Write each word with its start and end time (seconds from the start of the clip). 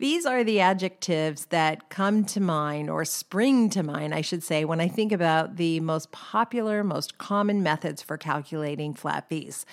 These 0.00 0.24
are 0.24 0.42
the 0.42 0.60
adjectives 0.60 1.44
that 1.50 1.90
come 1.90 2.24
to 2.24 2.40
mind, 2.40 2.88
or 2.88 3.04
spring 3.04 3.68
to 3.68 3.82
mind, 3.82 4.14
I 4.14 4.22
should 4.22 4.42
say, 4.42 4.64
when 4.64 4.80
I 4.80 4.88
think 4.88 5.12
about 5.12 5.56
the 5.56 5.78
most 5.80 6.10
popular, 6.10 6.82
most 6.82 7.18
common 7.18 7.62
methods 7.62 8.00
for 8.00 8.16
calculating 8.16 8.94
flat 8.94 9.28
fees. 9.28 9.66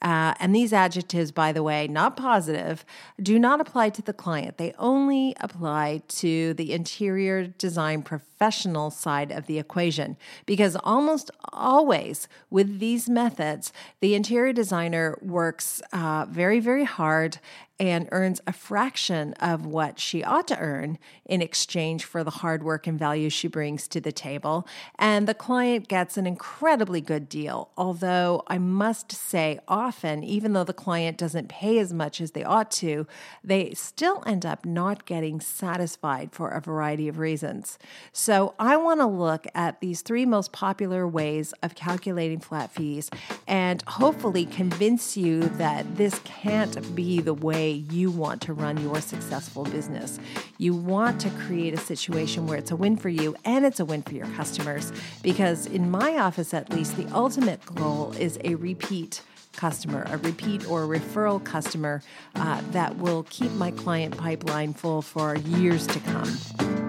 Uh, 0.00 0.34
and 0.38 0.54
these 0.54 0.72
adjectives, 0.72 1.32
by 1.32 1.52
the 1.52 1.64
way, 1.64 1.88
not 1.88 2.16
positive, 2.16 2.84
do 3.20 3.40
not 3.40 3.60
apply 3.60 3.88
to 3.88 4.02
the 4.02 4.12
client. 4.12 4.56
They 4.56 4.72
only 4.78 5.34
apply 5.40 6.02
to 6.08 6.54
the 6.54 6.72
interior 6.72 7.46
design 7.46 8.02
professional 8.02 8.90
side 8.90 9.30
of 9.30 9.46
the 9.46 9.58
equation. 9.60 10.16
Because 10.44 10.76
almost 10.82 11.30
always 11.52 12.26
with 12.50 12.80
these 12.80 13.08
methods, 13.08 13.72
the 14.00 14.14
interior 14.14 14.52
designer 14.52 15.18
works 15.22 15.80
uh, 15.92 16.26
very, 16.28 16.58
very 16.58 16.84
hard 16.84 17.38
and 17.82 18.08
earns 18.12 18.40
a 18.46 18.52
fraction 18.52 19.32
of 19.40 19.66
what 19.66 19.98
she 19.98 20.22
ought 20.22 20.46
to 20.46 20.56
earn 20.60 20.96
in 21.24 21.42
exchange 21.42 22.04
for 22.04 22.22
the 22.22 22.30
hard 22.30 22.62
work 22.62 22.86
and 22.86 22.96
value 22.96 23.28
she 23.28 23.48
brings 23.48 23.88
to 23.88 24.00
the 24.00 24.12
table. 24.12 24.64
And 25.00 25.26
the 25.26 25.34
client 25.34 25.88
gets 25.88 26.16
an 26.16 26.24
incredibly 26.24 27.00
good 27.00 27.28
deal. 27.28 27.70
Although 27.76 28.44
I 28.46 28.58
must 28.58 29.10
say, 29.10 29.58
often, 29.66 30.22
even 30.22 30.52
though 30.52 30.62
the 30.62 30.72
client 30.72 31.18
doesn't 31.18 31.48
pay 31.48 31.80
as 31.80 31.92
much 31.92 32.20
as 32.20 32.30
they 32.30 32.44
ought 32.44 32.70
to, 32.70 33.04
they 33.42 33.74
still 33.74 34.22
end 34.26 34.46
up 34.46 34.64
not 34.64 35.04
getting 35.04 35.40
satisfied 35.40 36.30
for 36.30 36.50
a 36.50 36.60
variety 36.60 37.08
of 37.08 37.18
reasons. 37.18 37.80
So 38.12 38.54
I 38.60 38.76
want 38.76 39.00
to 39.00 39.06
look 39.06 39.48
at 39.56 39.80
these 39.80 40.02
three 40.02 40.24
most 40.24 40.52
popular 40.52 41.04
ways 41.04 41.52
of 41.64 41.74
calculating 41.74 42.38
flat 42.38 42.70
fees 42.70 43.10
and 43.48 43.82
hopefully 43.88 44.46
convince 44.46 45.16
you 45.16 45.40
that 45.40 45.96
this 45.96 46.20
can't 46.20 46.94
be 46.94 47.20
the 47.20 47.34
way 47.34 47.71
you 47.72 48.10
want 48.10 48.42
to 48.42 48.52
run 48.52 48.78
your 48.78 49.00
successful 49.00 49.64
business. 49.64 50.18
You 50.58 50.74
want 50.74 51.20
to 51.22 51.30
create 51.30 51.74
a 51.74 51.78
situation 51.78 52.46
where 52.46 52.58
it's 52.58 52.70
a 52.70 52.76
win 52.76 52.96
for 52.96 53.08
you 53.08 53.36
and 53.44 53.64
it's 53.64 53.80
a 53.80 53.84
win 53.84 54.02
for 54.02 54.14
your 54.14 54.28
customers. 54.28 54.92
Because 55.22 55.66
in 55.66 55.90
my 55.90 56.18
office, 56.18 56.54
at 56.54 56.70
least, 56.70 56.96
the 56.96 57.06
ultimate 57.14 57.64
goal 57.66 58.12
is 58.18 58.38
a 58.44 58.54
repeat 58.56 59.22
customer, 59.52 60.04
a 60.08 60.18
repeat 60.18 60.68
or 60.68 60.84
a 60.84 60.98
referral 60.98 61.42
customer 61.42 62.02
uh, 62.34 62.60
that 62.70 62.96
will 62.96 63.24
keep 63.24 63.50
my 63.52 63.70
client 63.70 64.16
pipeline 64.16 64.72
full 64.72 65.02
for 65.02 65.36
years 65.36 65.86
to 65.86 66.00
come. 66.00 66.81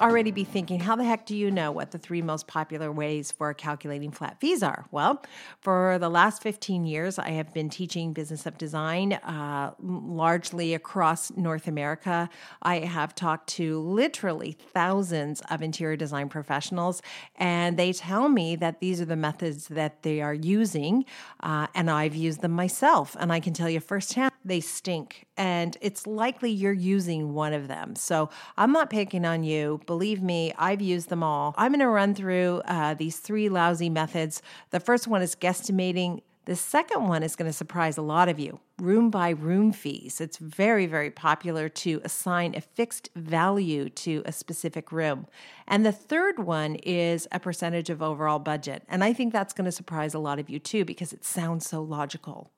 Already 0.00 0.30
be 0.30 0.44
thinking, 0.44 0.80
how 0.80 0.96
the 0.96 1.04
heck 1.04 1.26
do 1.26 1.36
you 1.36 1.50
know 1.50 1.70
what 1.70 1.90
the 1.90 1.98
three 1.98 2.22
most 2.22 2.46
popular 2.46 2.90
ways 2.90 3.32
for 3.32 3.52
calculating 3.54 4.10
flat 4.10 4.40
fees 4.40 4.62
are? 4.62 4.86
Well, 4.90 5.22
for 5.60 5.98
the 5.98 6.08
last 6.08 6.42
15 6.42 6.84
years, 6.84 7.18
I 7.18 7.30
have 7.30 7.52
been 7.52 7.68
teaching 7.68 8.12
business 8.12 8.46
of 8.46 8.58
design 8.58 9.14
uh, 9.14 9.72
largely 9.80 10.74
across 10.74 11.30
North 11.36 11.68
America. 11.68 12.28
I 12.62 12.80
have 12.80 13.14
talked 13.14 13.48
to 13.50 13.80
literally 13.80 14.56
thousands 14.72 15.42
of 15.50 15.62
interior 15.62 15.96
design 15.96 16.28
professionals, 16.28 17.02
and 17.36 17.76
they 17.76 17.92
tell 17.92 18.28
me 18.28 18.56
that 18.56 18.80
these 18.80 19.00
are 19.00 19.06
the 19.06 19.16
methods 19.16 19.68
that 19.68 20.02
they 20.02 20.20
are 20.20 20.34
using, 20.34 21.04
uh, 21.40 21.66
and 21.74 21.90
I've 21.90 22.14
used 22.14 22.40
them 22.40 22.52
myself. 22.52 23.16
And 23.18 23.32
I 23.32 23.40
can 23.40 23.52
tell 23.52 23.68
you 23.68 23.80
firsthand, 23.80 24.32
they 24.44 24.60
stink, 24.60 25.26
and 25.36 25.76
it's 25.80 26.06
likely 26.06 26.50
you're 26.50 26.72
using 26.72 27.34
one 27.34 27.52
of 27.52 27.68
them. 27.68 27.94
So 27.96 28.30
I'm 28.56 28.72
not 28.72 28.90
picking 28.90 29.24
on 29.24 29.42
you. 29.42 29.80
Believe 29.88 30.22
me, 30.22 30.52
I've 30.58 30.82
used 30.82 31.08
them 31.08 31.22
all. 31.22 31.54
I'm 31.56 31.72
going 31.72 31.80
to 31.80 31.88
run 31.88 32.14
through 32.14 32.60
uh, 32.66 32.92
these 32.92 33.16
three 33.20 33.48
lousy 33.48 33.88
methods. 33.88 34.42
The 34.68 34.80
first 34.80 35.08
one 35.08 35.22
is 35.22 35.34
guesstimating. 35.34 36.20
The 36.44 36.56
second 36.56 37.08
one 37.08 37.22
is 37.22 37.34
going 37.34 37.50
to 37.50 37.56
surprise 37.56 37.96
a 37.96 38.02
lot 38.02 38.28
of 38.28 38.38
you 38.38 38.60
room 38.78 39.08
by 39.08 39.30
room 39.30 39.72
fees. 39.72 40.20
It's 40.20 40.36
very, 40.36 40.84
very 40.84 41.10
popular 41.10 41.70
to 41.70 42.02
assign 42.04 42.54
a 42.54 42.60
fixed 42.60 43.08
value 43.16 43.88
to 43.88 44.22
a 44.26 44.32
specific 44.32 44.92
room. 44.92 45.26
And 45.66 45.86
the 45.86 45.92
third 45.92 46.38
one 46.38 46.74
is 46.76 47.26
a 47.32 47.40
percentage 47.40 47.88
of 47.88 48.02
overall 48.02 48.38
budget. 48.38 48.82
And 48.90 49.02
I 49.02 49.14
think 49.14 49.32
that's 49.32 49.54
going 49.54 49.64
to 49.64 49.72
surprise 49.72 50.12
a 50.12 50.18
lot 50.18 50.38
of 50.38 50.50
you 50.50 50.58
too 50.58 50.84
because 50.84 51.14
it 51.14 51.24
sounds 51.24 51.66
so 51.66 51.82
logical 51.82 52.50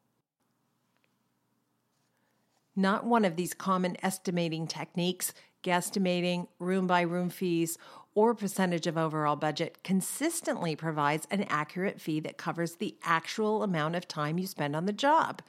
not 2.80 3.04
one 3.04 3.24
of 3.24 3.36
these 3.36 3.54
common 3.54 3.96
estimating 4.02 4.66
techniques, 4.66 5.32
guesstimating, 5.62 6.48
room 6.58 6.86
by 6.86 7.02
room 7.02 7.30
fees, 7.30 7.76
or 8.14 8.34
percentage 8.34 8.86
of 8.86 8.98
overall 8.98 9.36
budget 9.36 9.78
consistently 9.84 10.74
provides 10.74 11.28
an 11.30 11.44
accurate 11.44 12.00
fee 12.00 12.18
that 12.20 12.36
covers 12.36 12.76
the 12.76 12.96
actual 13.04 13.62
amount 13.62 13.94
of 13.94 14.08
time 14.08 14.38
you 14.38 14.46
spend 14.46 14.74
on 14.74 14.86
the 14.86 14.92
job. 14.92 15.40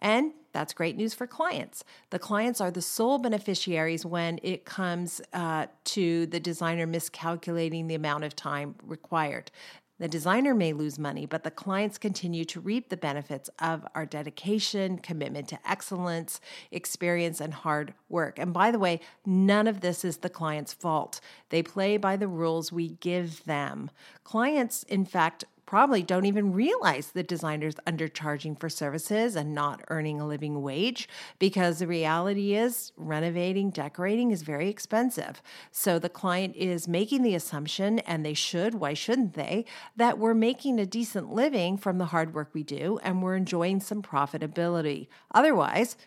And 0.00 0.32
that's 0.52 0.74
great 0.74 0.96
news 0.96 1.14
for 1.14 1.26
clients. 1.26 1.84
The 2.10 2.18
clients 2.18 2.60
are 2.60 2.72
the 2.72 2.82
sole 2.82 3.18
beneficiaries 3.18 4.04
when 4.04 4.40
it 4.42 4.64
comes 4.64 5.20
uh, 5.32 5.66
to 5.84 6.26
the 6.26 6.40
designer 6.40 6.86
miscalculating 6.86 7.86
the 7.86 7.94
amount 7.94 8.24
of 8.24 8.34
time 8.34 8.74
required. 8.82 9.52
The 9.98 10.08
designer 10.08 10.54
may 10.54 10.72
lose 10.72 10.98
money, 10.98 11.26
but 11.26 11.42
the 11.42 11.50
clients 11.50 11.98
continue 11.98 12.44
to 12.46 12.60
reap 12.60 12.88
the 12.88 12.96
benefits 12.96 13.50
of 13.58 13.84
our 13.94 14.06
dedication, 14.06 14.98
commitment 14.98 15.48
to 15.48 15.58
excellence, 15.68 16.40
experience, 16.70 17.40
and 17.40 17.52
hard 17.52 17.94
work. 18.08 18.38
And 18.38 18.52
by 18.52 18.70
the 18.70 18.78
way, 18.78 19.00
none 19.26 19.66
of 19.66 19.80
this 19.80 20.04
is 20.04 20.18
the 20.18 20.30
client's 20.30 20.72
fault. 20.72 21.20
They 21.48 21.64
play 21.64 21.96
by 21.96 22.16
the 22.16 22.28
rules 22.28 22.70
we 22.70 22.90
give 23.00 23.44
them. 23.44 23.90
Clients, 24.22 24.84
in 24.84 25.04
fact, 25.04 25.44
probably 25.68 26.02
don't 26.02 26.24
even 26.24 26.50
realize 26.50 27.08
that 27.08 27.28
designers 27.28 27.74
undercharging 27.86 28.58
for 28.58 28.70
services 28.70 29.36
and 29.36 29.54
not 29.54 29.84
earning 29.88 30.18
a 30.18 30.26
living 30.26 30.62
wage 30.62 31.06
because 31.38 31.78
the 31.78 31.86
reality 31.86 32.54
is 32.54 32.90
renovating, 32.96 33.68
decorating 33.68 34.30
is 34.30 34.40
very 34.40 34.70
expensive. 34.70 35.42
So 35.70 35.98
the 35.98 36.08
client 36.08 36.56
is 36.56 36.88
making 36.88 37.22
the 37.22 37.34
assumption, 37.34 37.98
and 37.98 38.24
they 38.24 38.32
should, 38.32 38.76
why 38.76 38.94
shouldn't 38.94 39.34
they, 39.34 39.66
that 39.94 40.18
we're 40.18 40.32
making 40.32 40.80
a 40.80 40.86
decent 40.86 41.34
living 41.34 41.76
from 41.76 41.98
the 41.98 42.06
hard 42.06 42.32
work 42.32 42.48
we 42.54 42.62
do 42.62 42.98
and 43.02 43.22
we're 43.22 43.36
enjoying 43.36 43.80
some 43.80 44.00
profitability. 44.00 45.08
Otherwise, 45.34 45.98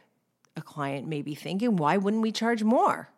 a 0.55 0.63
client 0.63 1.07
may 1.07 1.21
be 1.21 1.35
thinking, 1.35 1.75
why 1.75 1.97
wouldn't 1.97 2.23
we 2.23 2.31
charge 2.31 2.63
more? 2.63 3.09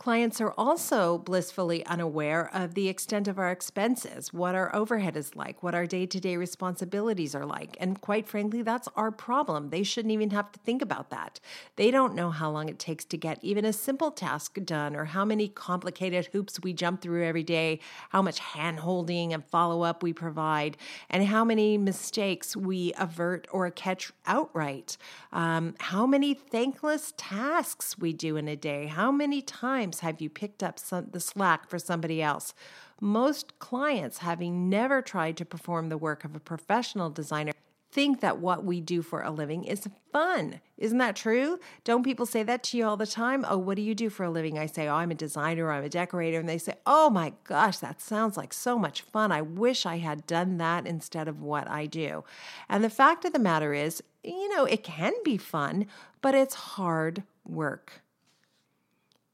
Clients 0.00 0.40
are 0.40 0.54
also 0.56 1.18
blissfully 1.18 1.84
unaware 1.84 2.48
of 2.54 2.72
the 2.72 2.88
extent 2.88 3.28
of 3.28 3.38
our 3.38 3.50
expenses, 3.50 4.32
what 4.32 4.54
our 4.54 4.74
overhead 4.74 5.14
is 5.14 5.36
like, 5.36 5.62
what 5.62 5.74
our 5.74 5.84
day 5.84 6.06
to 6.06 6.18
day 6.18 6.38
responsibilities 6.38 7.34
are 7.34 7.44
like. 7.44 7.76
And 7.78 8.00
quite 8.00 8.26
frankly, 8.26 8.62
that's 8.62 8.88
our 8.96 9.10
problem. 9.10 9.68
They 9.68 9.82
shouldn't 9.82 10.12
even 10.12 10.30
have 10.30 10.50
to 10.52 10.60
think 10.60 10.80
about 10.80 11.10
that. 11.10 11.38
They 11.76 11.90
don't 11.90 12.14
know 12.14 12.30
how 12.30 12.50
long 12.50 12.70
it 12.70 12.78
takes 12.78 13.04
to 13.04 13.18
get 13.18 13.40
even 13.42 13.66
a 13.66 13.74
simple 13.74 14.10
task 14.10 14.56
done, 14.64 14.96
or 14.96 15.04
how 15.04 15.26
many 15.26 15.48
complicated 15.48 16.30
hoops 16.32 16.58
we 16.62 16.72
jump 16.72 17.02
through 17.02 17.26
every 17.26 17.42
day, 17.42 17.78
how 18.08 18.22
much 18.22 18.38
hand 18.38 18.78
holding 18.78 19.34
and 19.34 19.44
follow 19.44 19.82
up 19.82 20.02
we 20.02 20.14
provide, 20.14 20.78
and 21.10 21.26
how 21.26 21.44
many 21.44 21.76
mistakes 21.76 22.56
we 22.56 22.94
avert 22.98 23.46
or 23.52 23.70
catch 23.70 24.12
outright. 24.24 24.96
Um, 25.30 25.74
how 25.78 26.06
many 26.06 26.32
thankless 26.32 27.12
tasks 27.18 27.98
we 27.98 28.14
do 28.14 28.38
in 28.38 28.48
a 28.48 28.56
day, 28.56 28.86
how 28.86 29.12
many 29.12 29.42
times 29.42 29.89
times 29.90 30.00
have 30.00 30.20
you 30.20 30.30
picked 30.30 30.62
up 30.62 30.78
some, 30.78 31.08
the 31.10 31.20
slack 31.20 31.68
for 31.68 31.78
somebody 31.78 32.22
else? 32.22 32.54
Most 33.00 33.58
clients, 33.58 34.18
having 34.18 34.68
never 34.68 35.02
tried 35.02 35.36
to 35.38 35.44
perform 35.44 35.88
the 35.88 35.98
work 35.98 36.24
of 36.24 36.36
a 36.36 36.40
professional 36.40 37.10
designer, 37.10 37.52
think 37.92 38.20
that 38.20 38.38
what 38.38 38.64
we 38.64 38.80
do 38.80 39.02
for 39.02 39.22
a 39.22 39.32
living 39.32 39.64
is 39.64 39.88
fun. 40.12 40.60
Isn't 40.78 40.98
that 40.98 41.16
true? 41.16 41.58
Don't 41.82 42.04
people 42.04 42.24
say 42.24 42.44
that 42.44 42.62
to 42.64 42.76
you 42.76 42.86
all 42.86 42.96
the 42.96 43.06
time? 43.06 43.44
Oh, 43.48 43.58
what 43.58 43.74
do 43.74 43.82
you 43.82 43.96
do 43.96 44.08
for 44.10 44.22
a 44.22 44.30
living? 44.30 44.58
I 44.60 44.66
say, 44.66 44.86
Oh, 44.86 44.94
I'm 44.94 45.10
a 45.10 45.14
designer, 45.16 45.72
I'm 45.72 45.82
a 45.82 45.88
decorator. 45.88 46.38
And 46.38 46.48
they 46.48 46.58
say, 46.58 46.74
Oh 46.86 47.10
my 47.10 47.32
gosh, 47.42 47.78
that 47.78 48.00
sounds 48.00 48.36
like 48.36 48.52
so 48.52 48.78
much 48.78 49.02
fun. 49.02 49.32
I 49.32 49.42
wish 49.42 49.86
I 49.86 49.96
had 49.96 50.24
done 50.26 50.58
that 50.58 50.86
instead 50.86 51.26
of 51.26 51.42
what 51.42 51.68
I 51.68 51.86
do. 51.86 52.22
And 52.68 52.84
the 52.84 52.90
fact 52.90 53.24
of 53.24 53.32
the 53.32 53.40
matter 53.40 53.74
is, 53.74 54.04
you 54.22 54.54
know, 54.54 54.66
it 54.66 54.84
can 54.84 55.14
be 55.24 55.36
fun, 55.36 55.86
but 56.22 56.36
it's 56.36 56.54
hard 56.54 57.24
work. 57.44 58.02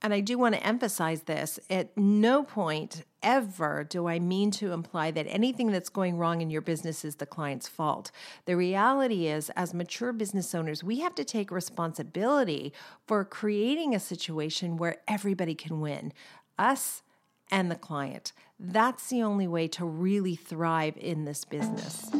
And 0.02 0.12
I 0.12 0.20
do 0.20 0.38
want 0.38 0.54
to 0.54 0.66
emphasize 0.66 1.22
this 1.22 1.58
at 1.70 1.96
no 1.96 2.42
point 2.42 3.04
ever 3.22 3.82
do 3.82 4.06
I 4.06 4.18
mean 4.18 4.50
to 4.52 4.72
imply 4.72 5.10
that 5.10 5.26
anything 5.28 5.72
that's 5.72 5.88
going 5.88 6.16
wrong 6.16 6.40
in 6.40 6.50
your 6.50 6.60
business 6.60 7.04
is 7.04 7.16
the 7.16 7.26
client's 7.26 7.66
fault. 7.66 8.10
The 8.44 8.56
reality 8.56 9.26
is, 9.26 9.50
as 9.50 9.74
mature 9.74 10.12
business 10.12 10.54
owners, 10.54 10.84
we 10.84 11.00
have 11.00 11.14
to 11.16 11.24
take 11.24 11.50
responsibility 11.50 12.72
for 13.06 13.24
creating 13.24 13.94
a 13.94 14.00
situation 14.00 14.76
where 14.76 14.98
everybody 15.08 15.54
can 15.54 15.80
win 15.80 16.12
us 16.58 17.02
and 17.50 17.70
the 17.70 17.76
client. 17.76 18.32
That's 18.60 19.08
the 19.08 19.22
only 19.22 19.48
way 19.48 19.68
to 19.68 19.84
really 19.84 20.36
thrive 20.36 20.96
in 20.96 21.24
this 21.24 21.44
business. 21.44 22.10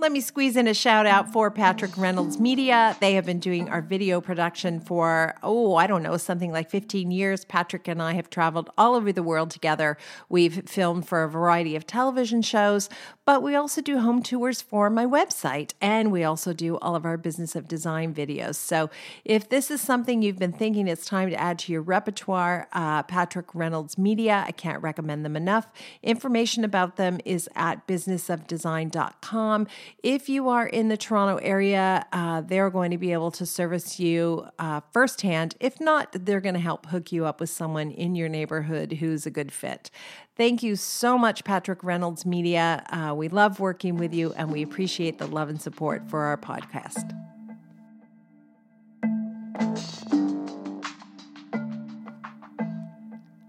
Let 0.00 0.12
me 0.12 0.20
squeeze 0.20 0.56
in 0.56 0.68
a 0.68 0.74
shout 0.74 1.06
out 1.06 1.32
for 1.32 1.50
Patrick 1.50 1.98
Reynolds 1.98 2.38
Media. 2.38 2.96
They 3.00 3.14
have 3.14 3.26
been 3.26 3.40
doing 3.40 3.68
our 3.68 3.82
video 3.82 4.20
production 4.20 4.78
for, 4.78 5.34
oh, 5.42 5.74
I 5.74 5.88
don't 5.88 6.04
know, 6.04 6.16
something 6.16 6.52
like 6.52 6.70
15 6.70 7.10
years. 7.10 7.44
Patrick 7.44 7.88
and 7.88 8.00
I 8.00 8.12
have 8.12 8.30
traveled 8.30 8.70
all 8.78 8.94
over 8.94 9.12
the 9.12 9.24
world 9.24 9.50
together. 9.50 9.96
We've 10.28 10.62
filmed 10.70 11.08
for 11.08 11.24
a 11.24 11.28
variety 11.28 11.74
of 11.74 11.84
television 11.84 12.42
shows, 12.42 12.88
but 13.28 13.42
we 13.42 13.54
also 13.54 13.82
do 13.82 13.98
home 13.98 14.22
tours 14.22 14.62
for 14.62 14.88
my 14.88 15.04
website 15.04 15.74
and 15.82 16.10
we 16.10 16.24
also 16.24 16.54
do 16.54 16.78
all 16.78 16.96
of 16.96 17.04
our 17.04 17.18
business 17.18 17.54
of 17.54 17.68
design 17.68 18.14
videos. 18.14 18.54
So 18.54 18.88
if 19.22 19.50
this 19.50 19.70
is 19.70 19.82
something 19.82 20.22
you've 20.22 20.38
been 20.38 20.54
thinking 20.54 20.88
it's 20.88 21.04
time 21.04 21.28
to 21.28 21.36
add 21.38 21.58
to 21.58 21.72
your 21.72 21.82
repertoire, 21.82 22.68
uh, 22.72 23.02
Patrick 23.02 23.54
Reynolds 23.54 23.98
Media, 23.98 24.44
I 24.46 24.52
can't 24.52 24.82
recommend 24.82 25.26
them 25.26 25.36
enough. 25.36 25.66
Information 26.02 26.64
about 26.64 26.96
them 26.96 27.20
is 27.26 27.50
at 27.54 27.86
businessofdesign.com. 27.86 29.66
If 30.02 30.30
you 30.30 30.48
are 30.48 30.66
in 30.66 30.88
the 30.88 30.96
Toronto 30.96 31.36
area, 31.44 32.06
uh, 32.14 32.40
they're 32.40 32.70
going 32.70 32.92
to 32.92 32.98
be 32.98 33.12
able 33.12 33.32
to 33.32 33.44
service 33.44 34.00
you 34.00 34.46
uh, 34.58 34.80
firsthand. 34.90 35.54
If 35.60 35.82
not, 35.82 36.16
they're 36.18 36.40
going 36.40 36.54
to 36.54 36.60
help 36.60 36.86
hook 36.86 37.12
you 37.12 37.26
up 37.26 37.40
with 37.40 37.50
someone 37.50 37.90
in 37.90 38.14
your 38.14 38.30
neighborhood 38.30 38.92
who's 38.92 39.26
a 39.26 39.30
good 39.30 39.52
fit. 39.52 39.90
Thank 40.38 40.62
you 40.62 40.76
so 40.76 41.18
much, 41.18 41.42
Patrick 41.42 41.82
Reynolds 41.82 42.24
Media. 42.24 42.84
Uh, 42.90 43.12
we 43.12 43.28
love 43.28 43.58
working 43.58 43.96
with 43.96 44.14
you 44.14 44.32
and 44.34 44.52
we 44.52 44.62
appreciate 44.62 45.18
the 45.18 45.26
love 45.26 45.48
and 45.48 45.60
support 45.60 46.08
for 46.08 46.20
our 46.20 46.36
podcast. 46.36 47.12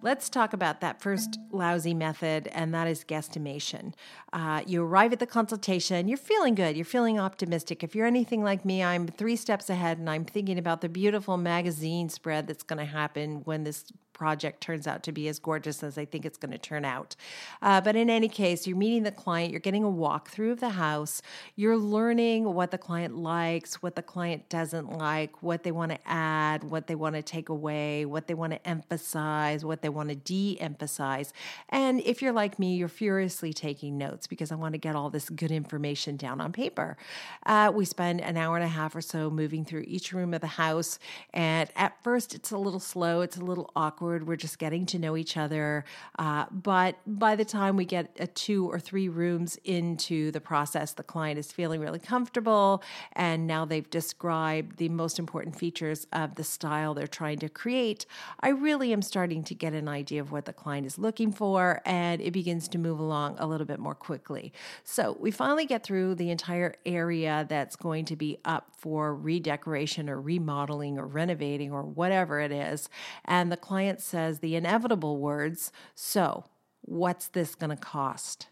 Let's 0.02 0.30
talk 0.30 0.54
about 0.54 0.82
that 0.82 1.00
first 1.00 1.38
lousy 1.52 1.94
method, 1.94 2.48
and 2.48 2.74
that 2.74 2.88
is 2.88 3.04
guesstimation. 3.04 3.94
Uh, 4.34 4.64
you 4.66 4.82
arrive 4.82 5.14
at 5.14 5.20
the 5.20 5.28
consultation, 5.28 6.08
you're 6.08 6.18
feeling 6.18 6.56
good, 6.56 6.76
you're 6.76 6.86
feeling 6.86 7.20
optimistic. 7.20 7.84
If 7.84 7.94
you're 7.94 8.08
anything 8.08 8.44
like 8.44 8.66
me, 8.66 8.82
I'm 8.82 9.06
three 9.06 9.36
steps 9.36 9.70
ahead 9.70 10.00
and 10.00 10.10
I'm 10.10 10.26
thinking 10.26 10.58
about 10.58 10.82
the 10.82 10.90
beautiful 10.90 11.38
magazine 11.38 12.10
spread 12.10 12.48
that's 12.48 12.64
going 12.64 12.80
to 12.80 12.86
happen 12.86 13.42
when 13.44 13.64
this 13.64 13.86
project 14.20 14.60
turns 14.60 14.86
out 14.86 15.02
to 15.02 15.14
be 15.14 15.30
as 15.30 15.40
gorgeous 15.40 15.82
as 15.82 15.98
I 15.98 16.04
think 16.04 16.26
it's 16.26 16.38
going 16.38 16.52
to 16.52 16.58
turn 16.58 16.84
out. 16.84 17.16
Uh, 17.62 17.80
but 17.80 17.96
in 17.96 18.10
any 18.10 18.28
case, 18.28 18.68
you're 18.68 18.76
meeting 18.76 19.04
the 19.04 19.14
client, 19.14 19.52
you're 19.52 19.62
getting 19.62 19.86
a 19.86 19.88
walkthrough 19.88 20.52
of 20.52 20.60
the 20.60 20.72
house, 20.72 21.22
you're 21.56 21.78
learning 21.78 22.54
what 22.54 22.72
the 22.72 22.78
client 22.78 23.16
likes, 23.16 23.82
what 23.82 23.96
the 23.96 24.02
client 24.02 24.50
doesn't 24.50 24.92
like, 24.92 25.42
what 25.42 25.64
they 25.64 25.72
want 25.72 25.92
to 25.94 26.00
add, 26.06 26.66
what 26.66 26.88
they 26.88 26.96
want 26.96 27.16
to 27.16 27.22
take 27.22 27.48
away, 27.48 28.04
what 28.04 28.28
they 28.28 28.34
want 28.34 28.52
to 28.52 28.68
emphasize, 28.68 29.64
what 29.64 29.82
they 29.82 29.88
want 29.88 30.10
to 30.10 30.16
de 30.16 30.60
emphasize. 30.60 31.32
And 31.70 32.02
if 32.02 32.22
you're 32.22 32.34
like 32.34 32.60
me, 32.60 32.76
you're 32.76 32.90
furiously 32.90 33.54
taking 33.54 33.98
notes 33.98 34.28
because 34.28 34.52
I 34.52 34.56
want 34.56 34.74
to 34.74 34.80
get 34.80 34.98
all 34.98 35.10
this 35.10 35.30
good 35.30 35.52
information 35.52 36.18
down 36.18 36.42
on 36.42 36.52
paper. 36.52 36.98
Uh, 37.46 37.72
we 37.74 37.86
spend 37.86 38.20
an 38.20 38.36
hour 38.36 38.58
and 38.58 38.66
a 38.66 38.74
half 38.80 38.98
or 38.98 39.02
so 39.02 39.30
moving 39.30 39.64
through 39.64 39.86
each 39.88 40.12
room 40.12 40.34
of 40.34 40.42
the 40.42 40.48
house. 40.48 41.00
And 41.34 41.70
at 41.78 42.04
first, 42.04 42.36
it's 42.36 42.52
a 42.52 42.58
little 42.58 42.82
slow, 42.82 43.22
it's 43.22 43.38
a 43.38 43.46
little 43.46 43.72
awkward 43.78 44.09
We're 44.18 44.36
just 44.36 44.60
getting 44.60 44.86
to 44.88 45.00
know 45.00 45.16
each 45.16 45.38
other. 45.38 45.86
Uh, 46.18 46.46
but 46.52 46.98
by 47.06 47.36
the 47.36 47.46
time 47.46 47.76
we 47.78 47.86
get 47.86 48.16
a 48.20 48.28
two 48.28 48.70
or 48.70 48.80
three 48.80 49.10
rooms 49.10 49.58
into 49.64 50.32
the 50.32 50.42
process, 50.42 50.94
the 50.94 51.04
client 51.04 51.38
is 51.38 51.52
feeling 51.52 51.82
really 51.82 52.00
comfortable. 52.00 52.84
And 53.14 53.48
now 53.48 53.66
they've 53.66 53.90
described 53.90 54.78
the 54.78 54.90
most 54.90 55.20
important 55.20 55.56
features 55.56 56.08
of 56.12 56.36
the 56.36 56.44
style 56.44 56.94
they're 56.94 57.08
trying 57.08 57.40
to 57.40 57.50
create. 57.50 58.06
I 58.40 58.50
really 58.50 58.94
am 58.94 59.02
starting 59.02 59.44
to 59.44 59.56
get 59.56 59.74
an 59.74 59.88
idea 59.88 60.22
of 60.22 60.32
what 60.32 60.46
the 60.46 60.54
client 60.54 60.86
is 60.88 60.98
looking 60.98 61.32
for, 61.32 61.82
and 61.86 62.22
it 62.22 62.32
begins 62.32 62.68
to 62.70 62.78
move 62.78 63.00
along 63.00 63.36
a 63.40 63.48
little 63.48 63.66
bit 63.66 63.80
more 63.80 63.96
quickly. 63.96 64.52
So 64.84 65.18
we 65.20 65.32
finally 65.32 65.66
get 65.66 65.84
through 65.84 66.16
the 66.16 66.32
entire 66.32 66.76
area 66.86 67.46
that's 67.48 67.76
going 67.76 68.06
to 68.06 68.16
be 68.16 68.38
up 68.46 68.72
for 68.78 69.14
redecoration 69.14 70.10
or 70.10 70.20
remodeling 70.20 70.98
or 70.98 71.06
renovating 71.06 71.72
or 71.72 71.84
whatever 71.84 72.40
it 72.40 72.52
is. 72.52 72.90
And 73.26 73.52
the 73.52 73.58
client 73.58 73.99
says 74.02 74.40
the 74.40 74.56
inevitable 74.56 75.18
words, 75.18 75.72
So, 75.96 76.46
what's 76.82 77.28
this 77.28 77.56
going 77.56 77.70
to 77.70 77.76
cost? 77.76 78.48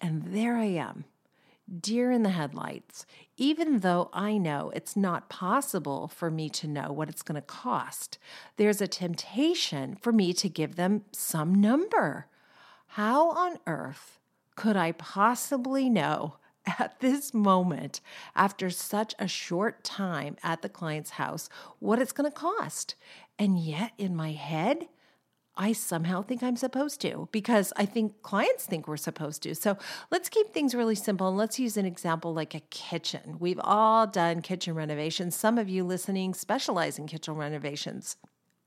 And 0.00 0.34
there 0.34 0.56
I 0.56 0.64
am, 0.64 1.04
deer 1.80 2.10
in 2.10 2.22
the 2.22 2.30
headlights, 2.30 3.06
even 3.36 3.80
though 3.80 4.10
I 4.12 4.36
know 4.38 4.72
it's 4.74 4.96
not 4.96 5.28
possible 5.28 6.08
for 6.08 6.30
me 6.30 6.48
to 6.50 6.66
know 6.66 6.92
what 6.92 7.08
it's 7.08 7.22
going 7.22 7.36
to 7.36 7.46
cost. 7.46 8.18
There's 8.56 8.80
a 8.80 8.88
temptation 8.88 9.96
for 9.96 10.12
me 10.12 10.32
to 10.34 10.48
give 10.48 10.76
them 10.76 11.04
some 11.12 11.54
number. 11.54 12.26
How 12.88 13.30
on 13.30 13.58
earth 13.66 14.18
could 14.56 14.76
I 14.76 14.92
possibly 14.92 15.88
know 15.88 16.36
at 16.66 17.00
this 17.00 17.34
moment, 17.34 18.00
after 18.34 18.70
such 18.70 19.14
a 19.18 19.26
short 19.26 19.82
time 19.82 20.36
at 20.42 20.62
the 20.62 20.68
client's 20.68 21.10
house, 21.10 21.48
what 21.78 21.98
it's 21.98 22.12
going 22.12 22.30
to 22.30 22.36
cost. 22.36 22.94
And 23.42 23.58
yet, 23.58 23.90
in 23.98 24.14
my 24.14 24.30
head, 24.30 24.86
I 25.56 25.72
somehow 25.72 26.22
think 26.22 26.44
I'm 26.44 26.54
supposed 26.54 27.00
to 27.00 27.28
because 27.32 27.72
I 27.76 27.86
think 27.86 28.22
clients 28.22 28.66
think 28.66 28.86
we're 28.86 28.96
supposed 28.96 29.42
to. 29.42 29.56
So 29.56 29.76
let's 30.12 30.28
keep 30.28 30.54
things 30.54 30.76
really 30.76 30.94
simple 30.94 31.26
and 31.26 31.36
let's 31.36 31.58
use 31.58 31.76
an 31.76 31.84
example 31.84 32.32
like 32.32 32.54
a 32.54 32.60
kitchen. 32.60 33.38
We've 33.40 33.58
all 33.64 34.06
done 34.06 34.42
kitchen 34.42 34.76
renovations. 34.76 35.34
Some 35.34 35.58
of 35.58 35.68
you 35.68 35.82
listening 35.82 36.34
specialize 36.34 37.00
in 37.00 37.08
kitchen 37.08 37.34
renovations 37.34 38.16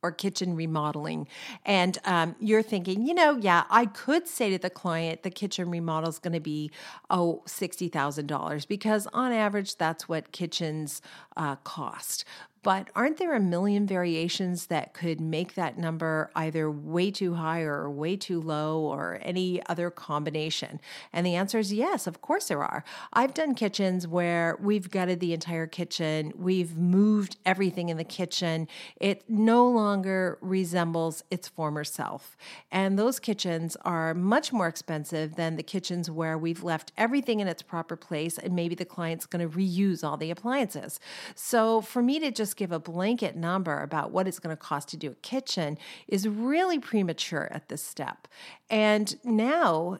or 0.03 0.11
kitchen 0.11 0.55
remodeling. 0.55 1.27
And 1.65 1.97
um, 2.03 2.35
you're 2.39 2.61
thinking, 2.61 3.07
you 3.07 3.13
know, 3.13 3.37
yeah, 3.37 3.63
I 3.69 3.85
could 3.87 4.27
say 4.27 4.51
to 4.51 4.59
the 4.59 4.69
client, 4.69 5.23
the 5.23 5.31
kitchen 5.31 5.69
remodel 5.71 6.09
is 6.09 6.19
going 6.19 6.33
to 6.33 6.39
be, 6.39 6.69
oh, 7.09 7.43
$60,000 7.47 8.67
because 8.67 9.07
on 9.13 9.31
average, 9.31 9.77
that's 9.77 10.07
what 10.07 10.31
kitchens 10.31 11.01
uh, 11.37 11.55
cost. 11.55 12.25
But 12.65 12.89
aren't 12.95 13.17
there 13.17 13.35
a 13.35 13.39
million 13.39 13.85
variations 13.85 14.65
that 14.67 14.95
could 14.95 15.21
make 15.21 15.53
that 15.53 15.77
number 15.77 16.31
either 16.35 16.71
way 16.71 17.11
too 17.11 17.35
high 17.35 17.61
or 17.61 17.87
way 17.91 18.17
too 18.17 18.41
low 18.41 18.79
or 18.79 19.19
any 19.21 19.63
other 19.67 19.91
combination? 19.91 20.81
And 21.13 21.27
the 21.27 21.35
answer 21.35 21.59
is 21.59 21.71
yes, 21.71 22.07
of 22.07 22.23
course 22.23 22.47
there 22.47 22.63
are. 22.63 22.83
I've 23.13 23.35
done 23.35 23.53
kitchens 23.53 24.07
where 24.07 24.57
we've 24.59 24.89
gutted 24.89 25.19
the 25.19 25.31
entire 25.31 25.67
kitchen, 25.67 26.33
we've 26.35 26.75
moved 26.75 27.37
everything 27.45 27.89
in 27.89 27.97
the 27.97 28.03
kitchen. 28.03 28.67
It 28.99 29.29
no 29.29 29.69
longer 29.69 30.39
resembles 30.41 31.23
its 31.29 31.47
former 31.47 31.83
self. 31.83 32.35
And 32.71 32.97
those 32.97 33.19
kitchens 33.19 33.77
are 33.85 34.15
much 34.15 34.51
more 34.51 34.67
expensive 34.67 35.35
than 35.35 35.55
the 35.55 35.61
kitchens 35.61 36.09
where 36.09 36.35
we've 36.35 36.63
left 36.63 36.93
everything 36.97 37.41
in 37.41 37.47
its 37.47 37.61
proper 37.61 37.95
place 37.95 38.39
and 38.39 38.55
maybe 38.55 38.73
the 38.73 38.85
client's 38.85 39.27
going 39.27 39.47
to 39.47 39.55
reuse 39.55 40.03
all 40.03 40.17
the 40.17 40.31
appliances. 40.31 40.99
So 41.35 41.81
for 41.81 42.01
me 42.01 42.19
to 42.21 42.31
just 42.31 42.54
give 42.55 42.71
a 42.71 42.79
blanket 42.79 43.35
number 43.35 43.81
about 43.81 44.11
what 44.11 44.27
it's 44.27 44.39
going 44.39 44.55
to 44.55 44.61
cost 44.61 44.89
to 44.89 44.97
do 44.97 45.11
a 45.11 45.15
kitchen 45.15 45.77
is 46.07 46.27
really 46.27 46.79
premature 46.79 47.47
at 47.51 47.69
this 47.69 47.83
step. 47.83 48.27
And 48.69 49.15
now, 49.23 49.99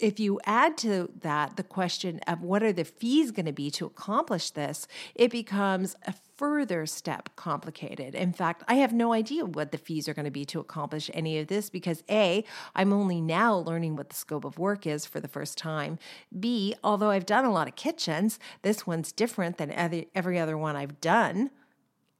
if 0.00 0.18
you 0.18 0.40
add 0.44 0.78
to 0.78 1.10
that 1.20 1.56
the 1.56 1.62
question 1.62 2.20
of 2.26 2.42
what 2.42 2.62
are 2.62 2.72
the 2.72 2.84
fees 2.84 3.30
going 3.30 3.46
to 3.46 3.52
be 3.52 3.70
to 3.72 3.86
accomplish 3.86 4.50
this, 4.50 4.86
it 5.14 5.30
becomes 5.30 5.94
a 6.06 6.14
further 6.36 6.86
step 6.86 7.28
complicated. 7.36 8.14
In 8.14 8.32
fact, 8.32 8.64
I 8.66 8.76
have 8.76 8.94
no 8.94 9.12
idea 9.12 9.44
what 9.44 9.72
the 9.72 9.78
fees 9.78 10.08
are 10.08 10.14
going 10.14 10.24
to 10.24 10.30
be 10.30 10.46
to 10.46 10.60
accomplish 10.60 11.10
any 11.12 11.38
of 11.38 11.48
this 11.48 11.68
because 11.68 12.02
A, 12.10 12.44
I'm 12.74 12.92
only 12.92 13.20
now 13.20 13.56
learning 13.56 13.96
what 13.96 14.08
the 14.08 14.16
scope 14.16 14.44
of 14.44 14.58
work 14.58 14.86
is 14.86 15.04
for 15.04 15.20
the 15.20 15.28
first 15.28 15.58
time. 15.58 15.98
B, 16.38 16.74
although 16.82 17.10
I've 17.10 17.26
done 17.26 17.44
a 17.44 17.52
lot 17.52 17.68
of 17.68 17.76
kitchens, 17.76 18.38
this 18.62 18.86
one's 18.86 19.12
different 19.12 19.58
than 19.58 19.70
every 20.14 20.38
other 20.38 20.56
one 20.56 20.76
I've 20.76 21.00
done 21.00 21.50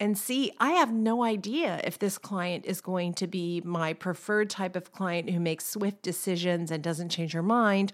and 0.01 0.17
see, 0.17 0.51
I 0.59 0.71
have 0.71 0.93
no 0.93 1.23
idea 1.23 1.81
if 1.85 1.99
this 1.99 2.17
client 2.17 2.65
is 2.65 2.81
going 2.81 3.13
to 3.15 3.27
be 3.27 3.61
my 3.65 3.93
preferred 3.93 4.49
type 4.49 4.75
of 4.75 4.93
client 4.93 5.29
who 5.29 5.39
makes 5.39 5.67
swift 5.67 6.01
decisions 6.01 6.71
and 6.71 6.83
doesn't 6.83 7.11
change 7.11 7.33
her 7.35 7.43
mind, 7.43 7.93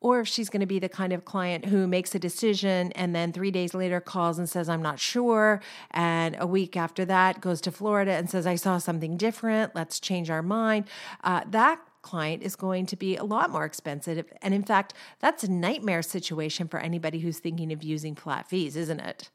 or 0.00 0.20
if 0.20 0.28
she's 0.28 0.50
going 0.50 0.60
to 0.60 0.66
be 0.66 0.80
the 0.80 0.88
kind 0.88 1.12
of 1.12 1.24
client 1.24 1.66
who 1.66 1.86
makes 1.86 2.14
a 2.14 2.18
decision 2.18 2.92
and 2.92 3.14
then 3.14 3.32
three 3.32 3.52
days 3.52 3.74
later 3.74 4.00
calls 4.00 4.38
and 4.38 4.48
says, 4.48 4.68
I'm 4.68 4.82
not 4.82 4.98
sure. 4.98 5.62
And 5.92 6.36
a 6.38 6.46
week 6.46 6.76
after 6.76 7.04
that 7.04 7.40
goes 7.40 7.60
to 7.62 7.72
Florida 7.72 8.12
and 8.12 8.28
says, 8.28 8.46
I 8.46 8.56
saw 8.56 8.78
something 8.78 9.16
different. 9.16 9.74
Let's 9.74 10.00
change 10.00 10.30
our 10.30 10.42
mind. 10.42 10.86
Uh, 11.24 11.42
that 11.48 11.80
client 12.02 12.42
is 12.42 12.56
going 12.56 12.86
to 12.86 12.96
be 12.96 13.16
a 13.16 13.24
lot 13.24 13.50
more 13.50 13.64
expensive. 13.64 14.26
And 14.42 14.52
in 14.52 14.64
fact, 14.64 14.94
that's 15.20 15.44
a 15.44 15.50
nightmare 15.50 16.02
situation 16.02 16.68
for 16.68 16.78
anybody 16.78 17.20
who's 17.20 17.38
thinking 17.38 17.72
of 17.72 17.82
using 17.82 18.14
flat 18.14 18.48
fees, 18.48 18.76
isn't 18.76 19.00
it? 19.00 19.30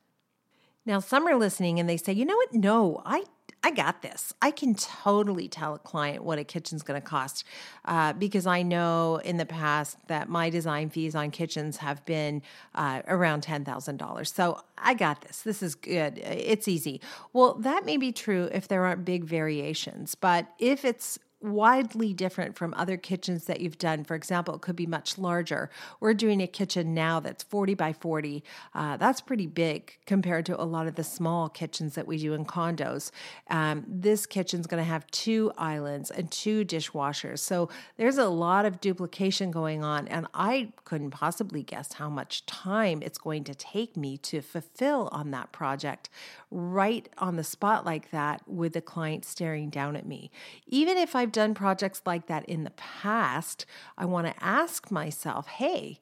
Now, 0.86 1.00
some 1.00 1.28
are 1.28 1.36
listening 1.36 1.80
and 1.80 1.88
they 1.88 1.98
say, 1.98 2.12
you 2.14 2.26
know 2.26 2.36
what? 2.36 2.54
No, 2.54 3.02
I 3.06 3.24
I 3.64 3.70
got 3.70 4.02
this. 4.02 4.34
I 4.42 4.50
can 4.50 4.74
totally 4.74 5.48
tell 5.48 5.76
a 5.76 5.80
client 5.80 6.24
what 6.24 6.40
a 6.40 6.44
kitchen's 6.44 6.82
going 6.82 7.00
to 7.00 7.08
cost 7.08 7.46
uh, 7.86 8.14
because 8.14 8.48
I 8.48 8.64
know 8.64 9.18
in 9.24 9.38
the 9.38 9.46
past 9.46 9.98
that 10.08 10.30
my 10.30 10.50
design 10.50 10.90
fees 10.90 11.14
on 11.14 11.30
kitchens 11.30 11.78
have 11.78 12.04
been 12.06 12.42
uh, 12.74 13.04
around 13.08 13.44
$10,000. 13.44 14.28
So 14.34 14.60
I 14.80 14.96
got 14.96 15.22
this. 15.22 15.44
This 15.44 15.62
is 15.62 15.76
good. 15.76 16.18
It's 16.18 16.68
easy. 16.68 17.02
Well, 17.34 17.54
that 17.60 17.86
may 17.86 17.98
be 17.98 18.12
true 18.12 18.50
if 18.52 18.68
there 18.68 18.84
aren't 18.84 19.06
big 19.06 19.26
variations, 19.26 20.16
but 20.16 20.48
if 20.58 20.84
it's 20.84 21.20
widely 21.42 22.14
different 22.14 22.58
from 22.58 22.74
other 22.76 22.98
kitchens 22.98 23.46
that 23.46 23.62
you've 23.62 23.78
done. 23.78 24.04
For 24.04 24.16
example, 24.16 24.56
it 24.56 24.62
could 24.62 24.76
be 24.76 24.86
much 24.86 25.18
larger. 25.18 25.70
We're 26.00 26.14
doing 26.14 26.42
a 26.42 26.48
kitchen 26.48 26.94
now 26.94 27.20
that's 27.20 27.44
40 27.44 27.74
by 27.74 27.94
40. 27.94 28.44
Uh, 28.74 28.98
that's 28.98 29.22
pretty 29.22 29.48
big 29.48 29.98
compared 30.06 30.46
to 30.48 30.62
a 30.62 30.64
lot 30.64 30.88
of 30.88 30.96
the 30.96 31.04
small 31.04 31.50
kitchens 31.50 31.96
that 31.96 32.08
we 32.08 32.18
do 32.18 32.34
in 32.34 32.46
condos. 32.46 33.12
Um, 33.50 33.84
this 33.88 34.26
kitchen's 34.26 34.68
going 34.68 34.84
to 34.84 34.90
have 34.90 35.06
two 35.08 35.52
islands 35.58 36.12
and 36.12 36.32
two 36.32 36.64
dishwashers. 36.66 37.40
So 37.40 37.70
there's 37.98 38.18
a 38.18 38.30
lot 38.30 38.66
of 38.66 38.80
duplication 38.80 39.52
going 39.52 39.84
on, 39.84 40.08
and 40.08 40.28
I 40.34 40.72
couldn't 40.86 41.12
possibly 41.12 41.64
guess 41.64 41.94
how 41.94 42.10
much 42.10 42.46
time 42.46 43.02
it's 43.02 43.18
going 43.18 43.44
to 43.46 43.56
take 43.56 43.98
me 43.98 44.18
to 44.18 44.42
fulfill 44.42 45.10
on 45.12 45.32
that 45.32 45.52
project 45.52 46.10
right 46.50 47.08
on 47.18 47.38
the 47.38 47.44
spot 47.44 47.86
like 47.86 48.12
that 48.12 48.42
with 48.48 48.74
the 48.74 48.82
client 48.82 49.24
staring 49.26 49.70
down 49.70 49.96
at 49.96 50.06
me. 50.06 50.30
Even 50.68 50.98
if 50.98 51.16
I've 51.16 51.31
done 51.32 51.54
projects 51.54 52.02
like 52.06 52.28
that 52.28 52.46
in 52.46 52.64
the 52.64 52.72
past, 52.72 53.66
I 53.98 54.06
want 54.06 54.28
to 54.28 54.44
ask 54.44 54.92
myself, 54.92 55.48
hey, 55.48 56.00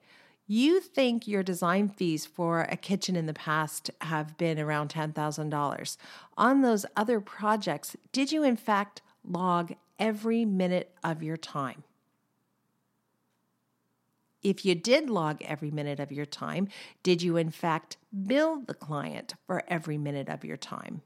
you 0.48 0.80
think 0.80 1.28
your 1.28 1.44
design 1.44 1.90
fees 1.90 2.26
for 2.26 2.62
a 2.62 2.76
kitchen 2.76 3.16
in 3.16 3.28
the 3.28 3.34
past 3.36 3.92
have 4.02 4.36
been 4.38 4.60
around 4.60 4.90
$10,000. 4.90 5.98
On 6.38 6.62
those 6.62 6.86
other 6.98 7.22
projects, 7.22 7.96
did 8.12 8.32
you 8.32 8.44
in 8.44 8.58
fact 8.58 9.04
log 9.24 9.74
every 10.00 10.46
minute 10.46 10.96
of 11.04 11.22
your 11.22 11.38
time? 11.38 11.84
If 14.42 14.66
you 14.66 14.74
did 14.74 15.10
log 15.10 15.42
every 15.44 15.70
minute 15.70 16.00
of 16.00 16.12
your 16.12 16.26
time, 16.26 16.70
did 17.04 17.22
you 17.22 17.38
in 17.38 17.52
fact 17.52 17.98
bill 18.26 18.62
the 18.62 18.74
client 18.74 19.36
for 19.46 19.64
every 19.68 19.98
minute 19.98 20.30
of 20.30 20.44
your 20.44 20.58
time? 20.58 21.02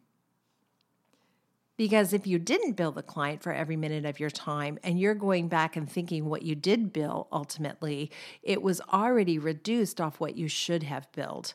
Because 1.76 2.14
if 2.14 2.28
you 2.28 2.38
didn't 2.38 2.74
bill 2.74 2.92
the 2.92 3.02
client 3.02 3.42
for 3.42 3.52
every 3.52 3.76
minute 3.76 4.06
of 4.06 4.20
your 4.20 4.30
time 4.30 4.78
and 4.84 5.00
you're 5.00 5.16
going 5.16 5.48
back 5.48 5.76
and 5.76 5.90
thinking 5.90 6.26
what 6.26 6.44
you 6.44 6.54
did 6.54 6.94
bill 6.94 7.28
ultimately, 7.32 8.12
it 8.44 8.62
was 8.62 8.82
already 8.92 9.40
reduced 9.40 10.00
off 10.00 10.20
what 10.20 10.36
you 10.36 10.48
should 10.48 10.84
have 10.84 11.12
billed. 11.14 11.54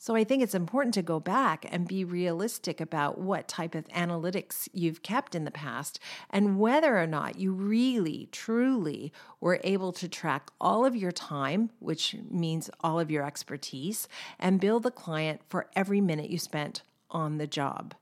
So 0.00 0.14
I 0.14 0.22
think 0.22 0.42
it's 0.42 0.54
important 0.54 0.94
to 0.94 1.02
go 1.02 1.18
back 1.18 1.66
and 1.70 1.88
be 1.88 2.04
realistic 2.04 2.80
about 2.80 3.18
what 3.18 3.48
type 3.48 3.74
of 3.74 3.88
analytics 3.88 4.68
you've 4.72 5.02
kept 5.02 5.34
in 5.34 5.44
the 5.44 5.50
past 5.50 5.98
and 6.30 6.60
whether 6.60 6.96
or 6.96 7.06
not 7.06 7.40
you 7.40 7.52
really, 7.52 8.28
truly 8.30 9.12
were 9.40 9.60
able 9.64 9.92
to 9.94 10.08
track 10.08 10.50
all 10.60 10.84
of 10.84 10.94
your 10.94 11.10
time, 11.10 11.70
which 11.80 12.14
means 12.30 12.70
all 12.80 13.00
of 13.00 13.10
your 13.10 13.24
expertise, 13.24 14.06
and 14.38 14.60
bill 14.60 14.78
the 14.78 14.92
client 14.92 15.40
for 15.48 15.68
every 15.74 16.00
minute 16.00 16.30
you 16.30 16.38
spent 16.38 16.82
on 17.10 17.38
the 17.38 17.48
job. 17.48 17.94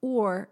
Or 0.00 0.48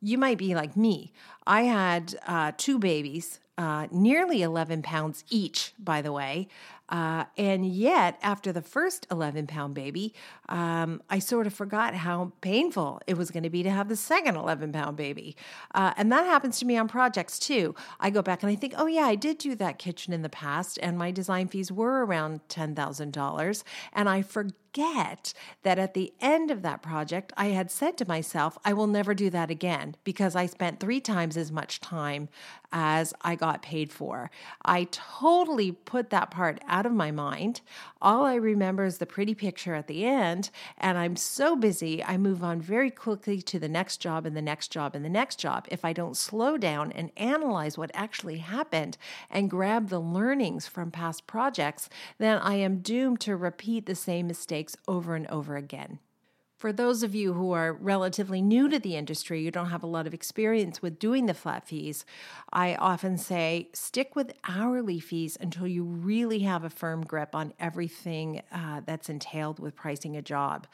you 0.00 0.18
might 0.18 0.38
be 0.38 0.54
like 0.54 0.76
me. 0.76 1.12
I 1.46 1.62
had 1.62 2.18
uh, 2.26 2.52
two 2.56 2.78
babies, 2.78 3.40
uh, 3.58 3.86
nearly 3.90 4.42
11 4.42 4.82
pounds 4.82 5.24
each, 5.30 5.74
by 5.78 6.00
the 6.02 6.12
way. 6.12 6.48
Uh, 6.90 7.24
and 7.38 7.64
yet, 7.64 8.18
after 8.22 8.52
the 8.52 8.60
first 8.60 9.06
11 9.10 9.46
pound 9.46 9.74
baby, 9.74 10.12
um, 10.48 11.00
I 11.08 11.18
sort 11.20 11.46
of 11.46 11.54
forgot 11.54 11.94
how 11.94 12.32
painful 12.40 13.00
it 13.06 13.16
was 13.16 13.30
going 13.30 13.44
to 13.44 13.50
be 13.50 13.62
to 13.62 13.70
have 13.70 13.88
the 13.88 13.96
second 13.96 14.36
11 14.36 14.72
pound 14.72 14.96
baby. 14.96 15.36
Uh, 15.74 15.94
and 15.96 16.10
that 16.12 16.26
happens 16.26 16.58
to 16.58 16.66
me 16.66 16.76
on 16.76 16.88
projects 16.88 17.38
too. 17.38 17.74
I 18.00 18.10
go 18.10 18.22
back 18.22 18.42
and 18.42 18.50
I 18.50 18.56
think, 18.56 18.74
oh, 18.76 18.86
yeah, 18.86 19.04
I 19.04 19.14
did 19.14 19.38
do 19.38 19.54
that 19.56 19.78
kitchen 19.78 20.12
in 20.12 20.22
the 20.22 20.28
past, 20.28 20.78
and 20.82 20.98
my 20.98 21.10
design 21.10 21.48
fees 21.48 21.70
were 21.70 22.04
around 22.04 22.40
$10,000. 22.48 23.62
And 23.92 24.08
I 24.08 24.22
forget 24.22 24.54
forget 24.72 25.32
that 25.62 25.78
at 25.78 25.94
the 25.94 26.12
end 26.20 26.50
of 26.50 26.62
that 26.62 26.82
project, 26.82 27.32
I 27.36 27.46
had 27.46 27.70
said 27.70 27.96
to 27.98 28.08
myself, 28.08 28.56
I 28.64 28.72
will 28.72 28.86
never 28.86 29.14
do 29.14 29.30
that 29.30 29.50
again 29.50 29.96
because 30.04 30.36
I 30.36 30.46
spent 30.46 30.80
three 30.80 31.00
times 31.00 31.36
as 31.36 31.50
much 31.50 31.80
time 31.80 32.28
as 32.72 33.12
I 33.22 33.34
got 33.34 33.62
paid 33.62 33.92
for. 33.92 34.30
I 34.64 34.84
totally 34.90 35.72
put 35.72 36.10
that 36.10 36.30
part 36.30 36.60
out 36.68 36.79
of 36.86 36.92
my 36.92 37.10
mind. 37.10 37.60
All 38.00 38.24
I 38.24 38.34
remember 38.34 38.84
is 38.84 38.98
the 38.98 39.06
pretty 39.06 39.34
picture 39.34 39.74
at 39.74 39.86
the 39.86 40.04
end, 40.04 40.50
and 40.78 40.98
I'm 40.98 41.16
so 41.16 41.56
busy, 41.56 42.02
I 42.04 42.16
move 42.16 42.42
on 42.42 42.60
very 42.60 42.90
quickly 42.90 43.40
to 43.42 43.58
the 43.58 43.68
next 43.68 43.98
job 43.98 44.26
and 44.26 44.36
the 44.36 44.42
next 44.42 44.68
job 44.68 44.94
and 44.94 45.04
the 45.04 45.08
next 45.08 45.36
job. 45.36 45.66
If 45.70 45.84
I 45.84 45.92
don't 45.92 46.16
slow 46.16 46.56
down 46.56 46.92
and 46.92 47.10
analyze 47.16 47.78
what 47.78 47.90
actually 47.94 48.38
happened 48.38 48.96
and 49.30 49.50
grab 49.50 49.88
the 49.88 50.00
learnings 50.00 50.66
from 50.66 50.90
past 50.90 51.26
projects, 51.26 51.88
then 52.18 52.38
I 52.38 52.54
am 52.54 52.80
doomed 52.80 53.20
to 53.20 53.36
repeat 53.36 53.86
the 53.86 53.94
same 53.94 54.26
mistakes 54.26 54.76
over 54.88 55.14
and 55.14 55.26
over 55.28 55.56
again. 55.56 55.98
For 56.60 56.74
those 56.74 57.02
of 57.02 57.14
you 57.14 57.32
who 57.32 57.52
are 57.52 57.72
relatively 57.72 58.42
new 58.42 58.68
to 58.68 58.78
the 58.78 58.94
industry, 58.94 59.40
you 59.40 59.50
don't 59.50 59.70
have 59.70 59.82
a 59.82 59.86
lot 59.86 60.06
of 60.06 60.12
experience 60.12 60.82
with 60.82 60.98
doing 60.98 61.24
the 61.24 61.32
flat 61.32 61.66
fees, 61.66 62.04
I 62.52 62.74
often 62.74 63.16
say 63.16 63.70
stick 63.72 64.14
with 64.14 64.34
hourly 64.46 65.00
fees 65.00 65.38
until 65.40 65.66
you 65.66 65.82
really 65.82 66.40
have 66.40 66.62
a 66.62 66.68
firm 66.68 67.02
grip 67.02 67.34
on 67.34 67.54
everything 67.58 68.42
uh, 68.52 68.82
that's 68.84 69.08
entailed 69.08 69.58
with 69.58 69.74
pricing 69.74 70.18
a 70.18 70.20
job. 70.20 70.66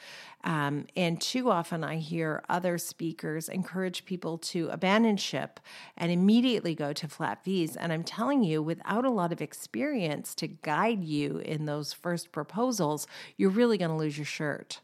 Um, 0.42 0.86
and 0.96 1.20
too 1.20 1.52
often 1.52 1.84
I 1.84 1.98
hear 1.98 2.42
other 2.48 2.78
speakers 2.78 3.48
encourage 3.48 4.04
people 4.06 4.38
to 4.38 4.68
abandon 4.70 5.16
ship 5.18 5.60
and 5.96 6.10
immediately 6.10 6.74
go 6.74 6.92
to 6.94 7.06
flat 7.06 7.44
fees. 7.44 7.76
And 7.76 7.92
I'm 7.92 8.02
telling 8.02 8.42
you, 8.42 8.60
without 8.60 9.04
a 9.04 9.10
lot 9.10 9.32
of 9.32 9.40
experience 9.40 10.34
to 10.34 10.48
guide 10.48 11.04
you 11.04 11.38
in 11.38 11.66
those 11.66 11.92
first 11.92 12.32
proposals, 12.32 13.06
you're 13.36 13.50
really 13.50 13.78
going 13.78 13.92
to 13.92 13.96
lose 13.96 14.18
your 14.18 14.24
shirt. 14.24 14.80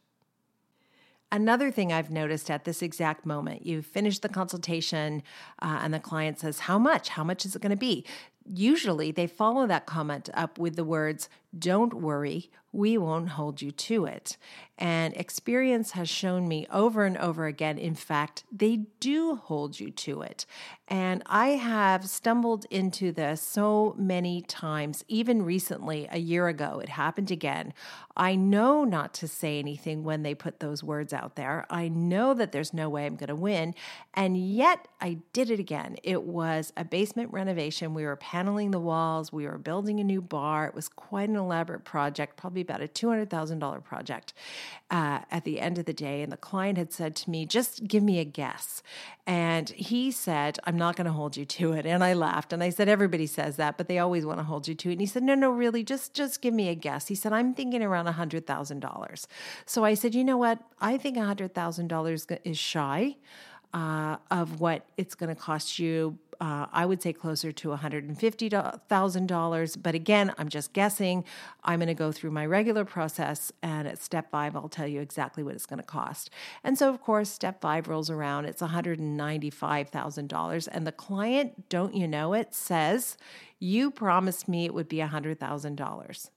Another 1.33 1.71
thing 1.71 1.95
I've 1.95 2.11
noticed 2.11 2.51
at 2.51 2.65
this 2.65 2.83
exact 2.83 3.25
moment, 3.25 3.65
you 3.65 3.81
finish 3.81 4.19
the 4.19 4.29
consultation 4.29 5.23
uh, 5.63 5.81
and 5.83 5.95
the 5.95 5.99
client 5.99 6.39
says, 6.39 6.61
How 6.61 6.79
much? 6.79 7.09
How 7.09 7.25
much 7.25 7.47
is 7.47 7.57
it 7.57 7.63
going 7.63 7.71
to 7.71 7.77
be? 7.77 8.05
Usually 8.45 9.13
they 9.13 9.27
follow 9.27 9.67
that 9.67 9.87
comment 9.87 10.29
up 10.35 10.59
with 10.59 10.77
the 10.77 10.85
words, 10.85 11.31
Don't 11.57 11.95
worry, 11.95 12.51
we 12.73 12.97
won't 12.97 13.31
hold 13.31 13.61
you 13.61 13.71
to 13.71 14.07
it. 14.07 14.39
And 14.79 15.15
experience 15.15 15.93
has 15.93 16.09
shown 16.09 16.49
me 16.49 16.67
over 16.73 17.05
and 17.05 17.17
over 17.19 17.47
again, 17.47 17.79
in 17.79 17.95
fact, 17.95 18.45
they 18.51 18.87
do 18.99 19.37
hold 19.37 19.79
you 19.79 19.91
to 19.91 20.23
it. 20.23 20.47
And 20.89 21.23
I 21.27 21.51
have 21.51 22.09
stumbled 22.09 22.67
into 22.71 23.13
this 23.13 23.41
so 23.41 23.95
many 23.97 24.43
times, 24.43 25.05
even 25.07 25.43
recently, 25.43 26.09
a 26.11 26.19
year 26.19 26.49
ago, 26.49 26.81
it 26.83 26.89
happened 26.89 27.31
again. 27.31 27.75
I 28.17 28.35
know 28.35 28.85
not 28.85 29.15
to 29.15 29.29
say 29.29 29.59
anything 29.59 30.03
when 30.05 30.23
they 30.23 30.35
put 30.35 30.61
those 30.61 30.83
words 30.83 31.13
out 31.13 31.37
there. 31.37 31.67
I 31.71 31.89
know 31.89 32.35
that 32.35 32.53
there's 32.53 32.75
no 32.75 32.89
way 32.89 33.07
I'm 33.07 33.17
going 33.17 33.29
to 33.29 33.35
win. 33.35 33.75
And 34.15 34.37
yet 34.37 34.89
I 35.01 35.19
did 35.33 35.51
it 35.51 35.61
again. 35.61 35.97
It 36.03 36.25
was 36.25 36.73
a 36.77 36.85
basement 36.85 37.33
renovation. 37.33 37.95
We 37.95 38.05
were 38.05 38.17
paneling 38.17 38.71
the 38.71 38.81
walls, 38.81 39.33
we 39.33 39.47
were 39.47 39.59
building 39.59 40.01
a 40.01 40.05
new 40.05 40.21
bar. 40.21 40.67
It 40.67 40.75
was 40.75 40.89
quite 40.89 41.29
an 41.29 41.37
elaborate 41.43 41.85
project, 41.85 42.37
probably 42.37 42.63
about 42.63 42.83
a 42.83 42.89
$200,000 42.89 43.85
project 43.85 44.33
uh, 44.91 45.21
at 45.31 45.45
the 45.45 45.61
end 45.61 45.79
of 45.79 45.85
the 45.85 45.93
day. 45.93 46.23
And 46.23 46.33
the 46.33 46.37
client 46.37 46.79
had 46.79 46.93
said 46.93 47.17
to 47.17 47.31
me, 47.31 47.47
just 47.47 47.87
give 47.87 48.03
me 48.03 48.19
a 48.19 48.25
guess. 48.25 48.83
And 49.27 49.71
he 49.71 50.11
said, 50.11 50.59
I'm 50.65 50.77
not 50.77 50.97
going 50.97 51.07
to 51.07 51.13
hold 51.13 51.37
you 51.37 51.45
to 51.45 51.73
it. 51.73 51.87
And 51.87 52.03
I 52.03 52.15
laughed 52.15 52.53
and 52.53 52.63
I 52.63 52.71
said, 52.71 52.89
everybody 52.89 53.27
says 53.27 53.57
that, 53.57 53.77
but 53.79 53.89
they 53.89 53.99
always 53.99 54.27
want 54.27 54.39
to 54.39 54.45
hold 54.45 54.67
you 54.67 54.75
to 54.75 54.89
it. 54.89 54.93
And 54.93 55.01
he 55.01 55.07
said, 55.07 55.23
no, 55.23 55.35
no, 55.35 55.51
really, 55.51 55.85
just, 55.85 56.15
just 56.15 56.43
give 56.43 56.55
me 56.55 56.69
a 56.69 56.75
guess. 56.75 57.09
He 57.09 57.15
said, 57.15 57.33
I'm 57.33 57.55
thinking 57.55 57.83
around 57.83 58.07
$100,000. 58.07 59.27
So 59.67 59.85
I 59.85 59.95
said, 59.95 60.15
you 60.15 60.25
know 60.25 60.37
what? 60.37 60.59
I 60.81 60.99
think 60.99 61.17
$100,000 61.17 62.39
is 62.45 62.59
shy. 62.59 63.17
Uh, 63.75 64.19
of 64.31 64.61
what 64.61 64.85
it's 64.99 65.15
going 65.15 65.35
to 65.35 65.41
cost 65.41 65.79
you 65.79 66.19
uh, 66.43 66.67
I 66.73 66.87
would 66.87 67.01
say 67.01 67.13
closer 67.13 67.53
to 67.53 67.69
$150,000. 67.69 69.77
But 69.81 69.95
again, 69.95 70.35
I'm 70.39 70.49
just 70.49 70.73
guessing. 70.73 71.25
I'm 71.63 71.79
going 71.79 71.87
to 71.87 71.95
go 71.95 72.11
through 72.11 72.33
my 72.33 72.45
regular 72.45 72.85
process, 72.85 73.53
and 73.63 73.87
at 73.87 74.03
step 74.03 74.33
five, 74.33 74.57
I'll 74.57 74.69
tell 74.69 74.89
you 74.89 75.01
exactly 75.01 75.45
what 75.45 75.55
it's 75.55 75.67
going 75.67 75.79
to 75.79 75.87
cost. 75.87 76.31
And 76.65 76.77
so, 76.77 76.89
of 76.89 77.01
course, 77.01 77.31
step 77.31 77.61
five 77.61 77.87
rolls 77.87 78.11
around, 78.11 78.47
it's 78.47 78.61
$195,000. 78.61 80.69
And 80.73 80.85
the 80.85 80.91
client, 80.91 81.69
don't 81.69 81.95
you 81.95 82.09
know 82.09 82.33
it, 82.33 82.57
says, 82.57 83.17
You 83.61 83.93
promised 83.93 84.49
me 84.49 84.65
it 84.65 84.75
would 84.75 84.89
be 84.89 84.97
$100,000. 84.97 86.31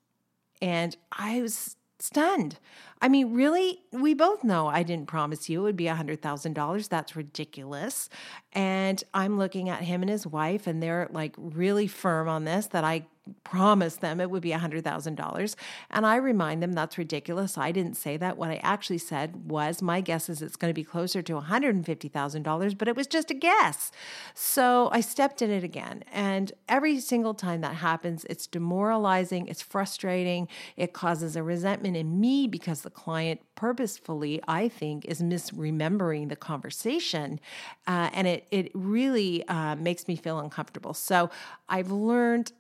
And 0.61 0.95
I 1.11 1.41
was 1.41 1.77
stunned. 1.99 2.59
I 3.01 3.07
mean, 3.09 3.33
really, 3.33 3.81
we 3.91 4.13
both 4.13 4.43
know 4.43 4.67
I 4.67 4.83
didn't 4.83 5.07
promise 5.07 5.49
you 5.49 5.61
it 5.61 5.63
would 5.63 5.75
be 5.75 5.85
$100,000. 5.85 6.89
That's 6.89 7.15
ridiculous. 7.15 8.09
And 8.53 9.03
I'm 9.13 9.37
looking 9.37 9.69
at 9.69 9.81
him 9.81 10.01
and 10.01 10.09
his 10.09 10.25
wife, 10.25 10.67
and 10.67 10.81
they're 10.81 11.07
like 11.11 11.35
really 11.37 11.87
firm 11.87 12.27
on 12.27 12.45
this 12.45 12.67
that 12.67 12.83
I 12.83 13.05
promise 13.43 13.97
them 13.97 14.19
it 14.19 14.29
would 14.29 14.41
be 14.41 14.51
$100,000. 14.51 15.55
And 15.89 16.05
I 16.05 16.15
remind 16.15 16.61
them 16.61 16.73
that's 16.73 16.97
ridiculous. 16.97 17.57
I 17.57 17.71
didn't 17.71 17.95
say 17.95 18.17
that. 18.17 18.37
What 18.37 18.49
I 18.49 18.57
actually 18.57 18.97
said 18.97 19.49
was 19.49 19.81
my 19.81 20.01
guess 20.01 20.29
is 20.29 20.41
it's 20.41 20.55
going 20.55 20.69
to 20.69 20.75
be 20.75 20.83
closer 20.83 21.21
to 21.23 21.33
$150,000, 21.33 22.77
but 22.77 22.87
it 22.87 22.95
was 22.95 23.07
just 23.07 23.31
a 23.31 23.33
guess. 23.33 23.91
So 24.33 24.89
I 24.91 25.01
stepped 25.01 25.41
in 25.41 25.49
it 25.49 25.63
again. 25.63 26.03
And 26.11 26.51
every 26.69 26.99
single 26.99 27.33
time 27.33 27.61
that 27.61 27.75
happens, 27.75 28.25
it's 28.29 28.47
demoralizing, 28.47 29.47
it's 29.47 29.61
frustrating, 29.61 30.47
it 30.77 30.93
causes 30.93 31.35
a 31.35 31.43
resentment 31.43 31.97
in 31.97 32.19
me 32.19 32.47
because 32.47 32.81
the 32.81 32.89
client 32.89 33.41
purposefully, 33.55 34.41
I 34.47 34.67
think, 34.67 35.05
is 35.05 35.21
misremembering 35.21 36.29
the 36.29 36.35
conversation. 36.35 37.39
Uh, 37.87 38.09
and 38.13 38.27
it, 38.27 38.47
it 38.51 38.71
really 38.73 39.47
uh, 39.47 39.75
makes 39.75 40.07
me 40.07 40.15
feel 40.15 40.39
uncomfortable. 40.39 40.93
So 40.93 41.29
I've 41.69 41.91
learned 41.91 42.51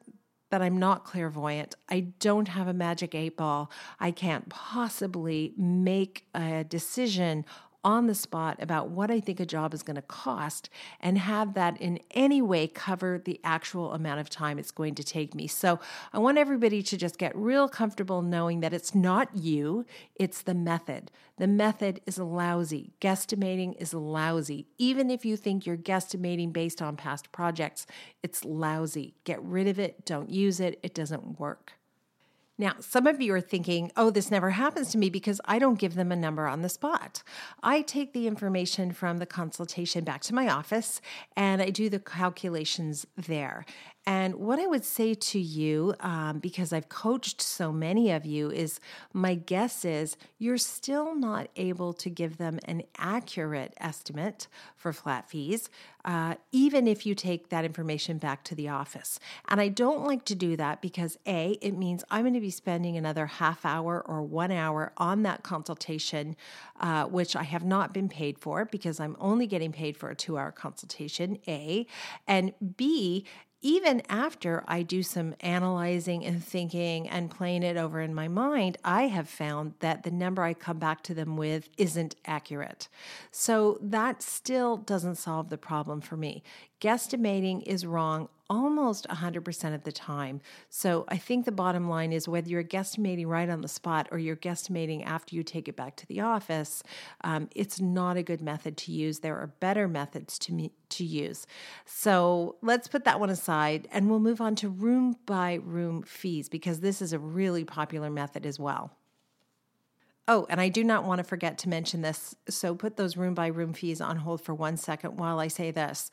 that 0.55 0.61
I'm 0.61 0.77
not 0.77 1.03
clairvoyant. 1.03 1.75
I 1.89 1.99
don't 2.21 2.47
have 2.47 2.69
a 2.69 2.73
magic 2.73 3.13
eight 3.13 3.35
ball. 3.35 3.69
I 3.99 4.11
can't 4.11 4.47
possibly 4.47 5.53
make 5.57 6.27
a 6.33 6.63
decision 6.63 7.43
on 7.85 8.07
the 8.07 8.15
spot 8.15 8.57
about 8.59 8.89
what 8.89 9.11
I 9.11 9.19
think 9.19 9.39
a 9.39 9.45
job 9.45 9.73
is 9.73 9.83
going 9.83 9.95
to 9.95 10.01
cost 10.01 10.69
and 10.99 11.19
have 11.19 11.53
that 11.53 11.79
in 11.79 11.99
any 12.11 12.41
way 12.41 12.67
cover 12.67 13.21
the 13.23 13.39
actual 13.43 13.93
amount 13.93 14.19
of 14.19 14.29
time 14.29 14.57
it's 14.57 14.71
going 14.71 14.95
to 14.95 15.03
take 15.03 15.35
me. 15.35 15.45
So 15.45 15.79
I 16.11 16.17
want 16.17 16.39
everybody 16.39 16.81
to 16.81 16.97
just 16.97 17.19
get 17.19 17.35
real 17.35 17.69
comfortable 17.69 18.23
knowing 18.23 18.61
that 18.61 18.73
it's 18.73 18.95
not 18.95 19.29
you, 19.35 19.85
it's 20.15 20.41
the 20.41 20.55
method. 20.55 21.11
The 21.37 21.47
method 21.47 22.01
is 22.07 22.17
lousy. 22.17 22.93
Guesstimating 22.99 23.79
is 23.79 23.93
lousy. 23.93 24.67
Even 24.79 25.11
if 25.11 25.23
you 25.23 25.37
think 25.37 25.65
you're 25.65 25.77
guesstimating 25.77 26.51
based 26.51 26.81
on 26.81 26.97
past 26.97 27.31
projects, 27.31 27.85
it's 28.23 28.43
lousy. 28.43 29.13
Get 29.25 29.41
rid 29.43 29.67
of 29.67 29.77
it, 29.77 30.05
don't 30.05 30.29
use 30.31 30.59
it, 30.59 30.79
it 30.81 30.95
doesn't 30.95 31.39
work. 31.39 31.73
Now, 32.57 32.75
some 32.79 33.05
of 33.05 33.21
you 33.21 33.33
are 33.33 33.41
thinking, 33.41 33.91
oh, 33.97 34.09
this 34.09 34.31
never 34.31 34.51
happens 34.51 34.91
to 34.91 34.97
me 34.97 35.09
because 35.09 35.41
I 35.43 35.59
don't 35.59 35.77
give 35.77 35.95
them 35.95 36.11
a 36.11 36.15
number 36.15 36.47
on 36.47 36.61
the 36.61 36.69
spot. 36.69 37.21
I 37.61 37.81
take 37.81 38.13
the 38.13 38.27
information 38.27 38.93
from 38.93 39.17
the 39.17 39.25
consultation 39.25 40.05
back 40.05 40.21
to 40.23 40.35
my 40.35 40.47
office 40.47 41.01
and 41.35 41.61
I 41.61 41.69
do 41.69 41.89
the 41.89 41.99
calculations 41.99 43.05
there. 43.17 43.65
And 44.07 44.35
what 44.35 44.59
I 44.59 44.67
would 44.67 44.85
say 44.85 45.15
to 45.15 45.39
you, 45.39 45.95
um, 45.99 46.37
because 46.37 46.71
I've 46.71 46.89
coached 46.89 47.41
so 47.41 47.71
many 47.71 48.11
of 48.11 48.23
you, 48.23 48.51
is 48.51 48.79
my 49.13 49.33
guess 49.33 49.83
is 49.83 50.15
you're 50.37 50.59
still 50.59 51.15
not 51.15 51.47
able 51.55 51.91
to 51.93 52.09
give 52.09 52.37
them 52.37 52.59
an 52.65 52.83
accurate 52.99 53.73
estimate 53.77 54.47
for 54.77 54.93
flat 54.93 55.27
fees, 55.27 55.69
uh, 56.03 56.35
even 56.51 56.87
if 56.87 57.03
you 57.07 57.15
take 57.15 57.49
that 57.49 57.65
information 57.65 58.19
back 58.19 58.43
to 58.43 58.53
the 58.53 58.69
office. 58.69 59.19
And 59.49 59.59
I 59.59 59.69
don't 59.69 60.05
like 60.05 60.23
to 60.25 60.35
do 60.35 60.55
that 60.55 60.83
because 60.83 61.17
A, 61.25 61.57
it 61.61 61.75
means 61.75 62.03
I'm 62.11 62.21
going 62.21 62.35
to 62.35 62.39
be 62.39 62.51
spending 62.51 62.95
another 62.97 63.25
half 63.25 63.65
hour 63.65 64.03
or 64.05 64.21
one 64.21 64.51
hour 64.51 64.93
on 64.97 65.23
that 65.23 65.41
consultation, 65.41 66.35
uh, 66.79 67.05
which 67.05 67.35
I 67.35 67.43
have 67.43 67.63
not 67.63 67.91
been 67.91 68.07
paid 68.07 68.37
for 68.37 68.65
because 68.65 68.99
I'm 68.99 69.17
only 69.19 69.47
getting 69.47 69.71
paid 69.71 69.97
for 69.97 70.11
a 70.11 70.15
two 70.15 70.37
hour 70.37 70.51
consultation, 70.51 71.39
A. 71.47 71.87
And 72.27 72.53
B, 72.77 73.25
even 73.61 74.01
after 74.09 74.63
I 74.67 74.83
do 74.83 75.01
some 75.01 75.35
analyzing 75.39 76.25
and 76.25 76.43
thinking 76.43 77.09
and 77.09 77.31
playing 77.31 77.63
it 77.63 77.77
over 77.77 78.01
in 78.01 78.13
my 78.13 78.27
mind, 78.27 78.77
I 78.83 79.03
have 79.07 79.27
found 79.27 79.73
that 79.79 80.03
the 80.03 80.11
number 80.11 80.43
I 80.43 80.53
come 80.53 80.77
back 80.77 81.01
to 81.03 81.13
them 81.13 81.35
with 81.35 81.69
isn't 81.77 82.15
accurate. 82.25 82.87
So 83.31 83.79
that 83.81 84.21
still 84.21 84.77
doesn't 84.77 85.15
solve 85.15 85.49
the 85.49 85.57
problem 85.57 86.01
for 86.01 86.15
me. 86.15 86.43
Guesstimating 86.81 87.63
is 87.63 87.85
wrong 87.85 88.29
almost 88.49 89.07
100% 89.07 89.75
of 89.75 89.83
the 89.83 89.91
time. 89.91 90.41
So 90.69 91.05
I 91.07 91.17
think 91.17 91.45
the 91.45 91.51
bottom 91.51 91.89
line 91.89 92.13
is 92.13 92.27
whether 92.27 92.47
you're 92.49 92.63
guesstimating 92.63 93.27
right 93.27 93.49
on 93.49 93.61
the 93.61 93.67
spot 93.67 94.07
or 94.11 94.19
you're 94.19 94.35
guesstimating 94.35 95.05
after 95.05 95.35
you 95.35 95.43
take 95.43 95.67
it 95.67 95.75
back 95.75 95.95
to 95.97 96.05
the 96.07 96.21
office, 96.21 96.83
um, 97.21 97.49
it's 97.55 97.81
not 97.81 98.17
a 98.17 98.23
good 98.23 98.41
method 98.41 98.77
to 98.77 98.91
use. 98.91 99.19
There 99.19 99.37
are 99.37 99.47
better 99.47 99.87
methods 99.87 100.37
to, 100.39 100.53
me, 100.53 100.71
to 100.89 101.03
use. 101.03 101.47
So 101.85 102.57
let's 102.61 102.87
put 102.87 103.03
that 103.05 103.19
one 103.19 103.29
aside 103.29 103.87
and 103.91 104.09
we'll 104.09 104.19
move 104.19 104.41
on 104.41 104.55
to 104.55 104.69
room 104.69 105.15
by 105.25 105.55
room 105.63 106.03
fees 106.03 106.49
because 106.49 106.81
this 106.81 107.01
is 107.01 107.13
a 107.13 107.19
really 107.19 107.63
popular 107.63 108.09
method 108.09 108.45
as 108.45 108.59
well. 108.59 108.91
Oh, 110.27 110.47
and 110.49 110.59
I 110.59 110.69
do 110.69 110.83
not 110.83 111.03
want 111.03 111.19
to 111.19 111.23
forget 111.23 111.59
to 111.59 111.69
mention 111.69 112.01
this. 112.01 112.35
So 112.49 112.73
put 112.73 112.97
those 112.97 113.15
room 113.15 113.35
by 113.35 113.45
room 113.45 113.73
fees 113.73 114.01
on 114.01 114.17
hold 114.17 114.41
for 114.41 114.55
one 114.55 114.75
second 114.75 115.17
while 115.17 115.39
I 115.39 115.47
say 115.49 115.69
this. 115.69 116.09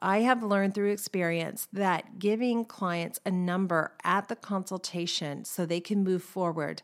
I 0.00 0.22
have 0.22 0.42
learned 0.42 0.74
through 0.74 0.90
experience 0.90 1.68
that 1.72 2.18
giving 2.18 2.64
clients 2.64 3.20
a 3.24 3.30
number 3.30 3.92
at 4.02 4.26
the 4.26 4.34
consultation 4.34 5.44
so 5.44 5.64
they 5.64 5.78
can 5.78 6.02
move 6.02 6.24
forward 6.24 6.82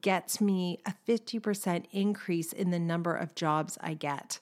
gets 0.00 0.40
me 0.40 0.78
a 0.86 0.94
50% 1.08 1.86
increase 1.90 2.52
in 2.52 2.70
the 2.70 2.78
number 2.78 3.14
of 3.14 3.34
jobs 3.34 3.76
I 3.80 3.94
get. 3.94 4.38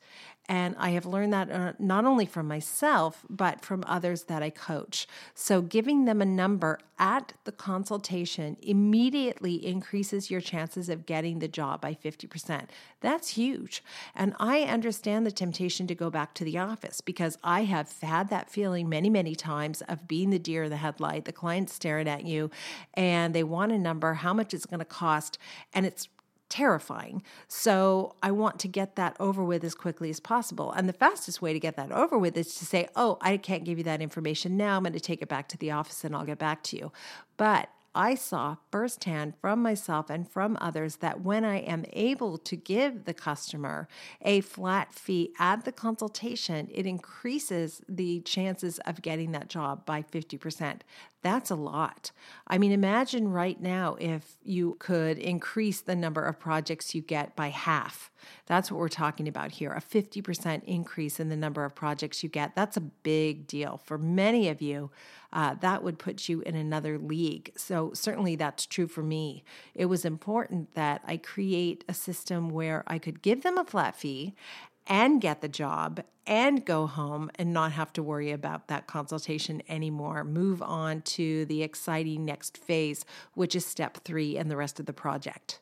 And 0.49 0.75
I 0.79 0.91
have 0.91 1.05
learned 1.05 1.33
that 1.35 1.51
uh, 1.51 1.73
not 1.79 2.07
only 2.07 2.25
from 2.25 2.49
myself, 2.49 3.25
but 3.29 3.61
from 3.61 3.85
others 3.87 4.25
that 4.25 4.43
I 4.43 4.49
coach. 4.49 5.07
So 5.35 5.61
giving 5.61 6.07
them 6.07 6.23
a 6.23 6.27
number 6.27 6.79
at 6.99 7.35
the 7.45 7.53
consultation 7.53 8.57
immediately 8.63 9.65
increases 9.65 10.31
your 10.31 10.41
chances 10.41 10.89
of 10.89 11.07
getting 11.07 11.39
the 11.39 11.49
job 11.49 11.83
by 11.83 11.95
50%. 11.95 12.67
That's 13.01 13.29
huge. 13.29 13.85
And 14.15 14.35
I 14.41 14.63
understand 14.63 15.27
the 15.27 15.31
temptation 15.31 15.87
to 15.87 15.95
go 15.95 16.09
back 16.11 16.35
to 16.35 16.45
the 16.45 16.59
office 16.59 17.01
because 17.01 17.39
I 17.45 17.65
have 17.65 17.93
had 18.03 18.31
that 18.31 18.51
feeling 18.51 18.89
many, 18.89 19.11
many 19.11 19.35
times 19.35 19.83
of 19.83 20.09
being 20.09 20.31
the 20.31 20.39
deer 20.39 20.65
in 20.65 20.71
the 20.71 20.77
headlight, 20.77 21.27
the 21.27 21.33
client 21.33 21.71
staring 21.71 22.09
at 22.09 22.25
you, 22.25 22.51
and 22.95 23.35
they 23.35 23.45
want 23.45 23.73
a 23.73 23.79
number, 23.79 24.15
how 24.15 24.33
much 24.33 24.55
it's 24.55 24.67
going 24.67 24.81
to 24.81 24.85
cost. 24.85 25.39
And 25.75 25.85
it's 25.85 26.09
terrifying. 26.49 27.23
So 27.47 28.15
I 28.23 28.31
want 28.31 28.59
to 28.61 28.69
get 28.69 28.97
that 28.97 29.17
over 29.21 29.45
with 29.45 29.65
as 29.65 29.75
quickly 29.75 30.11
as 30.11 30.21
possible. 30.21 30.73
And 30.73 30.89
the 30.89 30.93
fastest 30.93 31.43
way 31.43 31.53
to 31.53 31.61
get 31.61 31.77
that 31.77 31.93
over 31.93 32.19
with 32.19 32.37
is 32.37 32.55
to 32.57 32.65
say, 32.65 32.89
oh, 32.97 33.19
I 33.21 33.37
can't 33.37 33.65
give 33.65 33.79
you 33.79 33.85
that 33.85 34.01
information 34.01 34.57
now. 34.57 34.77
I'm 34.77 34.83
going 34.83 34.93
to 34.93 35.01
take 35.01 35.23
it 35.23 35.29
back 35.29 35.49
to 35.49 35.59
the 35.59 35.71
office 35.71 36.05
and 36.05 36.15
I'll 36.15 36.25
get 36.25 36.39
back 36.39 36.63
to 36.65 36.77
you. 36.77 36.93
But 37.37 37.69
I 37.95 38.15
saw 38.15 38.57
firsthand 38.71 39.35
from 39.41 39.63
myself 39.63 40.11
and 40.11 40.29
from 40.29 40.57
others 40.61 40.97
that 40.97 41.23
when 41.23 41.45
I 41.45 41.59
am 41.59 41.85
able 41.93 42.39
to 42.39 42.57
give 42.57 43.05
the 43.05 43.15
customer 43.15 43.89
a 44.23 44.41
flat 44.43 44.93
fee 44.93 45.33
at 45.39 45.65
the 45.65 45.73
consultation, 45.73 46.69
it 46.73 46.87
increases 46.87 47.83
the 47.89 48.21
chances 48.21 48.79
of 48.81 49.03
getting 49.03 49.33
that 49.33 49.49
job 49.49 49.87
by 49.87 50.03
50%. 50.03 50.81
That's 51.23 51.51
a 51.51 51.57
lot. 51.57 52.13
I 52.47 52.59
mean, 52.59 52.71
imagine 52.71 53.33
right 53.33 53.61
now 53.61 53.97
if 53.99 54.37
you 54.45 54.77
could 54.79 55.19
increase 55.19 55.81
the 55.81 55.97
number 55.97 56.23
of 56.23 56.39
projects 56.39 56.95
you 56.95 57.03
get 57.03 57.35
by 57.35 57.49
half. 57.49 58.11
That's 58.47 58.71
what 58.71 58.79
we're 58.79 58.89
talking 58.89 59.27
about 59.27 59.53
here 59.53 59.73
a 59.73 59.81
50% 59.81 60.63
increase 60.65 61.19
in 61.19 61.29
the 61.29 61.37
number 61.37 61.65
of 61.65 61.75
projects 61.75 62.23
you 62.23 62.29
get. 62.29 62.55
That's 62.55 62.77
a 62.77 62.81
big 62.81 63.47
deal. 63.47 63.81
For 63.85 63.99
many 63.99 64.49
of 64.49 64.63
you, 64.63 64.91
uh, 65.33 65.55
that 65.61 65.83
would 65.83 65.99
put 65.99 66.29
you 66.29 66.41
in 66.43 66.55
another 66.55 66.99
league. 66.99 67.53
So, 67.57 67.93
certainly 67.95 68.37
that's 68.37 68.67
true 68.67 68.87
for 68.87 69.03
me. 69.03 69.45
It 69.75 69.87
was 69.87 70.05
important 70.05 70.75
that 70.75 71.03
I 71.07 71.17
create 71.17 71.85
a 71.89 71.95
system 71.95 72.51
where 72.51 72.85
I 72.87 72.99
could 72.99 73.23
give 73.23 73.43
them 73.43 73.59
a 73.59 73.65
flat 73.65 73.97
fee 73.97 74.35
and 74.87 75.21
get 75.21 75.41
the 75.41 75.49
job 75.49 76.03
and 76.27 76.65
go 76.65 76.87
home 76.87 77.31
and 77.37 77.53
not 77.53 77.73
have 77.73 77.93
to 77.95 78.03
worry 78.03 78.31
about 78.31 78.69
that 78.69 78.87
consultation 78.87 79.63
anymore. 79.69 80.25
Move 80.25 80.63
on 80.63 81.03
to 81.03 81.45
the 81.47 81.63
exciting 81.63 82.25
next 82.25 82.57
phase, 82.57 83.05
which 83.35 83.55
is 83.55 83.65
step 83.65 83.99
three 84.05 84.37
and 84.37 84.51
the 84.51 84.57
rest 84.57 84.81
of 84.81 84.87
the 84.87 84.93
project 84.93 85.61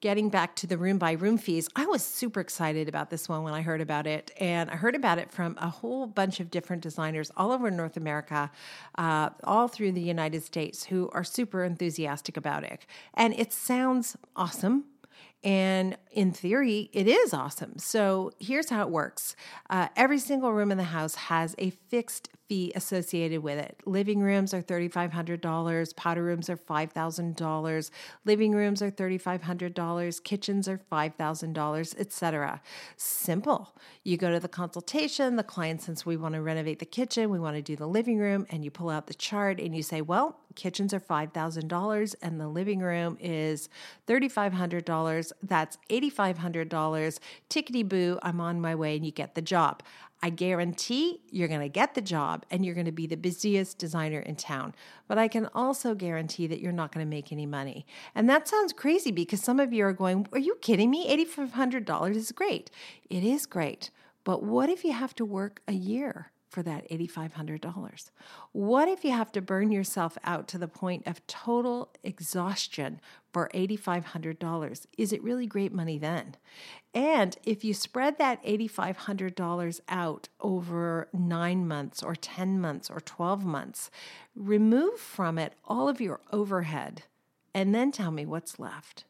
getting 0.00 0.30
back 0.30 0.56
to 0.56 0.66
the 0.66 0.78
room 0.78 0.98
by 0.98 1.12
room 1.12 1.36
fees, 1.36 1.68
I 1.76 1.86
was 1.86 2.02
super 2.02 2.40
excited 2.40 2.88
about 2.88 3.10
this 3.10 3.28
one 3.28 3.42
when 3.42 3.52
I 3.52 3.62
heard 3.62 3.80
about 3.80 4.06
it. 4.06 4.30
And 4.40 4.70
I 4.70 4.76
heard 4.76 4.94
about 4.94 5.18
it 5.18 5.30
from 5.30 5.56
a 5.60 5.68
whole 5.68 6.06
bunch 6.06 6.40
of 6.40 6.50
different 6.50 6.82
designers 6.82 7.30
all 7.36 7.52
over 7.52 7.70
North 7.70 7.96
America, 7.96 8.50
uh, 8.96 9.30
all 9.44 9.68
through 9.68 9.92
the 9.92 10.00
United 10.00 10.42
States, 10.42 10.84
who 10.84 11.10
are 11.12 11.24
super 11.24 11.64
enthusiastic 11.64 12.36
about 12.36 12.64
it. 12.64 12.86
And 13.14 13.34
it 13.34 13.52
sounds 13.52 14.16
awesome. 14.34 14.84
And 15.42 15.96
in 16.12 16.32
theory, 16.32 16.90
it 16.92 17.06
is 17.06 17.32
awesome. 17.32 17.78
So 17.78 18.32
here's 18.38 18.70
how 18.70 18.82
it 18.82 18.90
works 18.90 19.36
uh, 19.68 19.88
every 19.96 20.18
single 20.18 20.52
room 20.52 20.70
in 20.70 20.78
the 20.78 20.84
house 20.84 21.14
has 21.14 21.54
a 21.58 21.70
fixed 21.70 22.28
fee 22.50 22.72
associated 22.74 23.44
with 23.44 23.60
it. 23.60 23.80
Living 23.86 24.18
rooms 24.18 24.52
are 24.52 24.60
$3,500, 24.60 25.94
powder 25.94 26.24
rooms 26.24 26.50
are 26.50 26.56
$5,000, 26.56 27.90
living 28.24 28.52
rooms 28.52 28.82
are 28.82 28.90
$3,500, 28.90 30.24
kitchens 30.24 30.66
are 30.68 30.80
$5,000, 30.90 32.00
etc. 32.00 32.60
Simple. 32.96 33.72
You 34.02 34.16
go 34.16 34.32
to 34.32 34.40
the 34.40 34.48
consultation, 34.48 35.36
the 35.36 35.44
client 35.44 35.82
says, 35.82 36.04
We 36.04 36.16
want 36.16 36.34
to 36.34 36.42
renovate 36.42 36.80
the 36.80 36.86
kitchen, 36.86 37.30
we 37.30 37.38
want 37.38 37.54
to 37.54 37.62
do 37.62 37.76
the 37.76 37.86
living 37.86 38.18
room, 38.18 38.46
and 38.50 38.64
you 38.64 38.72
pull 38.72 38.90
out 38.90 39.06
the 39.06 39.14
chart 39.14 39.60
and 39.60 39.76
you 39.76 39.84
say, 39.84 40.00
Well, 40.00 40.40
kitchens 40.56 40.92
are 40.92 40.98
$5,000 40.98 42.14
and 42.20 42.40
the 42.40 42.48
living 42.48 42.80
room 42.80 43.16
is 43.20 43.68
$3,500. 44.08 45.32
That's 45.42 45.78
$8,500. 45.88 47.18
Tickety 47.48 47.88
boo, 47.88 48.18
I'm 48.24 48.40
on 48.40 48.60
my 48.60 48.74
way 48.74 48.96
and 48.96 49.06
you 49.06 49.12
get 49.12 49.36
the 49.36 49.42
job. 49.42 49.84
I 50.22 50.30
guarantee 50.30 51.22
you're 51.30 51.48
going 51.48 51.60
to 51.60 51.68
get 51.68 51.94
the 51.94 52.02
job 52.02 52.44
and 52.50 52.64
you're 52.64 52.74
going 52.74 52.86
to 52.86 52.92
be 52.92 53.06
the 53.06 53.16
busiest 53.16 53.78
designer 53.78 54.20
in 54.20 54.36
town. 54.36 54.74
But 55.08 55.18
I 55.18 55.28
can 55.28 55.48
also 55.54 55.94
guarantee 55.94 56.46
that 56.46 56.60
you're 56.60 56.72
not 56.72 56.92
going 56.92 57.04
to 57.04 57.10
make 57.10 57.32
any 57.32 57.46
money. 57.46 57.86
And 58.14 58.28
that 58.28 58.46
sounds 58.46 58.72
crazy 58.72 59.10
because 59.10 59.42
some 59.42 59.58
of 59.58 59.72
you 59.72 59.84
are 59.84 59.92
going, 59.92 60.26
Are 60.32 60.38
you 60.38 60.56
kidding 60.60 60.90
me? 60.90 61.08
$8,500 61.24 62.14
is 62.14 62.32
great. 62.32 62.70
It 63.08 63.24
is 63.24 63.46
great. 63.46 63.90
But 64.24 64.42
what 64.42 64.68
if 64.68 64.84
you 64.84 64.92
have 64.92 65.14
to 65.16 65.24
work 65.24 65.62
a 65.66 65.72
year? 65.72 66.32
For 66.50 66.62
that 66.64 66.88
$8,500? 66.90 68.10
What 68.52 68.88
if 68.88 69.04
you 69.04 69.12
have 69.12 69.32
to 69.32 69.40
burn 69.40 69.70
yourself 69.70 70.18
out 70.24 70.48
to 70.48 70.58
the 70.58 70.68
point 70.68 71.06
of 71.06 71.26
total 71.26 71.90
exhaustion 72.02 73.00
for 73.32 73.48
$8,500? 73.54 74.86
Is 74.98 75.12
it 75.12 75.22
really 75.22 75.46
great 75.46 75.72
money 75.72 75.96
then? 75.96 76.36
And 76.92 77.36
if 77.44 77.64
you 77.64 77.72
spread 77.72 78.18
that 78.18 78.44
$8,500 78.44 79.80
out 79.88 80.28
over 80.40 81.08
nine 81.12 81.68
months 81.68 82.02
or 82.02 82.16
10 82.16 82.60
months 82.60 82.90
or 82.90 83.00
12 83.00 83.44
months, 83.44 83.90
remove 84.34 84.98
from 84.98 85.38
it 85.38 85.54
all 85.64 85.88
of 85.88 86.00
your 86.00 86.20
overhead 86.32 87.04
and 87.54 87.74
then 87.74 87.92
tell 87.92 88.10
me 88.10 88.26
what's 88.26 88.58
left. 88.58 89.04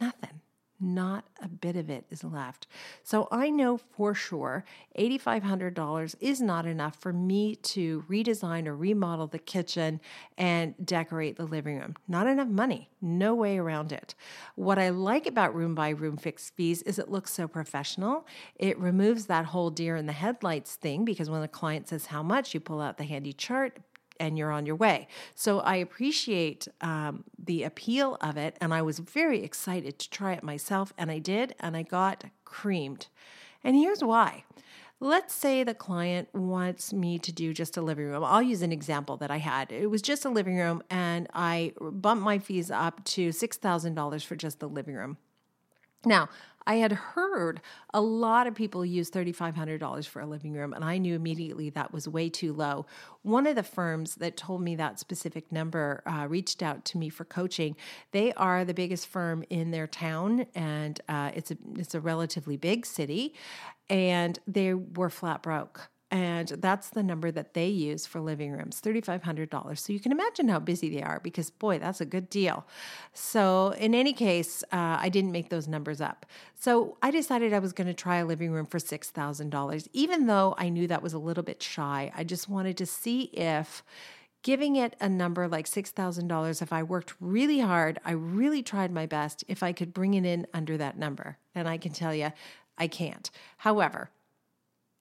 Nothing. 0.00 0.40
Not 0.84 1.24
a 1.40 1.46
bit 1.46 1.76
of 1.76 1.88
it 1.88 2.06
is 2.10 2.24
left. 2.24 2.66
So 3.04 3.28
I 3.30 3.50
know 3.50 3.76
for 3.76 4.14
sure 4.14 4.64
$8,500 4.98 6.16
is 6.20 6.40
not 6.40 6.66
enough 6.66 6.96
for 6.96 7.12
me 7.12 7.54
to 7.54 8.04
redesign 8.10 8.66
or 8.66 8.74
remodel 8.74 9.28
the 9.28 9.38
kitchen 9.38 10.00
and 10.36 10.74
decorate 10.84 11.36
the 11.36 11.44
living 11.44 11.78
room. 11.78 11.94
Not 12.08 12.26
enough 12.26 12.48
money. 12.48 12.90
No 13.00 13.32
way 13.32 13.58
around 13.58 13.92
it. 13.92 14.16
What 14.56 14.78
I 14.78 14.88
like 14.88 15.28
about 15.28 15.54
room 15.54 15.76
by 15.76 15.90
room 15.90 16.16
fixed 16.16 16.56
fees 16.56 16.82
is 16.82 16.98
it 16.98 17.08
looks 17.08 17.32
so 17.32 17.46
professional. 17.46 18.26
It 18.56 18.76
removes 18.76 19.26
that 19.26 19.46
whole 19.46 19.70
deer 19.70 19.94
in 19.94 20.06
the 20.06 20.12
headlights 20.12 20.74
thing 20.74 21.04
because 21.04 21.30
when 21.30 21.42
the 21.42 21.48
client 21.48 21.88
says 21.88 22.06
how 22.06 22.24
much, 22.24 22.54
you 22.54 22.60
pull 22.60 22.80
out 22.80 22.98
the 22.98 23.04
handy 23.04 23.32
chart, 23.32 23.78
and 24.22 24.38
you're 24.38 24.52
on 24.52 24.66
your 24.66 24.76
way. 24.76 25.08
So 25.34 25.58
I 25.58 25.76
appreciate 25.76 26.68
um, 26.80 27.24
the 27.44 27.64
appeal 27.64 28.16
of 28.20 28.36
it, 28.36 28.56
and 28.60 28.72
I 28.72 28.80
was 28.80 29.00
very 29.00 29.42
excited 29.42 29.98
to 29.98 30.08
try 30.08 30.32
it 30.32 30.44
myself, 30.44 30.92
and 30.96 31.10
I 31.10 31.18
did, 31.18 31.56
and 31.58 31.76
I 31.76 31.82
got 31.82 32.24
creamed. 32.44 33.08
And 33.64 33.74
here's 33.74 34.02
why. 34.02 34.44
Let's 35.00 35.34
say 35.34 35.64
the 35.64 35.74
client 35.74 36.28
wants 36.32 36.92
me 36.92 37.18
to 37.18 37.32
do 37.32 37.52
just 37.52 37.76
a 37.76 37.82
living 37.82 38.06
room. 38.06 38.22
I'll 38.22 38.40
use 38.40 38.62
an 38.62 38.70
example 38.70 39.16
that 39.16 39.32
I 39.32 39.38
had. 39.38 39.72
It 39.72 39.88
was 39.88 40.00
just 40.00 40.24
a 40.24 40.30
living 40.30 40.56
room, 40.56 40.84
and 40.88 41.26
I 41.34 41.72
bumped 41.80 42.22
my 42.22 42.38
fees 42.38 42.70
up 42.70 43.04
to 43.06 43.30
$6,000 43.30 44.24
for 44.24 44.36
just 44.36 44.60
the 44.60 44.68
living 44.68 44.94
room. 44.94 45.16
Now, 46.04 46.28
I 46.66 46.76
had 46.76 46.92
heard 46.92 47.60
a 47.92 48.00
lot 48.00 48.46
of 48.46 48.54
people 48.54 48.84
use 48.84 49.10
$3,500 49.10 50.06
for 50.06 50.20
a 50.20 50.26
living 50.26 50.52
room, 50.52 50.72
and 50.72 50.84
I 50.84 50.98
knew 50.98 51.14
immediately 51.14 51.70
that 51.70 51.92
was 51.92 52.08
way 52.08 52.28
too 52.28 52.52
low. 52.52 52.86
One 53.22 53.46
of 53.46 53.56
the 53.56 53.62
firms 53.62 54.16
that 54.16 54.36
told 54.36 54.62
me 54.62 54.76
that 54.76 55.00
specific 55.00 55.50
number 55.50 56.02
uh, 56.06 56.26
reached 56.28 56.62
out 56.62 56.84
to 56.86 56.98
me 56.98 57.08
for 57.08 57.24
coaching. 57.24 57.76
They 58.12 58.32
are 58.34 58.64
the 58.64 58.74
biggest 58.74 59.08
firm 59.08 59.44
in 59.50 59.70
their 59.70 59.86
town, 59.86 60.46
and 60.54 61.00
uh, 61.08 61.32
it's 61.34 61.50
a 61.50 61.56
it's 61.76 61.94
a 61.94 62.00
relatively 62.00 62.56
big 62.56 62.86
city, 62.86 63.34
and 63.88 64.38
they 64.46 64.74
were 64.74 65.10
flat 65.10 65.42
broke. 65.42 65.88
And 66.12 66.48
that's 66.48 66.90
the 66.90 67.02
number 67.02 67.30
that 67.30 67.54
they 67.54 67.68
use 67.68 68.04
for 68.04 68.20
living 68.20 68.52
rooms 68.52 68.82
$3,500. 68.82 69.78
So 69.78 69.94
you 69.94 69.98
can 69.98 70.12
imagine 70.12 70.46
how 70.46 70.58
busy 70.58 70.94
they 70.94 71.02
are 71.02 71.20
because, 71.20 71.48
boy, 71.48 71.78
that's 71.78 72.02
a 72.02 72.04
good 72.04 72.28
deal. 72.28 72.66
So, 73.14 73.70
in 73.78 73.94
any 73.94 74.12
case, 74.12 74.62
uh, 74.64 74.98
I 75.00 75.08
didn't 75.08 75.32
make 75.32 75.48
those 75.48 75.66
numbers 75.66 76.02
up. 76.02 76.26
So, 76.54 76.98
I 77.02 77.10
decided 77.10 77.54
I 77.54 77.60
was 77.60 77.72
going 77.72 77.86
to 77.86 77.94
try 77.94 78.18
a 78.18 78.26
living 78.26 78.52
room 78.52 78.66
for 78.66 78.78
$6,000, 78.78 79.88
even 79.94 80.26
though 80.26 80.54
I 80.58 80.68
knew 80.68 80.86
that 80.86 81.02
was 81.02 81.14
a 81.14 81.18
little 81.18 81.42
bit 81.42 81.62
shy. 81.62 82.12
I 82.14 82.24
just 82.24 82.46
wanted 82.46 82.76
to 82.76 82.84
see 82.84 83.22
if 83.32 83.82
giving 84.42 84.76
it 84.76 84.94
a 85.00 85.08
number 85.08 85.48
like 85.48 85.66
$6,000, 85.66 86.62
if 86.62 86.72
I 86.74 86.82
worked 86.82 87.14
really 87.20 87.60
hard, 87.60 87.98
I 88.04 88.10
really 88.10 88.62
tried 88.62 88.92
my 88.92 89.06
best, 89.06 89.44
if 89.48 89.62
I 89.62 89.72
could 89.72 89.94
bring 89.94 90.12
it 90.12 90.26
in 90.26 90.46
under 90.52 90.76
that 90.76 90.98
number. 90.98 91.38
And 91.54 91.66
I 91.66 91.78
can 91.78 91.92
tell 91.92 92.14
you, 92.14 92.32
I 92.76 92.88
can't. 92.88 93.30
However, 93.58 94.10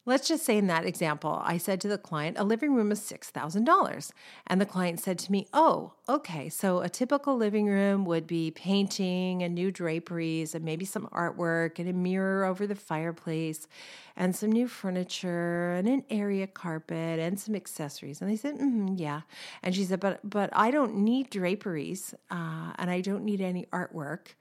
Let's 0.04 0.28
just 0.28 0.44
say 0.44 0.58
in 0.58 0.66
that 0.66 0.86
example, 0.86 1.44
I 1.46 1.60
said 1.60 1.80
to 1.82 1.88
the 1.88 2.00
client, 2.00 2.40
a 2.40 2.44
living 2.44 2.74
room 2.74 2.92
is 2.92 3.00
$6,000. 3.00 4.12
And 4.48 4.60
the 4.60 4.66
client 4.66 5.00
said 5.00 5.20
to 5.20 5.32
me, 5.32 5.46
Oh, 5.54 5.94
okay. 6.10 6.50
So 6.50 6.80
a 6.80 6.90
typical 6.90 7.38
living 7.38 7.68
room 7.68 8.06
would 8.06 8.26
be 8.26 8.50
painting 8.50 9.44
and 9.44 9.54
new 9.54 9.70
draperies 9.70 10.56
and 10.56 10.66
maybe 10.66 10.86
some 10.86 11.08
artwork 11.14 11.78
and 11.78 11.88
a 11.88 11.94
mirror 11.94 12.46
over 12.46 12.66
the 12.66 12.74
fireplace 12.74 13.68
and 14.16 14.36
some 14.36 14.52
new 14.52 14.68
furniture 14.68 15.74
and 15.74 15.88
an 15.88 16.04
area 16.10 16.48
carpet 16.48 17.20
and 17.20 17.40
some 17.40 17.54
accessories. 17.54 18.22
And 18.22 18.32
I 18.32 18.36
said, 18.38 18.58
mm 18.58 19.00
Yeah. 19.00 19.22
And 19.62 19.76
she 19.76 19.84
said, 19.84 20.00
But, 20.00 20.20
but 20.28 20.50
I 20.54 20.72
don't 20.72 20.96
need 20.96 21.30
draperies 21.30 22.16
uh, 22.32 22.74
and 22.78 22.90
I 22.90 23.02
don't 23.02 23.24
need 23.24 23.40
any 23.42 23.68
artwork. 23.72 24.34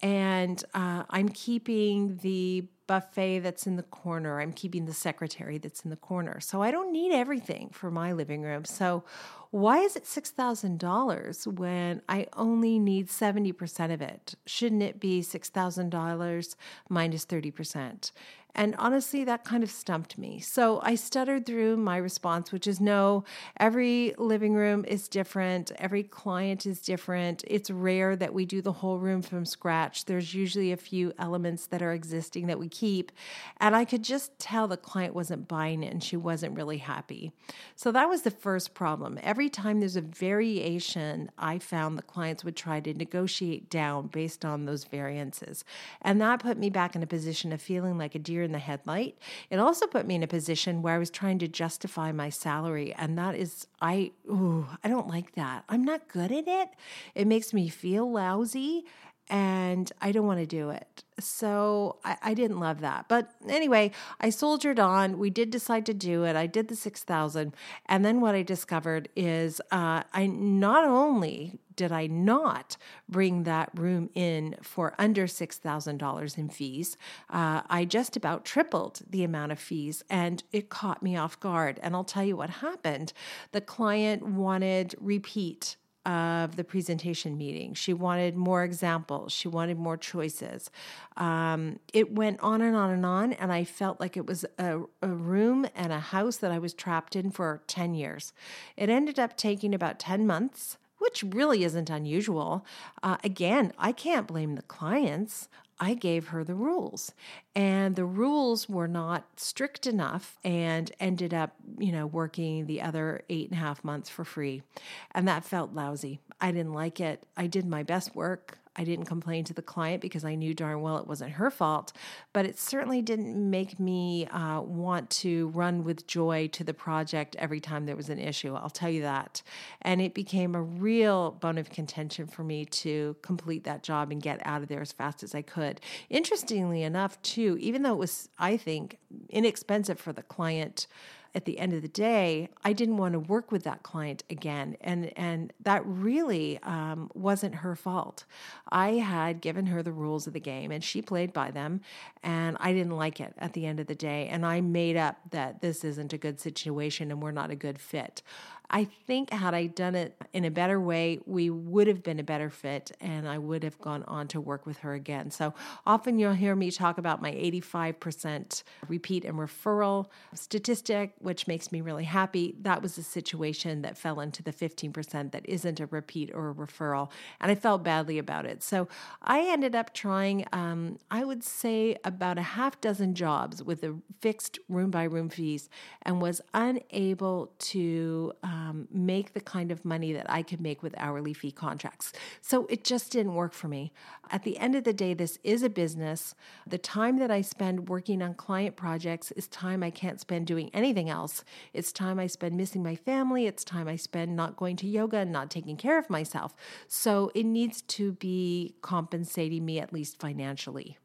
And 0.00 0.64
uh, 0.74 1.04
I'm 1.10 1.28
keeping 1.28 2.16
the 2.22 2.64
buffet 2.92 3.38
that's 3.38 3.66
in 3.66 3.76
the 3.76 3.82
corner. 3.84 4.38
I'm 4.38 4.52
keeping 4.52 4.84
the 4.84 4.92
secretary 4.92 5.56
that's 5.56 5.80
in 5.80 5.88
the 5.88 5.96
corner. 5.96 6.40
So 6.40 6.60
I 6.60 6.70
don't 6.70 6.92
need 6.92 7.10
everything 7.10 7.70
for 7.72 7.90
my 7.90 8.12
living 8.12 8.42
room. 8.42 8.66
So 8.66 9.02
why 9.50 9.78
is 9.78 9.96
it 9.96 10.04
$6,000 10.04 11.46
when 11.46 12.02
I 12.06 12.26
only 12.36 12.78
need 12.78 13.08
70% 13.08 13.94
of 13.94 14.02
it? 14.02 14.34
Shouldn't 14.44 14.82
it 14.82 15.00
be 15.00 15.22
$6,000 15.22 16.54
minus 16.90 17.24
30%? 17.24 18.12
And 18.54 18.74
honestly, 18.78 19.24
that 19.24 19.44
kind 19.44 19.62
of 19.62 19.70
stumped 19.70 20.18
me. 20.18 20.40
So 20.40 20.80
I 20.82 20.94
stuttered 20.94 21.46
through 21.46 21.78
my 21.78 21.96
response, 21.96 22.52
which 22.52 22.66
is 22.66 22.80
no, 22.80 23.24
every 23.58 24.14
living 24.18 24.54
room 24.54 24.84
is 24.86 25.08
different. 25.08 25.72
Every 25.78 26.02
client 26.02 26.66
is 26.66 26.82
different. 26.82 27.44
It's 27.46 27.70
rare 27.70 28.14
that 28.16 28.34
we 28.34 28.44
do 28.44 28.60
the 28.60 28.72
whole 28.72 28.98
room 28.98 29.22
from 29.22 29.46
scratch. 29.46 30.04
There's 30.04 30.34
usually 30.34 30.70
a 30.70 30.76
few 30.76 31.12
elements 31.18 31.66
that 31.68 31.82
are 31.82 31.92
existing 31.92 32.46
that 32.48 32.58
we 32.58 32.68
keep. 32.68 33.10
And 33.58 33.74
I 33.74 33.86
could 33.86 34.04
just 34.04 34.38
tell 34.38 34.68
the 34.68 34.76
client 34.76 35.14
wasn't 35.14 35.48
buying 35.48 35.82
it 35.82 35.92
and 35.92 36.02
she 36.02 36.16
wasn't 36.16 36.56
really 36.56 36.78
happy. 36.78 37.32
So 37.74 37.90
that 37.92 38.08
was 38.08 38.22
the 38.22 38.30
first 38.30 38.74
problem. 38.74 39.18
Every 39.22 39.48
time 39.48 39.80
there's 39.80 39.96
a 39.96 40.02
variation, 40.02 41.30
I 41.38 41.58
found 41.58 41.96
the 41.96 42.02
clients 42.02 42.44
would 42.44 42.56
try 42.56 42.80
to 42.80 42.92
negotiate 42.92 43.70
down 43.70 44.08
based 44.08 44.44
on 44.44 44.66
those 44.66 44.84
variances. 44.84 45.64
And 46.02 46.20
that 46.20 46.40
put 46.40 46.58
me 46.58 46.68
back 46.68 46.94
in 46.94 47.02
a 47.02 47.06
position 47.06 47.52
of 47.52 47.62
feeling 47.62 47.96
like 47.96 48.14
a 48.14 48.18
deer 48.18 48.41
deer 48.42 48.46
in 48.46 48.52
the 48.52 48.58
headlight. 48.58 49.16
It 49.50 49.58
also 49.58 49.86
put 49.86 50.06
me 50.06 50.16
in 50.16 50.22
a 50.22 50.26
position 50.26 50.82
where 50.82 50.94
I 50.94 50.98
was 50.98 51.10
trying 51.10 51.38
to 51.40 51.48
justify 51.48 52.12
my 52.12 52.28
salary. 52.28 52.92
And 52.94 53.16
that 53.18 53.34
is, 53.34 53.66
I, 53.80 54.12
ooh, 54.28 54.66
I 54.82 54.88
don't 54.88 55.08
like 55.08 55.34
that. 55.34 55.64
I'm 55.68 55.84
not 55.84 56.08
good 56.08 56.32
at 56.32 56.48
it. 56.48 56.68
It 57.14 57.26
makes 57.26 57.52
me 57.52 57.68
feel 57.68 58.10
lousy 58.10 58.84
and 59.28 59.90
I 60.00 60.12
don't 60.12 60.26
want 60.26 60.40
to 60.40 60.46
do 60.46 60.70
it. 60.70 61.04
So 61.18 61.96
I, 62.04 62.16
I, 62.22 62.34
didn't 62.34 62.58
love 62.58 62.80
that. 62.80 63.06
But 63.08 63.30
anyway, 63.48 63.92
I 64.20 64.30
soldiered 64.30 64.80
on. 64.80 65.18
We 65.18 65.30
did 65.30 65.50
decide 65.50 65.86
to 65.86 65.94
do 65.94 66.24
it. 66.24 66.36
I 66.36 66.46
did 66.46 66.68
the 66.68 66.76
6,000. 66.76 67.54
And 67.86 68.04
then 68.04 68.20
what 68.20 68.34
I 68.34 68.42
discovered 68.42 69.08
is 69.14 69.60
uh, 69.70 70.02
I 70.12 70.26
not 70.26 70.84
only 70.84 71.60
did 71.76 71.92
I 71.92 72.06
not 72.06 72.76
bring 73.08 73.44
that 73.44 73.70
room 73.74 74.10
in 74.14 74.56
for 74.62 74.94
under 74.98 75.26
$6,000 75.26 76.38
in 76.38 76.48
fees, 76.48 76.96
uh, 77.30 77.62
I 77.68 77.84
just 77.84 78.16
about 78.16 78.44
tripled 78.44 79.00
the 79.08 79.24
amount 79.24 79.52
of 79.52 79.58
fees 79.58 80.02
and 80.10 80.42
it 80.52 80.68
caught 80.68 81.02
me 81.02 81.16
off 81.16 81.38
guard. 81.40 81.78
And 81.82 81.94
I'll 81.94 82.04
tell 82.04 82.24
you 82.24 82.36
what 82.36 82.50
happened. 82.50 83.12
The 83.52 83.60
client 83.60 84.22
wanted 84.26 84.94
repeat 84.98 85.76
of 86.04 86.56
the 86.56 86.64
presentation 86.64 87.36
meeting. 87.38 87.74
She 87.74 87.92
wanted 87.92 88.36
more 88.36 88.64
examples. 88.64 89.32
She 89.32 89.48
wanted 89.48 89.78
more 89.78 89.96
choices. 89.96 90.70
Um, 91.16 91.78
it 91.92 92.12
went 92.12 92.40
on 92.40 92.60
and 92.60 92.74
on 92.76 92.90
and 92.90 93.06
on, 93.06 93.32
and 93.34 93.52
I 93.52 93.64
felt 93.64 94.00
like 94.00 94.16
it 94.16 94.26
was 94.26 94.44
a, 94.58 94.80
a 95.02 95.08
room 95.08 95.66
and 95.74 95.92
a 95.92 96.00
house 96.00 96.36
that 96.38 96.50
I 96.50 96.58
was 96.58 96.74
trapped 96.74 97.14
in 97.14 97.30
for 97.30 97.62
10 97.66 97.94
years. 97.94 98.32
It 98.76 98.88
ended 98.88 99.18
up 99.18 99.36
taking 99.36 99.74
about 99.74 99.98
10 99.98 100.26
months 100.26 100.78
which 101.02 101.24
really 101.34 101.64
isn't 101.64 101.90
unusual. 101.90 102.64
Uh, 103.02 103.16
again, 103.24 103.72
I 103.76 103.90
can't 103.90 104.24
blame 104.24 104.54
the 104.54 104.62
clients. 104.62 105.48
I 105.82 105.94
gave 105.94 106.28
her 106.28 106.44
the 106.44 106.54
rules, 106.54 107.12
and 107.56 107.96
the 107.96 108.04
rules 108.04 108.68
were 108.68 108.86
not 108.86 109.24
strict 109.34 109.84
enough, 109.84 110.38
and 110.44 110.92
ended 111.00 111.34
up, 111.34 111.56
you 111.76 111.90
know, 111.90 112.06
working 112.06 112.66
the 112.66 112.80
other 112.80 113.22
eight 113.28 113.50
and 113.50 113.58
a 113.58 113.60
half 113.60 113.82
months 113.82 114.08
for 114.08 114.24
free, 114.24 114.62
and 115.10 115.26
that 115.26 115.44
felt 115.44 115.74
lousy. 115.74 116.20
I 116.40 116.52
didn't 116.52 116.72
like 116.72 117.00
it. 117.00 117.26
I 117.36 117.48
did 117.48 117.66
my 117.66 117.82
best 117.82 118.14
work. 118.14 118.58
I 118.74 118.84
didn't 118.84 119.04
complain 119.04 119.44
to 119.44 119.54
the 119.54 119.62
client 119.62 120.00
because 120.00 120.24
I 120.24 120.34
knew 120.34 120.54
darn 120.54 120.80
well 120.80 120.96
it 120.96 121.06
wasn't 121.06 121.32
her 121.32 121.50
fault, 121.50 121.92
but 122.32 122.46
it 122.46 122.58
certainly 122.58 123.02
didn't 123.02 123.50
make 123.50 123.78
me 123.78 124.26
uh, 124.28 124.60
want 124.62 125.10
to 125.10 125.48
run 125.48 125.84
with 125.84 126.06
joy 126.06 126.48
to 126.52 126.64
the 126.64 126.72
project 126.72 127.36
every 127.36 127.60
time 127.60 127.84
there 127.84 127.96
was 127.96 128.08
an 128.08 128.18
issue. 128.18 128.54
I'll 128.54 128.70
tell 128.70 128.88
you 128.88 129.02
that. 129.02 129.42
And 129.82 130.00
it 130.00 130.14
became 130.14 130.54
a 130.54 130.62
real 130.62 131.32
bone 131.32 131.58
of 131.58 131.70
contention 131.70 132.26
for 132.26 132.44
me 132.44 132.64
to 132.66 133.16
complete 133.22 133.64
that 133.64 133.82
job 133.82 134.10
and 134.10 134.22
get 134.22 134.40
out 134.46 134.62
of 134.62 134.68
there 134.68 134.80
as 134.80 134.92
fast 134.92 135.22
as 135.22 135.34
I 135.34 135.42
could. 135.42 135.80
Interestingly 136.08 136.82
enough, 136.82 137.20
too, 137.22 137.58
even 137.60 137.82
though 137.82 137.92
it 137.92 137.98
was, 137.98 138.30
I 138.38 138.56
think, 138.56 138.98
inexpensive 139.28 140.00
for 140.00 140.12
the 140.12 140.22
client 140.22 140.86
at 141.34 141.44
the 141.44 141.58
end 141.58 141.72
of 141.72 141.82
the 141.82 141.88
day, 141.88 142.48
I 142.64 142.72
didn't 142.72 142.98
want 142.98 143.12
to 143.14 143.18
work 143.18 143.50
with 143.50 143.64
that 143.64 143.82
client 143.82 144.22
again, 144.28 144.76
and 144.80 145.16
and 145.18 145.52
that 145.60 145.82
really 145.86 146.58
um, 146.62 147.10
wasn't 147.14 147.56
her 147.56 147.74
fault. 147.74 148.24
I 148.70 148.92
had 148.92 149.40
given 149.40 149.66
her 149.66 149.82
the 149.82 149.92
rules 149.92 150.26
of 150.26 150.32
the 150.32 150.40
game, 150.40 150.70
and 150.70 150.82
she 150.84 151.00
played 151.00 151.32
by 151.32 151.50
them, 151.50 151.80
and 152.22 152.56
I 152.60 152.72
didn't 152.72 152.96
like 152.96 153.20
it 153.20 153.34
at 153.38 153.54
the 153.54 153.66
end 153.66 153.80
of 153.80 153.86
the 153.86 153.94
day, 153.94 154.28
and 154.28 154.44
I 154.44 154.60
made 154.60 154.96
up 154.96 155.16
that 155.30 155.60
this 155.60 155.84
isn't 155.84 156.12
a 156.12 156.18
good 156.18 156.40
situation 156.40 157.10
and 157.10 157.22
we're 157.22 157.30
not 157.30 157.50
a 157.50 157.56
good 157.56 157.78
fit. 157.78 158.22
I 158.72 158.84
think 159.06 159.30
had 159.30 159.52
I 159.52 159.66
done 159.66 159.94
it 159.94 160.16
in 160.32 160.46
a 160.46 160.50
better 160.50 160.80
way, 160.80 161.20
we 161.26 161.50
would 161.50 161.86
have 161.88 162.02
been 162.02 162.18
a 162.18 162.22
better 162.22 162.48
fit 162.48 162.90
and 163.02 163.28
I 163.28 163.36
would 163.36 163.64
have 163.64 163.78
gone 163.78 164.02
on 164.04 164.28
to 164.28 164.40
work 164.40 164.64
with 164.64 164.78
her 164.78 164.94
again. 164.94 165.30
So 165.30 165.52
often 165.84 166.18
you'll 166.18 166.32
hear 166.32 166.56
me 166.56 166.70
talk 166.70 166.96
about 166.96 167.20
my 167.20 167.32
85% 167.32 168.62
repeat 168.88 169.26
and 169.26 169.36
referral 169.36 170.06
statistic, 170.32 171.12
which 171.18 171.46
makes 171.46 171.70
me 171.70 171.82
really 171.82 172.04
happy. 172.04 172.56
That 172.62 172.80
was 172.80 172.96
a 172.96 173.02
situation 173.02 173.82
that 173.82 173.98
fell 173.98 174.20
into 174.20 174.42
the 174.42 174.52
15% 174.52 175.32
that 175.32 175.46
isn't 175.46 175.78
a 175.78 175.86
repeat 175.86 176.30
or 176.32 176.48
a 176.48 176.54
referral. 176.54 177.10
And 177.42 177.52
I 177.52 177.54
felt 177.54 177.82
badly 177.82 178.18
about 178.18 178.46
it. 178.46 178.62
So 178.62 178.88
I 179.20 179.40
ended 179.40 179.74
up 179.74 179.92
trying, 179.92 180.46
um, 180.50 180.98
I 181.10 181.24
would 181.24 181.44
say, 181.44 181.98
about 182.04 182.38
a 182.38 182.42
half 182.42 182.80
dozen 182.80 183.14
jobs 183.14 183.62
with 183.62 183.82
a 183.84 183.96
fixed 184.22 184.58
room 184.70 184.90
by 184.90 185.04
room 185.04 185.28
fees 185.28 185.68
and 186.00 186.22
was 186.22 186.40
unable 186.54 187.52
to. 187.58 188.32
Um, 188.42 188.61
um, 188.62 188.88
make 188.92 189.32
the 189.32 189.40
kind 189.40 189.72
of 189.72 189.84
money 189.84 190.12
that 190.12 190.30
I 190.30 190.42
could 190.42 190.60
make 190.60 190.82
with 190.82 190.94
hourly 190.96 191.34
fee 191.34 191.50
contracts. 191.50 192.12
So 192.40 192.66
it 192.66 192.84
just 192.84 193.10
didn't 193.10 193.34
work 193.34 193.52
for 193.52 193.68
me. 193.68 193.92
At 194.30 194.44
the 194.44 194.56
end 194.58 194.74
of 194.74 194.84
the 194.84 194.92
day, 194.92 195.14
this 195.14 195.38
is 195.42 195.62
a 195.62 195.68
business. 195.68 196.34
The 196.66 196.78
time 196.78 197.18
that 197.18 197.30
I 197.30 197.40
spend 197.40 197.88
working 197.88 198.22
on 198.22 198.34
client 198.34 198.76
projects 198.76 199.32
is 199.32 199.48
time 199.48 199.82
I 199.82 199.90
can't 199.90 200.20
spend 200.20 200.46
doing 200.46 200.70
anything 200.72 201.10
else. 201.10 201.44
It's 201.72 201.92
time 201.92 202.18
I 202.18 202.26
spend 202.26 202.56
missing 202.56 202.82
my 202.82 202.94
family. 202.96 203.46
It's 203.46 203.64
time 203.64 203.88
I 203.88 203.96
spend 203.96 204.36
not 204.36 204.56
going 204.56 204.76
to 204.76 204.86
yoga 204.86 205.18
and 205.18 205.32
not 205.32 205.50
taking 205.50 205.76
care 205.76 205.98
of 205.98 206.08
myself. 206.08 206.54
So 206.86 207.30
it 207.34 207.44
needs 207.44 207.82
to 207.82 208.12
be 208.12 208.74
compensating 208.82 209.64
me 209.64 209.80
at 209.80 209.92
least 209.92 210.20
financially. 210.20 210.98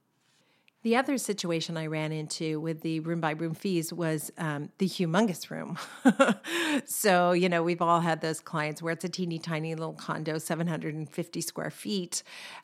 The 0.83 0.95
other 0.95 1.17
situation 1.17 1.75
I 1.75 1.87
ran 1.87 2.11
into 2.11 2.59
with 2.59 2.81
the 2.81 2.99
room 2.99 3.19
by 3.19 3.31
room 3.31 3.55
fees 3.55 3.91
was 3.91 4.31
um, 4.37 4.69
the 4.77 4.87
humongous 4.87 5.49
room. 5.49 5.79
so, 6.85 7.31
you 7.31 7.49
know, 7.49 7.63
we've 7.63 7.81
all 7.81 7.99
had 7.99 8.21
those 8.21 8.39
clients 8.39 8.79
where 8.79 8.93
it's 8.93 9.03
a 9.03 9.09
teeny 9.09 9.39
tiny 9.39 9.73
little 9.73 9.93
condo, 9.93 10.37
750 10.37 11.41
square 11.41 11.71
feet. 11.71 12.21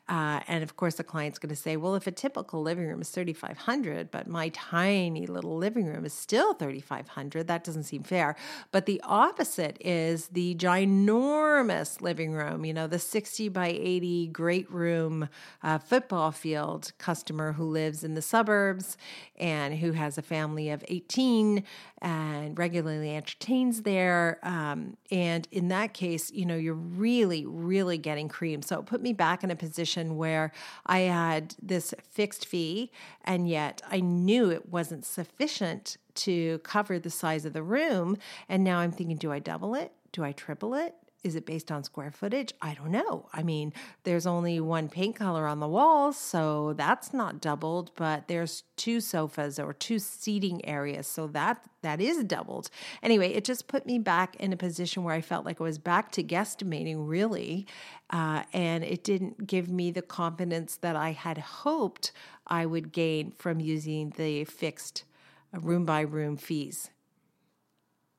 Uh, 0.08 0.40
and 0.46 0.62
of 0.62 0.76
course, 0.76 0.94
the 0.94 1.02
client's 1.02 1.40
going 1.40 1.50
to 1.50 1.56
say, 1.56 1.76
well, 1.76 1.96
if 1.96 2.06
a 2.06 2.12
typical 2.12 2.62
living 2.62 2.86
room 2.86 3.00
is 3.00 3.10
3,500, 3.10 4.12
but 4.12 4.28
my 4.28 4.48
tiny 4.50 5.26
little 5.26 5.56
living 5.56 5.86
room 5.86 6.04
is 6.04 6.12
still 6.12 6.54
3,500, 6.54 7.48
that 7.48 7.64
doesn't 7.64 7.82
seem 7.82 8.04
fair. 8.04 8.36
But 8.70 8.86
the 8.86 9.00
opposite 9.02 9.76
is 9.80 10.28
the 10.28 10.54
ginormous 10.54 12.00
living 12.00 12.32
room, 12.32 12.64
you 12.64 12.72
know, 12.72 12.86
the 12.86 13.00
60 13.00 13.48
by 13.48 13.68
80 13.68 14.28
great 14.28 14.70
room 14.70 15.28
uh, 15.64 15.78
football 15.78 16.30
field 16.30 16.92
customer 16.98 17.54
who 17.54 17.64
lives 17.64 18.04
in 18.04 18.13
the 18.14 18.22
suburbs 18.22 18.96
and 19.36 19.74
who 19.74 19.92
has 19.92 20.18
a 20.18 20.22
family 20.22 20.70
of 20.70 20.84
18 20.88 21.64
and 22.00 22.58
regularly 22.58 23.14
entertains 23.14 23.82
there. 23.82 24.38
Um, 24.42 24.96
and 25.10 25.48
in 25.50 25.68
that 25.68 25.94
case, 25.94 26.30
you 26.30 26.46
know, 26.46 26.56
you're 26.56 26.74
really, 26.74 27.44
really 27.46 27.98
getting 27.98 28.28
cream. 28.28 28.62
So 28.62 28.80
it 28.80 28.86
put 28.86 29.02
me 29.02 29.12
back 29.12 29.42
in 29.44 29.50
a 29.50 29.56
position 29.56 30.16
where 30.16 30.52
I 30.86 31.00
had 31.00 31.54
this 31.62 31.94
fixed 32.10 32.46
fee, 32.46 32.90
and 33.24 33.48
yet 33.48 33.82
I 33.90 34.00
knew 34.00 34.50
it 34.50 34.70
wasn't 34.70 35.04
sufficient 35.04 35.96
to 36.16 36.58
cover 36.58 36.98
the 36.98 37.10
size 37.10 37.44
of 37.44 37.52
the 37.52 37.62
room. 37.62 38.16
And 38.48 38.64
now 38.64 38.78
I'm 38.78 38.92
thinking, 38.92 39.16
do 39.16 39.32
I 39.32 39.38
double 39.38 39.74
it? 39.74 39.92
Do 40.12 40.22
I 40.22 40.32
triple 40.32 40.74
it? 40.74 40.94
Is 41.24 41.34
it 41.36 41.46
based 41.46 41.72
on 41.72 41.82
square 41.82 42.10
footage? 42.10 42.52
I 42.60 42.74
don't 42.74 42.90
know. 42.90 43.30
I 43.32 43.42
mean, 43.42 43.72
there's 44.02 44.26
only 44.26 44.60
one 44.60 44.90
paint 44.90 45.16
color 45.16 45.46
on 45.46 45.58
the 45.58 45.66
walls, 45.66 46.18
so 46.18 46.74
that's 46.74 47.14
not 47.14 47.40
doubled, 47.40 47.92
but 47.96 48.28
there's 48.28 48.64
two 48.76 49.00
sofas 49.00 49.58
or 49.58 49.72
two 49.72 49.98
seating 49.98 50.62
areas, 50.66 51.06
so 51.06 51.26
that 51.28 51.64
that 51.80 52.00
is 52.00 52.22
doubled. 52.24 52.68
Anyway, 53.02 53.32
it 53.32 53.44
just 53.44 53.68
put 53.68 53.86
me 53.86 53.98
back 53.98 54.36
in 54.36 54.52
a 54.52 54.56
position 54.56 55.02
where 55.02 55.14
I 55.14 55.22
felt 55.22 55.46
like 55.46 55.60
I 55.60 55.64
was 55.64 55.78
back 55.78 56.12
to 56.12 56.22
guesstimating 56.22 57.08
really, 57.08 57.66
uh, 58.10 58.42
and 58.52 58.84
it 58.84 59.02
didn't 59.02 59.46
give 59.46 59.70
me 59.70 59.90
the 59.90 60.02
confidence 60.02 60.76
that 60.76 60.94
I 60.94 61.12
had 61.12 61.38
hoped 61.38 62.12
I 62.46 62.66
would 62.66 62.92
gain 62.92 63.32
from 63.38 63.60
using 63.60 64.10
the 64.16 64.44
fixed 64.44 65.04
room 65.52 65.86
by 65.86 66.02
room 66.02 66.36
fees. 66.36 66.90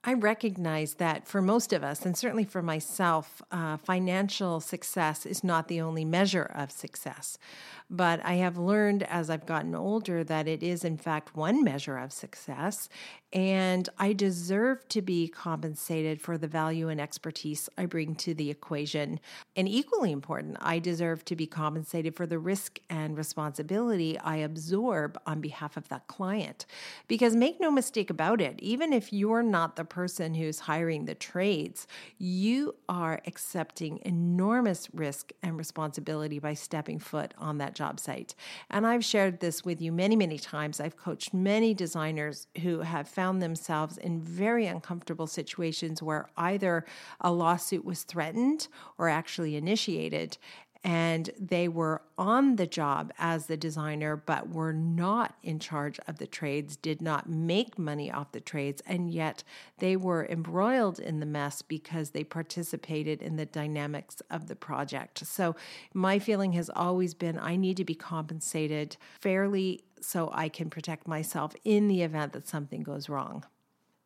I 0.07 0.13
recognize 0.13 0.95
that 0.95 1.27
for 1.27 1.41
most 1.41 1.73
of 1.73 1.83
us, 1.83 2.05
and 2.05 2.15
certainly 2.15 2.43
for 2.43 2.61
myself, 2.61 3.41
uh, 3.51 3.77
financial 3.77 4.59
success 4.59 5.25
is 5.25 5.43
not 5.43 5.67
the 5.67 5.81
only 5.81 6.05
measure 6.05 6.51
of 6.53 6.71
success. 6.71 7.39
But 7.89 8.23
I 8.23 8.33
have 8.35 8.55
learned 8.55 9.01
as 9.01 9.31
I've 9.31 9.47
gotten 9.47 9.73
older 9.73 10.23
that 10.23 10.47
it 10.47 10.61
is, 10.61 10.85
in 10.85 10.97
fact, 10.97 11.35
one 11.35 11.63
measure 11.63 11.97
of 11.97 12.13
success. 12.13 12.87
And 13.35 13.89
I 13.99 14.13
deserve 14.13 14.87
to 14.87 15.01
be 15.01 15.27
compensated 15.27 16.21
for 16.21 16.37
the 16.37 16.47
value 16.47 16.87
and 16.87 17.01
expertise 17.01 17.67
I 17.77 17.85
bring 17.85 18.15
to 18.15 18.33
the 18.33 18.49
equation. 18.49 19.19
And 19.57 19.67
equally 19.67 20.13
important, 20.13 20.55
I 20.61 20.79
deserve 20.79 21.25
to 21.25 21.35
be 21.35 21.45
compensated 21.45 22.15
for 22.15 22.25
the 22.25 22.39
risk 22.39 22.79
and 22.89 23.17
responsibility 23.17 24.17
I 24.19 24.37
absorb 24.37 25.19
on 25.27 25.41
behalf 25.41 25.75
of 25.75 25.89
that 25.89 26.07
client. 26.07 26.65
Because 27.09 27.35
make 27.35 27.59
no 27.59 27.69
mistake 27.69 28.09
about 28.09 28.39
it, 28.39 28.57
even 28.59 28.93
if 28.93 29.11
you're 29.11 29.43
not 29.43 29.75
the 29.75 29.83
person 29.83 30.33
who's 30.33 30.59
hiring 30.59 31.03
the 31.03 31.15
trades, 31.15 31.87
you 32.17 32.73
are 32.87 33.19
accepting 33.27 33.99
enormous 34.05 34.87
risk 34.93 35.33
and 35.43 35.57
responsibility 35.57 36.39
by 36.39 36.53
stepping 36.53 36.99
foot 36.99 37.33
on 37.37 37.57
that 37.57 37.75
job 37.75 37.99
site. 37.99 38.33
And 38.69 38.87
I've 38.87 39.03
shared 39.03 39.41
this 39.41 39.65
with 39.65 39.81
you 39.81 39.91
many, 39.91 40.15
many 40.15 40.39
times. 40.39 40.79
I've 40.79 40.95
coached 40.95 41.33
many 41.33 41.73
designers 41.73 42.47
who 42.61 42.79
have 42.79 43.09
found 43.09 43.24
found 43.25 43.41
themselves 43.41 43.97
in 43.97 44.21
very 44.21 44.67
uncomfortable 44.67 45.25
situations 45.25 46.03
where 46.03 46.29
either 46.38 46.85
a 47.21 47.31
lawsuit 47.31 47.83
was 47.83 48.03
threatened 48.03 48.67
or 48.99 49.09
actually 49.09 49.55
initiated 49.55 50.38
and 50.85 51.31
they 51.39 51.67
were 51.67 52.03
on 52.15 52.57
the 52.57 52.67
job 52.67 53.11
as 53.17 53.47
the 53.47 53.57
designer 53.57 54.15
but 54.15 54.49
were 54.49 54.71
not 54.71 55.35
in 55.41 55.57
charge 55.57 55.99
of 56.07 56.19
the 56.19 56.27
trades 56.27 56.77
did 56.77 57.01
not 57.01 57.27
make 57.27 57.79
money 57.79 58.11
off 58.11 58.31
the 58.31 58.39
trades 58.39 58.83
and 58.85 59.09
yet 59.09 59.43
they 59.79 59.97
were 59.97 60.27
embroiled 60.27 60.99
in 60.99 61.19
the 61.19 61.25
mess 61.25 61.63
because 61.63 62.11
they 62.11 62.23
participated 62.23 63.21
in 63.23 63.35
the 63.35 63.47
dynamics 63.47 64.21
of 64.29 64.47
the 64.47 64.55
project 64.55 65.25
so 65.25 65.55
my 65.93 66.19
feeling 66.19 66.53
has 66.53 66.69
always 66.69 67.15
been 67.15 67.39
i 67.39 67.55
need 67.55 67.75
to 67.75 67.83
be 67.83 67.95
compensated 67.95 68.95
fairly 69.19 69.81
so 70.01 70.29
I 70.33 70.49
can 70.49 70.69
protect 70.69 71.07
myself 71.07 71.55
in 71.63 71.87
the 71.87 72.03
event 72.03 72.33
that 72.33 72.47
something 72.47 72.83
goes 72.83 73.09
wrong. 73.09 73.43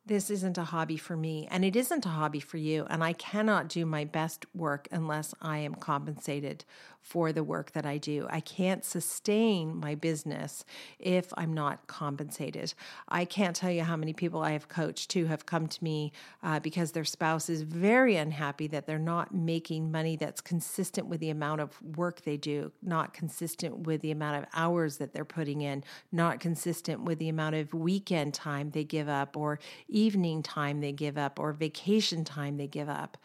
This 0.10 0.32
isn't 0.32 0.58
a 0.58 0.63
hobby 0.63 0.98
for 0.98 1.15
me, 1.15 1.48
and 1.52 1.63
it 1.63 1.76
isn't 1.76 2.04
a 2.04 2.10
hobby 2.10 2.39
for 2.39 2.58
you, 2.58 2.88
and 2.89 3.04
I 3.04 3.13
cannot 3.13 3.69
do 3.69 3.86
my 3.86 4.06
best 4.06 4.43
work 4.56 4.88
unless 4.91 5.36
I 5.39 5.60
am 5.60 5.76
compensated 5.76 6.65
for 7.02 7.32
the 7.32 7.43
work 7.43 7.72
that 7.72 7.86
I 7.86 7.98
do. 7.98 8.28
I 8.30 8.39
can't 8.39 8.84
sustain 8.84 9.76
my 9.76 9.95
business 9.95 10.65
if 11.00 11.34
I'm 11.38 11.54
not 11.54 11.88
compensated. 11.88 12.74
I 13.08 13.26
can't 13.26 13.56
tell 13.56 13.72
you 13.72 13.84
how 13.84 13.95
many 13.95 14.13
people 14.13 14.41
I 14.41 14.52
have 14.52 14.67
coached 14.67 15.13
who 15.13 15.26
have 15.26 15.45
come 15.45 15.67
to 15.67 15.84
me 15.84 16.12
uh, 16.43 16.60
because 16.60 16.91
their 16.91 17.06
spouse 17.06 17.50
is 17.50 17.62
very 17.62 18.15
unhappy 18.15 18.67
that 18.67 18.86
they're 18.86 19.00
not 19.00 19.34
making 19.34 19.91
money 19.91 20.17
that's 20.17 20.41
consistent 20.41 21.08
with 21.08 21.19
the 21.19 21.30
amount 21.30 21.62
of 21.62 21.82
work 21.95 22.22
they 22.22 22.38
do, 22.38 22.72
not 22.82 23.13
consistent 23.13 23.80
with 23.80 24.02
the 24.02 24.12
amount 24.12 24.38
of 24.38 24.45
hours 24.54 24.98
that 24.98 25.13
they're 25.13 25.26
putting 25.26 25.62
in, 25.62 25.84
not 26.12 26.39
consistent 26.39 27.04
with 27.04 27.17
the 27.19 27.30
amount 27.30 27.56
of 27.56 27.74
weekend 27.74 28.34
time 28.34 28.72
they 28.72 28.84
give 28.84 29.08
up, 29.10 29.38
or 29.38 29.60
evening 29.99 30.43
time 30.43 30.81
they 30.81 30.91
give 30.91 31.17
up 31.17 31.39
or 31.39 31.51
vacation 31.53 32.23
time 32.23 32.57
they 32.57 32.67
give 32.67 32.89
up. 32.89 33.17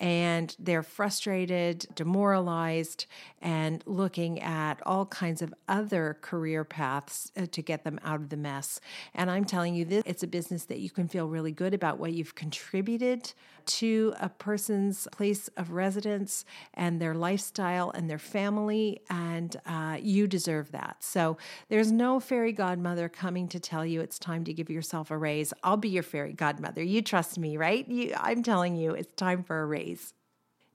And 0.00 0.54
they're 0.58 0.82
frustrated, 0.82 1.86
demoralized, 1.94 3.06
and 3.42 3.82
looking 3.86 4.40
at 4.40 4.80
all 4.86 5.06
kinds 5.06 5.42
of 5.42 5.52
other 5.68 6.18
career 6.20 6.64
paths 6.64 7.32
uh, 7.36 7.46
to 7.50 7.62
get 7.62 7.84
them 7.84 7.98
out 8.04 8.20
of 8.20 8.28
the 8.28 8.36
mess. 8.36 8.80
And 9.14 9.30
I'm 9.30 9.44
telling 9.44 9.74
you 9.74 9.84
this, 9.84 10.02
it's 10.06 10.22
a 10.22 10.28
business 10.28 10.64
that 10.66 10.78
you 10.78 10.90
can 10.90 11.08
feel 11.08 11.26
really 11.28 11.52
good 11.52 11.74
about 11.74 11.98
what 11.98 12.12
you've 12.12 12.34
contributed 12.34 13.32
to 13.66 14.14
a 14.18 14.28
person's 14.28 15.06
place 15.12 15.48
of 15.56 15.72
residence 15.72 16.44
and 16.74 17.00
their 17.00 17.14
lifestyle 17.14 17.90
and 17.90 18.08
their 18.08 18.18
family. 18.18 19.00
And 19.10 19.54
uh, 19.66 19.98
you 20.00 20.26
deserve 20.26 20.72
that. 20.72 20.96
So 21.00 21.36
there's 21.68 21.92
no 21.92 22.18
fairy 22.18 22.52
godmother 22.52 23.08
coming 23.08 23.46
to 23.48 23.60
tell 23.60 23.84
you 23.84 24.00
it's 24.00 24.18
time 24.18 24.44
to 24.44 24.54
give 24.54 24.70
yourself 24.70 25.10
a 25.10 25.18
raise. 25.18 25.52
I'll 25.62 25.76
be 25.76 25.90
your 25.90 26.02
fairy 26.02 26.17
godmother. 26.26 26.82
You 26.82 27.02
trust 27.02 27.38
me, 27.38 27.56
right? 27.56 27.86
You, 27.88 28.14
I'm 28.16 28.42
telling 28.42 28.74
you, 28.76 28.92
it's 28.92 29.14
time 29.14 29.44
for 29.44 29.62
a 29.62 29.66
raise. 29.66 30.12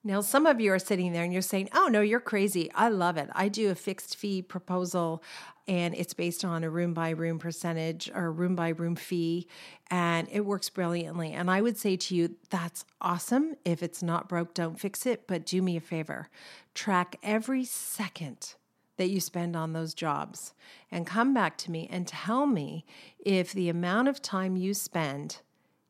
Now, 0.05 0.19
some 0.19 0.45
of 0.45 0.59
you 0.59 0.73
are 0.73 0.79
sitting 0.79 1.13
there 1.13 1.23
and 1.23 1.31
you're 1.31 1.41
saying, 1.41 1.69
Oh, 1.73 1.87
no, 1.87 2.01
you're 2.01 2.19
crazy. 2.19 2.69
I 2.73 2.89
love 2.89 3.15
it. 3.17 3.29
I 3.33 3.47
do 3.47 3.71
a 3.71 3.75
fixed 3.75 4.17
fee 4.17 4.41
proposal 4.41 5.23
and 5.67 5.95
it's 5.95 6.13
based 6.13 6.43
on 6.43 6.63
a 6.63 6.69
room 6.69 6.93
by 6.93 7.11
room 7.11 7.39
percentage 7.39 8.11
or 8.13 8.31
room 8.31 8.55
by 8.55 8.69
room 8.69 8.97
fee, 8.97 9.47
and 9.89 10.27
it 10.29 10.41
works 10.41 10.69
brilliantly. 10.69 11.31
And 11.31 11.49
I 11.49 11.61
would 11.61 11.77
say 11.77 11.95
to 11.95 12.15
you, 12.15 12.35
That's 12.49 12.85
awesome. 12.99 13.55
If 13.63 13.81
it's 13.81 14.03
not 14.03 14.27
broke, 14.27 14.53
don't 14.53 14.79
fix 14.79 15.05
it. 15.05 15.25
But 15.25 15.45
do 15.45 15.61
me 15.61 15.77
a 15.77 15.81
favor 15.81 16.29
track 16.73 17.17
every 17.23 17.63
second 17.63 18.55
that 18.97 19.09
you 19.09 19.19
spend 19.19 19.55
on 19.55 19.73
those 19.73 19.93
jobs 19.93 20.53
and 20.91 21.07
come 21.07 21.33
back 21.33 21.57
to 21.57 21.71
me 21.71 21.87
and 21.91 22.07
tell 22.07 22.45
me 22.45 22.85
if 23.19 23.51
the 23.51 23.69
amount 23.69 24.07
of 24.07 24.21
time 24.21 24.55
you 24.55 24.73
spend 24.73 25.39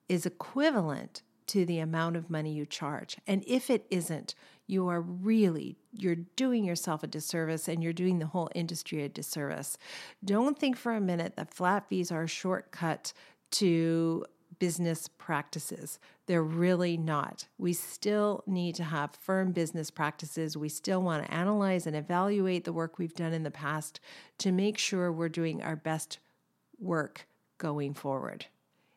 is 0.07 0.25
equivalent 0.25 1.21
to 1.47 1.65
the 1.65 1.79
amount 1.79 2.15
of 2.15 2.29
money 2.29 2.53
you 2.53 2.65
charge. 2.65 3.17
And 3.27 3.43
if 3.45 3.69
it 3.69 3.85
isn't, 3.89 4.35
you 4.65 4.87
are 4.87 5.01
really 5.01 5.75
you're 5.91 6.15
doing 6.15 6.63
yourself 6.63 7.03
a 7.03 7.07
disservice 7.07 7.67
and 7.67 7.83
you're 7.83 7.93
doing 7.93 8.19
the 8.19 8.27
whole 8.27 8.49
industry 8.55 9.03
a 9.03 9.09
disservice. 9.09 9.77
Don't 10.23 10.57
think 10.57 10.77
for 10.77 10.93
a 10.93 11.01
minute 11.01 11.35
that 11.35 11.53
flat 11.53 11.87
fees 11.89 12.11
are 12.11 12.23
a 12.23 12.27
shortcut 12.27 13.13
to 13.51 14.25
business 14.63 15.09
practices. 15.17 15.99
They're 16.25 16.41
really 16.41 16.95
not. 16.95 17.47
We 17.57 17.73
still 17.73 18.45
need 18.47 18.75
to 18.75 18.85
have 18.85 19.13
firm 19.13 19.51
business 19.51 19.91
practices. 19.91 20.55
We 20.55 20.69
still 20.69 21.01
want 21.01 21.25
to 21.25 21.33
analyze 21.33 21.85
and 21.85 21.97
evaluate 21.97 22.63
the 22.63 22.71
work 22.71 22.97
we've 22.97 23.13
done 23.13 23.33
in 23.33 23.43
the 23.43 23.51
past 23.51 23.99
to 24.37 24.53
make 24.53 24.77
sure 24.77 25.11
we're 25.11 25.27
doing 25.27 25.61
our 25.61 25.75
best 25.75 26.17
work 26.79 27.27
going 27.57 27.93
forward. 27.93 28.45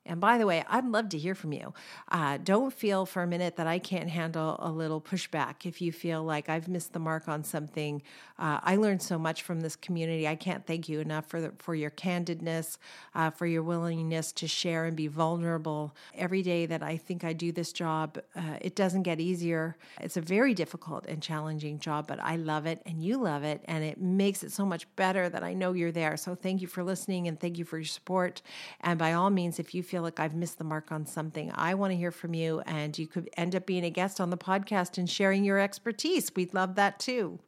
And 0.07 0.21
by 0.21 0.39
the 0.39 0.47
way, 0.47 0.65
I'd 0.69 0.87
love 0.87 1.09
to 1.11 1.19
hear 1.19 1.35
from 1.35 1.53
you. 1.53 1.75
Uh, 2.11 2.39
don't 2.43 2.73
feel 2.73 3.07
for 3.07 3.23
a 3.23 3.27
minute 3.27 3.57
that 3.57 3.67
I 3.67 3.79
can't 3.79 4.09
handle 4.09 4.57
a 4.59 4.71
little 4.71 5.01
pushback. 5.01 5.67
If 5.67 5.81
you 5.81 5.93
feel 5.93 6.23
like 6.23 6.49
I've 6.49 6.69
missed 6.69 6.93
the 6.93 6.99
mark 6.99 7.29
on 7.29 7.45
something, 7.45 8.03
uh, 8.39 8.61
I 8.63 8.77
learned 8.77 9.03
so 9.03 9.19
much 9.19 9.43
from 9.43 9.61
this 9.61 9.77
community. 9.77 10.29
I 10.29 10.37
can't 10.37 10.67
thank 10.67 10.89
you 10.89 11.01
enough 11.01 11.27
for 11.27 11.41
the, 11.41 11.53
for 11.59 11.75
your 11.75 11.91
candidness, 11.91 12.79
uh, 13.15 13.31
for 13.31 13.47
your 13.47 13.63
willingness 13.63 14.33
to 14.33 14.47
share 14.47 14.85
and 14.85 14.97
be 14.97 15.09
vulnerable. 15.09 15.95
Every 16.15 16.43
day 16.43 16.67
that 16.67 16.83
I 16.83 16.97
think 16.97 17.25
I 17.25 17.33
do 17.33 17.53
this 17.53 17.73
job, 17.73 18.19
uh, 18.35 18.59
it 18.61 18.77
doesn't 18.77 19.03
get 19.03 19.21
easier. 19.21 19.77
It's 20.01 20.17
a 20.17 20.21
very 20.21 20.55
difficult 20.55 21.07
and 21.07 21.23
challenging 21.23 21.79
job, 21.79 22.07
but 22.07 22.21
I 22.21 22.37
love 22.37 22.67
it 22.67 22.83
and 22.87 23.03
you 23.03 23.17
love 23.19 23.43
it, 23.43 23.63
and 23.67 23.83
it 23.83 24.01
makes 24.01 24.43
it 24.43 24.53
so 24.53 24.65
much 24.65 24.87
better 24.97 25.29
that 25.29 25.43
I 25.43 25.55
know 25.55 25.73
you're 25.73 25.93
there. 25.93 26.17
So 26.17 26.35
thank 26.35 26.61
you 26.61 26.69
for 26.69 26.85
listening 26.85 27.29
and 27.29 27.39
thank 27.41 27.59
you 27.59 27.65
for 27.65 27.79
your 27.79 27.87
support. 27.87 28.43
And 28.81 28.99
by 28.99 29.13
all 29.13 29.31
means, 29.31 29.59
if 29.59 29.75
you 29.75 29.83
feel 29.83 29.96
feel 29.97 30.03
like 30.03 30.21
I've 30.21 30.35
missed 30.35 30.59
the 30.59 30.65
mark 30.65 30.93
on 30.93 31.07
something, 31.07 31.51
I 31.55 31.73
want 31.73 31.91
to 31.91 31.97
hear 31.97 32.11
from 32.11 32.35
you. 32.35 32.61
And 32.67 32.99
you 32.99 33.07
could 33.07 33.31
end 33.35 33.57
up 33.57 33.65
being 33.65 33.83
a 33.83 33.89
guest 33.89 34.21
on 34.21 34.29
the 34.29 34.37
podcast 34.37 34.99
and 34.99 35.09
sharing 35.09 35.43
your 35.43 35.59
expertise. 35.59 36.31
We'd 36.37 36.53
love 36.53 36.75
that 36.75 36.99
too. 36.99 37.39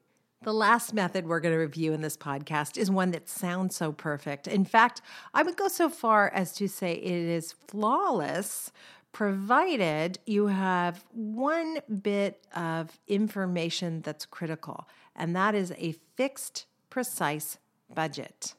The 0.44 0.54
last 0.54 0.94
method 0.94 1.26
we're 1.26 1.40
going 1.40 1.52
to 1.52 1.58
review 1.58 1.92
in 1.92 2.00
this 2.00 2.16
podcast 2.16 2.78
is 2.78 2.90
one 2.90 3.10
that 3.10 3.28
sounds 3.28 3.76
so 3.76 3.92
perfect. 3.92 4.46
In 4.46 4.64
fact, 4.64 5.02
I 5.34 5.42
would 5.42 5.58
go 5.58 5.68
so 5.68 5.90
far 5.90 6.30
as 6.30 6.54
to 6.54 6.70
say 6.70 6.94
it 6.94 7.04
is 7.04 7.52
flawless, 7.52 8.72
provided 9.12 10.18
you 10.24 10.46
have 10.46 11.04
one 11.12 11.80
bit 12.00 12.46
of 12.56 12.98
information 13.08 14.00
that's 14.00 14.24
critical, 14.24 14.88
and 15.14 15.36
that 15.36 15.54
is 15.54 15.74
a 15.76 15.96
fixed, 16.16 16.64
precise 16.88 17.58
budget. 17.94 18.54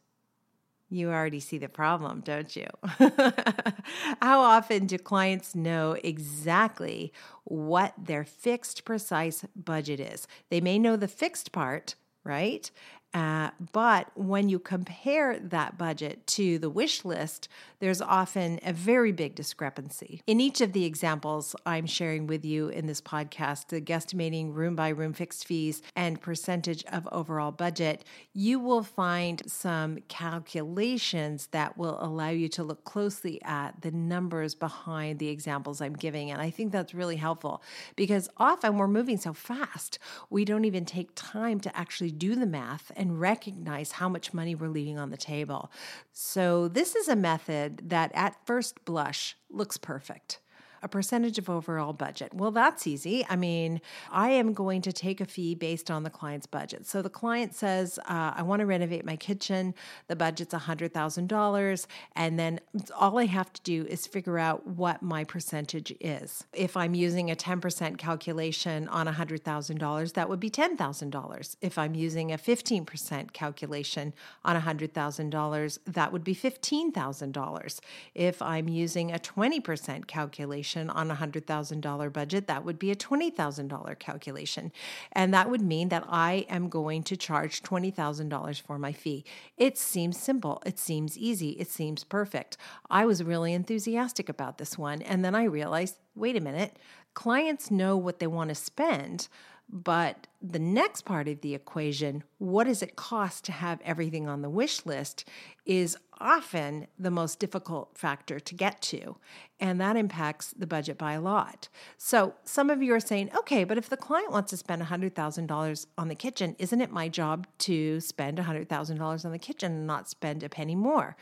You 0.90 1.12
already 1.12 1.40
see 1.40 1.60
the 1.60 1.70
problem, 1.70 2.22
don't 2.22 2.56
you? 2.56 2.66
How 4.22 4.40
often 4.42 4.88
do 4.88 4.98
clients 4.98 5.54
know 5.54 5.96
exactly 6.04 7.14
what 7.44 7.94
their 7.98 8.24
fixed, 8.24 8.86
precise 8.86 9.46
budget 9.56 10.00
is? 10.00 10.28
They 10.50 10.62
may 10.62 10.80
know 10.80 10.96
the 10.96 11.08
fixed 11.08 11.52
part, 11.52 11.94
right? 12.24 12.72
Uh, 13.14 13.50
but 13.72 14.12
when 14.16 14.50
you 14.50 14.60
compare 14.60 15.40
that 15.40 15.78
budget 15.78 16.28
to 16.28 16.60
the 16.60 16.70
wish 16.70 17.04
list, 17.04 17.50
there's 17.80 18.02
often 18.02 18.60
a 18.64 18.72
very 18.72 19.12
big 19.12 19.34
discrepancy. 19.34 20.22
In 20.28 20.40
each 20.40 20.62
of 20.62 20.74
the 20.74 20.86
examples 20.86 21.56
I'm 21.66 21.88
sharing 21.88 22.28
with 22.28 22.46
you 22.46 22.68
in 22.68 22.86
this 22.86 23.02
podcast, 23.02 23.70
the 23.70 23.82
guesstimating 23.82 24.54
room 24.54 24.76
by 24.76 24.90
room 24.90 25.14
fixed 25.14 25.48
fees 25.48 25.82
and 25.96 26.22
percentage 26.22 26.84
of 26.86 27.08
overall 27.12 27.52
budget, 27.52 28.04
you 28.34 28.60
will 28.60 28.84
find 28.84 29.42
some 29.48 29.98
calculations 30.08 31.48
that 31.48 31.78
will 31.78 31.98
allow 32.02 32.30
you 32.30 32.48
to 32.50 32.64
look 32.64 32.84
closely 32.84 33.42
at 33.44 33.82
the 33.82 33.92
numbers 33.92 34.54
behind 34.54 35.18
the 35.18 35.30
examples 35.30 35.82
I'm 35.82 35.96
giving. 35.96 36.30
And 36.30 36.42
I 36.42 36.52
think 36.52 36.72
that's 36.72 36.94
really 36.94 37.16
helpful 37.16 37.64
because 37.96 38.30
often 38.38 38.78
we're 38.78 38.88
moving 38.88 39.18
so 39.18 39.34
fast, 39.34 39.98
we 40.30 40.46
don't 40.46 40.66
even 40.66 40.86
take 40.86 41.10
time 41.16 41.60
to 41.62 41.76
actually 41.76 42.12
do 42.12 42.36
the 42.36 42.46
math 42.46 42.92
and 43.00 43.20
recognize 43.20 43.94
how 43.94 44.10
much 44.10 44.34
money 44.34 44.54
we're 44.54 44.70
leaving 44.70 45.00
on 45.00 45.10
the 45.10 45.18
table. 45.18 45.72
So, 46.12 46.68
this 46.68 46.96
is 46.96 47.08
a 47.08 47.16
method 47.16 47.90
that 47.90 48.12
at 48.14 48.46
first 48.46 48.86
blush 48.86 49.36
looks 49.50 49.78
perfect 49.78 50.40
a 50.82 50.88
percentage 50.88 51.38
of 51.38 51.50
overall 51.50 51.94
budget. 51.94 52.34
Well, 52.34 52.52
that's 52.52 52.88
easy. 52.88 53.26
I 53.30 53.36
mean, 53.36 53.82
I 54.12 54.30
am 54.32 54.54
going 54.54 54.82
to 54.84 54.92
take 54.94 55.22
a 55.22 55.26
fee 55.26 55.56
based 55.56 55.92
on 55.92 56.04
the 56.04 56.10
client's 56.10 56.48
budget. 56.48 56.86
So 56.86 57.02
the 57.02 57.10
client 57.10 57.56
says, 57.56 58.00
uh, 58.08 58.34
I 58.36 58.42
want 58.44 58.62
to 58.62 58.66
renovate 58.66 59.06
my 59.06 59.16
kitchen. 59.16 59.74
The 60.08 60.16
budget's 60.16 60.54
$100,000. 60.54 61.86
And 62.16 62.40
then 62.40 62.60
all 62.98 63.20
I 63.20 63.26
have 63.26 63.52
to 63.54 63.62
do 63.62 63.86
is 63.90 64.08
figure 64.08 64.40
out 64.40 64.66
what 64.68 65.02
my 65.02 65.24
percentage 65.24 65.94
is. 66.00 66.46
If 66.54 66.78
I'm 66.78 66.94
using 66.94 67.32
a 67.32 67.36
10% 67.36 67.98
calculation 67.98 68.88
on 68.88 69.08
$100,000, 69.08 70.14
that 70.14 70.30
would 70.30 70.40
be 70.40 70.50
$10,000. 70.50 71.56
If 71.62 71.78
I'm 71.78 71.96
using 71.96 72.32
a 72.32 72.38
15% 72.38 73.34
calculation 73.34 74.14
on 74.46 74.60
$100,000, 74.60 75.80
that 75.88 76.12
would 76.12 76.24
be 76.24 76.36
$15,000. 76.36 77.80
If 78.16 78.42
I'm 78.42 78.68
using 78.68 79.12
a 79.12 79.20
20% 79.20 80.08
calculation, 80.08 80.69
calculation 80.70 80.90
on 80.90 81.12
a 81.12 81.16
$100,000 81.16 82.14
budget, 82.14 82.48
that 82.48 82.66
would 82.66 82.80
be 82.80 82.92
a 82.92 82.96
$20,000 82.96 84.00
calculation. 84.00 84.72
And 85.12 85.34
that 85.34 85.50
would 85.50 85.62
mean 85.62 85.90
that 85.90 86.06
I 86.08 86.46
am 86.50 86.70
going 86.70 87.04
to 87.04 87.18
charge 87.18 87.62
$20,000 87.62 88.62
for 88.62 88.78
my 88.78 88.92
fee. 88.92 89.24
It 89.58 89.78
seems 89.78 90.20
simple. 90.20 90.62
It 90.66 90.80
seems 90.80 91.18
easy. 91.18 91.52
It 91.52 91.70
seems 91.70 92.04
perfect. 92.04 92.58
I 92.90 93.06
was 93.06 93.24
really 93.24 93.54
enthusiastic 93.54 94.30
about 94.30 94.58
this 94.58 94.78
one. 94.78 95.02
And 95.02 95.24
then 95.24 95.36
I 95.36 95.44
realized 95.44 95.98
wait 96.16 96.36
a 96.36 96.42
minute, 96.42 96.76
clients 97.14 97.72
know 97.72 97.96
what 97.96 98.20
they 98.20 98.28
want 98.28 98.50
to 98.50 98.56
spend. 98.56 99.30
But 99.72 100.28
the 100.42 100.60
next 100.60 101.04
part 101.04 101.28
of 101.28 101.42
the 101.42 101.54
equation, 101.54 102.24
what 102.40 102.66
does 102.66 102.82
it 102.82 102.96
cost 102.96 103.46
to 103.46 103.52
have 103.52 103.80
everything 103.86 104.28
on 104.28 104.42
the 104.42 104.50
wish 104.50 104.86
list, 104.86 105.26
is 105.66 105.96
often 106.20 106.88
the 106.98 107.12
most 107.12 107.40
difficult 107.40 107.96
factor 107.96 108.40
to 108.40 108.56
get 108.56 108.82
to. 108.82 109.18
And 109.60 109.80
that 109.80 109.96
impacts 109.96 110.54
the 110.58 110.66
budget 110.66 110.98
by 110.98 111.14
a 111.14 111.22
lot. 111.22 111.70
So 111.98 112.34
some 112.44 112.70
of 112.70 112.82
you 112.82 112.94
are 112.94 113.00
saying, 113.00 113.30
okay, 113.38 113.64
but 113.64 113.78
if 113.78 113.90
the 113.90 113.98
client 113.98 114.32
wants 114.32 114.50
to 114.50 114.58
spend 114.58 114.82
$100,000 114.82 115.86
on 115.98 116.08
the 116.08 116.16
kitchen, 116.16 116.56
isn't 116.58 116.82
it 116.82 116.92
my 116.92 117.08
job 117.08 117.46
to 117.60 118.00
spend 118.00 118.38
$100,000 118.40 119.26
on 119.26 119.32
the 119.32 119.40
kitchen 119.40 119.72
and 119.72 119.88
not 119.88 120.10
spend 120.10 120.42
a 120.44 120.50
penny 120.50 120.76
more? 120.76 121.16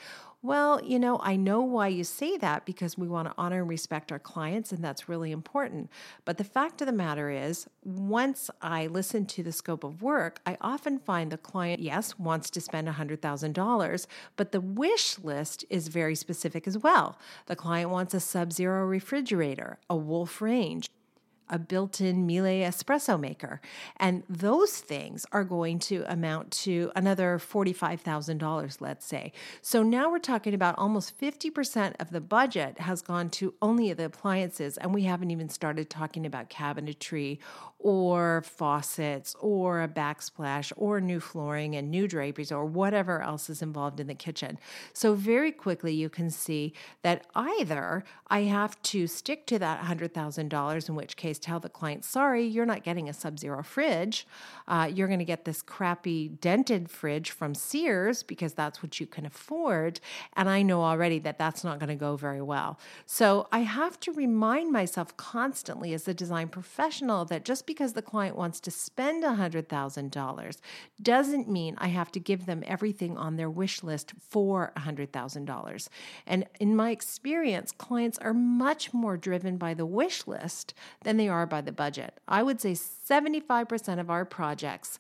Well, 0.47 0.81
you 0.81 0.97
know, 0.97 1.19
I 1.21 1.35
know 1.35 1.59
why 1.59 1.89
you 1.89 2.05
say 2.05 2.37
that 2.37 2.65
because 2.65 2.97
we 2.97 3.09
want 3.09 3.27
to 3.27 3.33
honor 3.37 3.59
and 3.59 3.67
respect 3.67 4.13
our 4.13 4.17
clients, 4.17 4.71
and 4.71 4.81
that's 4.81 5.09
really 5.09 5.33
important. 5.33 5.89
But 6.23 6.37
the 6.37 6.45
fact 6.45 6.79
of 6.79 6.87
the 6.87 6.93
matter 6.93 7.29
is, 7.29 7.67
once 7.83 8.49
I 8.61 8.87
listen 8.87 9.25
to 9.25 9.43
the 9.43 9.51
scope 9.51 9.83
of 9.83 10.01
work, 10.01 10.39
I 10.45 10.55
often 10.61 10.99
find 10.99 11.33
the 11.33 11.37
client, 11.37 11.81
yes, 11.81 12.17
wants 12.17 12.49
to 12.51 12.61
spend 12.61 12.87
$100,000, 12.87 14.07
but 14.37 14.53
the 14.53 14.61
wish 14.61 15.19
list 15.19 15.65
is 15.69 15.89
very 15.89 16.15
specific 16.15 16.65
as 16.65 16.77
well. 16.77 17.19
The 17.47 17.57
client 17.57 17.89
wants 17.89 18.13
a 18.13 18.21
sub 18.21 18.53
zero 18.53 18.85
refrigerator, 18.85 19.79
a 19.89 19.97
wolf 19.97 20.41
range, 20.41 20.87
a 21.49 21.59
built 21.59 22.01
in 22.01 22.25
Miele 22.25 22.65
espresso 22.65 23.19
maker. 23.19 23.61
And 23.97 24.23
those 24.29 24.77
things 24.77 25.25
are 25.31 25.43
going 25.43 25.79
to 25.79 26.03
amount 26.07 26.51
to 26.63 26.91
another 26.95 27.39
$45,000, 27.39 28.81
let's 28.81 29.05
say. 29.05 29.31
So 29.61 29.83
now 29.83 30.11
we're 30.11 30.19
talking 30.19 30.53
about 30.53 30.77
almost 30.77 31.19
50% 31.19 31.95
of 31.99 32.11
the 32.11 32.21
budget 32.21 32.79
has 32.79 33.01
gone 33.01 33.29
to 33.31 33.53
only 33.61 33.93
the 33.93 34.05
appliances, 34.05 34.77
and 34.77 34.93
we 34.93 35.03
haven't 35.03 35.31
even 35.31 35.49
started 35.49 35.89
talking 35.89 36.25
about 36.25 36.49
cabinetry 36.49 37.39
or 37.79 38.41
faucets 38.41 39.35
or 39.39 39.83
a 39.83 39.87
backsplash 39.87 40.73
or 40.75 40.99
new 40.99 41.19
flooring 41.19 41.75
and 41.75 41.91
new 41.91 42.07
draperies 42.07 42.51
or 42.51 42.65
whatever 42.65 43.21
else 43.21 43.49
is 43.49 43.61
involved 43.61 43.99
in 43.99 44.07
the 44.07 44.15
kitchen. 44.15 44.57
So, 44.93 45.13
very 45.13 45.51
quickly, 45.51 45.93
you 45.93 46.09
can 46.09 46.29
see 46.29 46.73
that 47.03 47.27
either 47.35 48.03
I 48.27 48.41
have 48.41 48.81
to 48.83 49.07
stick 49.07 49.45
to 49.47 49.59
that 49.59 49.81
$100,000, 49.83 50.89
in 50.89 50.95
which 50.95 51.15
case 51.15 51.36
tell 51.39 51.59
the 51.59 51.69
client, 51.69 52.05
sorry, 52.05 52.45
you're 52.45 52.65
not 52.65 52.83
getting 52.83 53.09
a 53.09 53.13
sub 53.13 53.39
zero 53.39 53.63
fridge. 53.63 54.27
Uh, 54.67 54.89
you're 54.93 55.07
going 55.07 55.19
to 55.19 55.25
get 55.25 55.45
this 55.45 55.61
crappy 55.61 56.29
dented 56.29 56.89
fridge 56.89 57.31
from 57.31 57.55
Sears 57.55 58.23
because 58.23 58.53
that's 58.53 58.81
what 58.81 58.99
you 58.99 59.05
can 59.05 59.25
afford. 59.25 59.99
And 60.33 60.49
I 60.49 60.61
know 60.61 60.83
already 60.83 61.19
that 61.19 61.37
that's 61.37 61.63
not 61.63 61.79
going 61.79 61.89
to 61.89 61.95
go 61.95 62.15
very 62.15 62.41
well. 62.41 62.79
So, 63.05 63.47
I 63.51 63.59
have 63.59 63.99
to 64.01 64.11
remind 64.11 64.71
myself 64.71 65.15
constantly 65.17 65.93
as 65.93 66.07
a 66.07 66.13
design 66.13 66.47
professional 66.49 67.25
that 67.25 67.45
just 67.45 67.65
because 67.65 67.93
the 67.93 68.01
client 68.01 68.35
wants 68.35 68.59
to 68.61 68.71
spend 68.71 69.23
$100,000 69.23 70.57
doesn't 71.01 71.49
mean 71.49 71.75
I 71.77 71.87
have 71.87 72.11
to 72.13 72.19
give 72.19 72.45
them 72.45 72.63
everything 72.65 73.17
on 73.17 73.35
their 73.35 73.49
wish 73.49 73.83
list 73.83 74.13
for 74.19 74.71
$100,000. 74.77 75.89
And 76.25 76.45
in 76.59 76.75
my 76.75 76.91
experience, 76.91 77.71
clients 77.71 78.17
are 78.19 78.33
much 78.33 78.93
more 78.93 79.17
driven 79.17 79.57
by 79.57 79.73
the 79.73 79.85
wish 79.85 80.27
list 80.27 80.73
than 81.03 81.17
they 81.17 81.26
are 81.27 81.45
by 81.45 81.61
the 81.61 81.71
budget. 81.71 82.19
I 82.27 82.43
would 82.43 82.61
say 82.61 82.73
75% 82.73 83.99
of 83.99 84.09
our 84.09 84.25
projects 84.25 84.99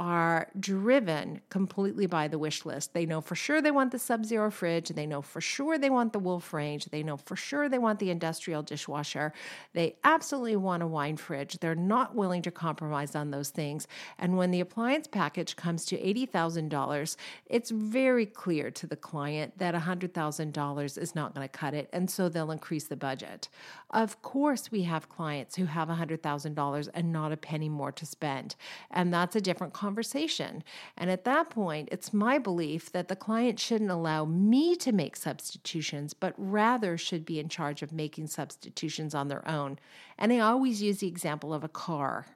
are 0.00 0.48
driven 0.60 1.40
completely 1.50 2.06
by 2.06 2.28
the 2.28 2.38
wish 2.38 2.64
list. 2.64 2.94
They 2.94 3.04
know 3.04 3.20
for 3.20 3.34
sure 3.34 3.60
they 3.60 3.72
want 3.72 3.90
the 3.90 3.98
sub 3.98 4.24
zero 4.24 4.50
fridge. 4.50 4.90
They 4.90 5.06
know 5.06 5.22
for 5.22 5.40
sure 5.40 5.76
they 5.76 5.90
want 5.90 6.12
the 6.12 6.20
wolf 6.20 6.52
range. 6.52 6.84
They 6.86 7.02
know 7.02 7.16
for 7.16 7.34
sure 7.34 7.68
they 7.68 7.78
want 7.78 7.98
the 7.98 8.10
industrial 8.10 8.62
dishwasher. 8.62 9.32
They 9.72 9.96
absolutely 10.04 10.54
want 10.56 10.84
a 10.84 10.86
wine 10.86 11.16
fridge. 11.16 11.58
They're 11.58 11.74
not 11.74 12.14
willing 12.14 12.42
to 12.42 12.52
compromise 12.52 13.16
on 13.16 13.32
those 13.32 13.50
things. 13.50 13.88
And 14.18 14.36
when 14.36 14.52
the 14.52 14.60
appliance 14.60 15.08
package 15.08 15.56
comes 15.56 15.84
to 15.86 15.96
$80,000, 15.96 17.16
it's 17.46 17.70
very 17.70 18.26
clear 18.26 18.70
to 18.70 18.86
the 18.86 18.96
client 18.96 19.58
that 19.58 19.74
$100,000 19.74 20.98
is 20.98 21.14
not 21.14 21.34
going 21.34 21.48
to 21.48 21.58
cut 21.58 21.74
it. 21.74 21.88
And 21.92 22.08
so 22.08 22.28
they'll 22.28 22.52
increase 22.52 22.84
the 22.84 22.96
budget. 22.96 23.48
Of 23.90 24.22
course, 24.22 24.70
we 24.70 24.82
have 24.82 25.08
clients 25.08 25.56
who 25.56 25.64
have 25.64 25.88
$100,000 25.88 26.88
and 26.94 27.12
not 27.12 27.32
a 27.32 27.36
penny 27.36 27.68
more 27.68 27.90
to 27.92 28.06
spend. 28.06 28.54
And 28.92 29.12
that's 29.12 29.34
a 29.34 29.40
different 29.40 29.72
conversation. 29.72 29.87
And 30.96 31.10
at 31.10 31.24
that 31.24 31.50
point, 31.50 31.88
it's 31.92 32.12
my 32.12 32.38
belief 32.38 32.92
that 32.92 33.08
the 33.08 33.16
client 33.16 33.58
shouldn't 33.58 33.90
allow 33.90 34.24
me 34.24 34.76
to 34.76 34.92
make 34.92 35.16
substitutions, 35.16 36.14
but 36.14 36.34
rather 36.36 36.96
should 36.96 37.24
be 37.24 37.38
in 37.38 37.48
charge 37.48 37.82
of 37.82 37.92
making 37.92 38.28
substitutions 38.28 39.14
on 39.14 39.28
their 39.28 39.46
own. 39.48 39.78
And 40.18 40.32
I 40.32 40.40
always 40.40 40.82
use 40.82 40.98
the 40.98 41.08
example 41.08 41.52
of 41.54 41.64
a 41.64 41.68
car. 41.68 42.26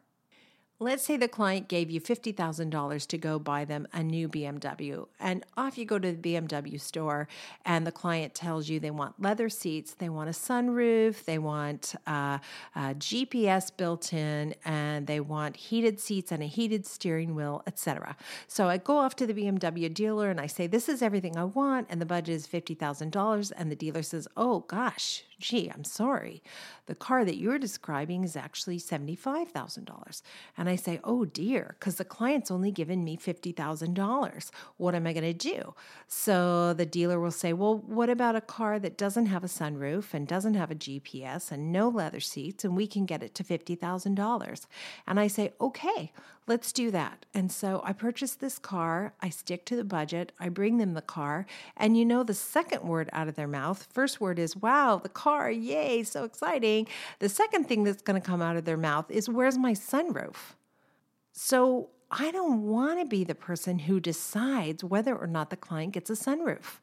Let's 0.83 1.05
say 1.05 1.16
the 1.16 1.28
client 1.28 1.68
gave 1.68 1.93
you 1.93 2.01
$50,000 2.01 3.07
to 3.07 3.16
go 3.16 3.39
buy 3.39 3.64
them 3.64 3.87
a 3.93 4.03
new 4.03 4.28
BMW, 4.28 5.07
and 5.20 5.45
off 5.57 5.78
you 5.78 5.85
go 5.85 5.97
to 5.97 6.11
the 6.11 6.35
BMW 6.35 6.80
store, 6.80 7.28
and 7.64 7.87
the 7.87 7.93
client 7.93 8.35
tells 8.35 8.68
you 8.68 8.80
they 8.80 8.91
want 8.91 9.22
leather 9.22 9.49
seats, 9.49 9.95
they 9.95 10.09
want 10.09 10.28
a 10.28 10.33
sunroof, 10.33 11.24
they 11.24 11.39
want 11.39 11.95
uh, 12.09 12.41
GPS 12.74 13.70
built 13.76 14.12
in, 14.12 14.57
and 14.64 15.07
they 15.07 15.20
want 15.20 15.57
heated 15.57 16.01
seats 16.01 16.33
and 16.33 16.43
a 16.43 16.47
heated 16.47 16.85
steering 16.85 17.37
wheel, 17.37 17.62
etc. 17.68 18.16
So 18.49 18.68
I 18.68 18.78
go 18.78 18.99
off 18.99 19.14
to 19.16 19.26
the 19.28 19.35
BMW 19.35 19.95
dealer 19.95 20.30
and 20.30 20.41
I 20.41 20.49
say, 20.49 20.66
This 20.66 20.89
is 20.89 21.01
everything 21.01 21.37
I 21.37 21.45
want, 21.45 21.87
and 21.91 22.01
the 22.01 22.07
budget 22.07 22.35
is 22.35 22.49
$50,000. 22.49 23.53
And 23.57 23.70
the 23.70 23.76
dealer 23.76 24.03
says, 24.03 24.26
Oh 24.37 24.64
gosh, 24.66 25.22
gee, 25.43 25.70
I'm 25.72 25.85
sorry. 25.85 26.43
The 26.87 26.95
car 26.95 27.24
that 27.24 27.37
you're 27.37 27.59
describing 27.59 28.24
is 28.24 28.37
actually 28.37 28.78
$75,000. 28.78 30.22
And 30.57 30.68
I 30.68 30.72
say, 30.77 31.01
oh 31.05 31.25
dear, 31.25 31.77
because 31.79 31.97
the 31.97 32.05
client's 32.05 32.51
only 32.51 32.70
given 32.70 33.05
me 33.05 33.16
$50,000. 33.16 34.51
What 34.77 34.95
am 34.95 35.07
I 35.07 35.12
going 35.12 35.25
to 35.25 35.33
do? 35.33 35.75
So 36.07 36.73
the 36.73 36.87
dealer 36.87 37.18
will 37.20 37.31
say, 37.31 37.53
well, 37.53 37.79
what 37.79 38.11
about 38.11 38.37
a 38.37 38.41
car 38.41 38.79
that 38.79 38.99
doesn't 38.99 39.27
have 39.27 39.45
a 39.45 39.49
sunroof 39.49 40.14
and 40.14 40.27
doesn't 40.27 40.55
have 40.55 40.70
a 40.70 40.77
GPS 40.77 41.51
and 41.51 41.73
no 41.73 41.89
leather 41.89 42.20
seats, 42.20 42.64
and 42.64 42.77
we 42.77 42.87
can 42.87 43.07
get 43.07 43.23
it 43.23 43.35
to 43.37 43.45
$50,000? 43.45 44.66
And 45.07 45.20
I 45.20 45.27
say, 45.27 45.53
okay, 45.61 46.12
let's 46.47 46.73
do 46.73 46.91
that. 46.91 47.25
And 47.35 47.51
so 47.53 47.83
I 47.85 47.93
purchase 47.93 48.35
this 48.35 48.59
car, 48.59 49.14
I 49.20 49.29
stick 49.29 49.64
to 49.66 49.77
the 49.77 49.85
budget, 49.85 50.33
I 50.41 50.49
bring 50.49 50.79
them 50.79 50.95
the 50.95 51.03
car, 51.03 51.47
and 51.77 51.97
you 51.97 52.05
know 52.05 52.23
the 52.23 52.35
second 52.35 52.83
word 52.83 53.09
out 53.12 53.29
of 53.29 53.37
their 53.37 53.47
mouth, 53.47 53.87
first 53.93 54.20
word 54.20 54.39
is, 54.39 54.57
wow, 54.57 55.01
the 55.03 55.09
car, 55.09 55.51
yay, 55.51 56.03
so 56.03 56.25
exciting. 56.25 56.89
The 57.20 57.29
second 57.29 57.68
thing 57.68 57.85
that's 57.85 58.03
going 58.03 58.20
to 58.20 58.27
come 58.27 58.43
out 58.43 58.57
of 58.57 58.64
their 58.64 58.77
mouth 58.77 59.11
is, 59.11 59.29
where's 59.29 59.59
my 59.59 59.73
sunroof? 59.73 60.55
So 61.45 61.88
I 62.09 62.30
don't 62.30 62.68
want 62.68 63.01
to 63.01 63.05
be 63.05 63.24
the 63.24 63.34
person 63.34 63.80
who 63.80 63.99
decides 63.99 64.84
whether 64.84 65.16
or 65.16 65.26
not 65.26 65.51
the 65.51 65.57
client 65.57 65.93
gets 65.93 66.09
a 66.09 66.12
sunroof. 66.12 66.78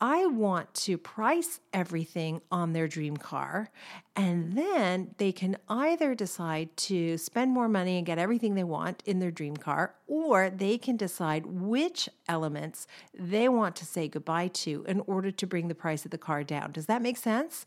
I 0.00 0.26
want 0.26 0.74
to 0.74 0.98
price 0.98 1.60
everything 1.72 2.40
on 2.50 2.72
their 2.72 2.88
dream 2.88 3.16
car, 3.16 3.70
and 4.16 4.52
then 4.52 5.14
they 5.18 5.32
can 5.32 5.56
either 5.68 6.14
decide 6.14 6.76
to 6.76 7.16
spend 7.16 7.52
more 7.52 7.68
money 7.68 7.96
and 7.96 8.06
get 8.06 8.18
everything 8.18 8.54
they 8.54 8.64
want 8.64 9.02
in 9.06 9.20
their 9.20 9.30
dream 9.30 9.56
car, 9.56 9.94
or 10.06 10.50
they 10.50 10.78
can 10.78 10.96
decide 10.96 11.46
which 11.46 12.08
elements 12.28 12.86
they 13.18 13.48
want 13.48 13.76
to 13.76 13.86
say 13.86 14.08
goodbye 14.08 14.48
to 14.48 14.84
in 14.88 15.00
order 15.00 15.30
to 15.30 15.46
bring 15.46 15.68
the 15.68 15.74
price 15.74 16.04
of 16.04 16.10
the 16.10 16.18
car 16.18 16.44
down. 16.44 16.72
Does 16.72 16.86
that 16.86 17.00
make 17.00 17.16
sense? 17.16 17.64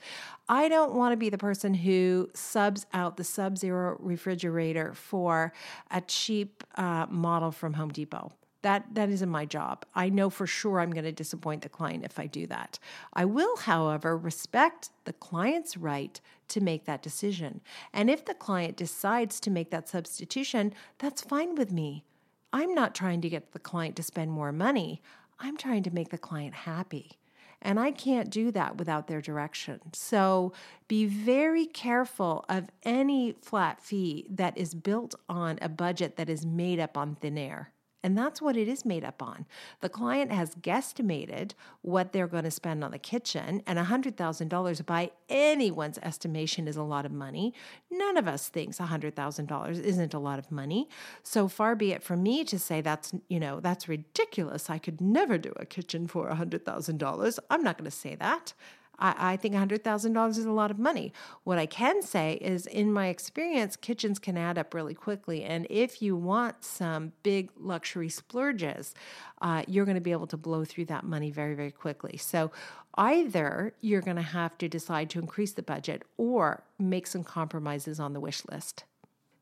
I 0.48 0.70
don't 0.70 0.94
want 0.94 1.14
to 1.14 1.18
be 1.18 1.30
the 1.30 1.38
person 1.38 1.74
who 1.74 2.30
subs 2.34 2.86
out 2.94 3.18
the 3.18 3.24
Sub 3.24 3.58
Zero 3.58 3.98
refrigerator 4.00 4.94
for 4.94 5.54
a 5.90 6.02
cheap 6.02 6.64
uh, 6.76 7.08
model 7.10 7.52
from 7.52 7.74
Home 7.74 7.90
Depot. 7.90 8.32
That 8.62 8.96
that 8.96 9.10
isn't 9.10 9.30
my 9.30 9.46
job. 9.46 9.86
I 9.94 10.10
know 10.10 10.30
for 10.30 10.48
sure 10.48 10.80
I'm 10.80 10.92
going 10.92 11.04
to 11.06 11.12
disappoint 11.12 11.62
the 11.62 11.70
client 11.70 12.04
if 12.04 12.20
I 12.20 12.28
do 12.28 12.48
that. 12.48 12.80
I 13.14 13.26
will, 13.26 13.58
however, 13.58 14.18
respect 14.18 14.90
the 15.06 15.14
client's 15.14 15.78
right 15.78 16.20
to 16.50 16.62
make 16.62 16.86
that 16.86 17.02
decision. 17.02 17.62
And 17.94 18.10
if 18.10 18.26
the 18.26 18.34
client 18.34 18.78
decides 18.78 19.40
to 19.42 19.52
make 19.52 19.70
that 19.72 19.90
substitution, 19.90 20.74
that's 20.98 21.22
fine 21.22 21.56
with 21.56 21.72
me. 21.72 22.04
I'm 22.54 22.74
not 22.74 22.96
trying 22.96 23.22
to 23.22 23.30
get 23.30 23.52
the 23.52 23.60
client 23.60 23.96
to 23.98 24.04
spend 24.04 24.32
more 24.32 24.52
money. 24.52 25.02
I'm 25.40 25.58
trying 25.58 25.84
to 25.84 25.94
make 25.94 26.10
the 26.10 26.18
client 26.18 26.54
happy. 26.54 27.20
And 27.62 27.80
I 27.80 27.92
can't 27.92 28.30
do 28.30 28.52
that 28.52 28.78
without 28.78 29.08
their 29.08 29.22
direction. 29.22 29.80
So 29.94 30.54
be 30.88 31.06
very 31.06 31.66
careful 31.66 32.46
of 32.48 32.70
any 32.84 33.34
flat 33.42 33.82
fee 33.82 34.28
that 34.30 34.58
is 34.58 34.76
built 34.76 35.16
on 35.28 35.58
a 35.62 35.70
budget 35.70 36.18
that 36.18 36.30
is 36.30 36.46
made 36.46 36.80
up 36.80 36.98
on 36.98 37.16
thin 37.16 37.38
air. 37.38 37.72
And 38.04 38.18
that's 38.18 38.42
what 38.42 38.56
it 38.56 38.68
is 38.68 38.86
made 38.86 39.04
up 39.04 39.22
on. 39.24 39.46
The 39.82 39.90
client 39.90 40.32
has 40.32 40.56
guesstimated 40.56 41.54
what 41.82 42.14
they're 42.14 42.28
going 42.28 42.44
to 42.44 42.52
spend 42.52 42.84
on 42.84 42.92
the 42.92 43.00
kitchen, 43.00 43.64
and 43.66 43.80
$100,000 43.80 44.86
by 44.86 45.12
anyone's 45.30 45.98
estimation 46.00 46.68
is 46.68 46.78
a 46.78 46.84
lot 46.84 47.06
of 47.06 47.12
money. 47.12 47.54
None 47.92 48.18
of 48.18 48.28
us 48.28 48.50
thinks 48.50 48.78
$100,000 48.78 49.84
isn't 49.84 50.14
a 50.14 50.20
lot 50.20 50.40
of 50.40 50.52
money. 50.52 50.88
So 51.24 51.48
far 51.48 51.76
be 51.76 51.92
it 51.92 52.04
from 52.04 52.24
me 52.24 52.44
to 52.46 52.60
say 52.60 52.82
that's, 52.82 53.14
you 53.28 53.40
know, 53.40 53.60
that's 53.60 53.90
ridiculous. 53.90 54.70
I 54.70 54.78
could 54.78 55.02
never 55.02 55.38
do 55.38 55.54
a 55.58 55.66
kitchen 55.66 56.08
for 56.08 56.30
$100,000. 56.30 57.40
I'm 57.50 57.64
not 57.64 57.78
going 57.78 57.90
to 57.90 57.98
say 57.98 58.16
that. 58.16 58.54
I, 59.00 59.34
I 59.34 59.38
think 59.38 59.56
$100,000 59.56 60.30
is 60.30 60.46
a 60.46 60.52
lot 60.52 60.72
of 60.72 60.80
money. 60.80 61.14
What 61.44 61.58
I 61.58 61.66
can 61.66 62.02
say 62.02 62.34
is, 62.42 62.66
in 62.66 62.92
my 62.92 63.08
experience, 63.08 63.76
kitchens 63.76 64.20
can 64.20 64.38
add 64.38 64.58
up 64.58 64.74
really 64.74 64.94
quickly. 64.94 65.44
And 65.44 65.68
if 65.70 66.02
you 66.02 66.16
want 66.16 66.64
some 66.64 67.14
big 67.24 67.50
luxury 67.58 68.10
splurges, 68.10 68.94
uh, 69.42 69.64
you're 69.68 69.86
going 69.86 69.96
to 69.96 70.02
be 70.02 70.12
able 70.12 70.28
to 70.28 70.38
blow 70.38 70.66
through 70.66 70.86
that 70.86 71.04
money 71.04 71.32
very, 71.32 71.54
very 71.54 71.72
quickly. 71.72 72.18
So 72.18 72.52
either 72.96 73.74
you're 73.82 74.02
going 74.02 74.18
to 74.18 74.24
have 74.24 74.58
to 74.58 74.68
decide 74.68 75.10
to 75.12 75.20
increase 75.20 75.54
the 75.54 75.64
budget 75.64 76.04
or 76.18 76.64
make 76.80 77.08
some 77.08 77.24
compromises 77.24 78.00
on 78.00 78.14
the 78.14 78.20
wish 78.20 78.44
list. 78.50 78.84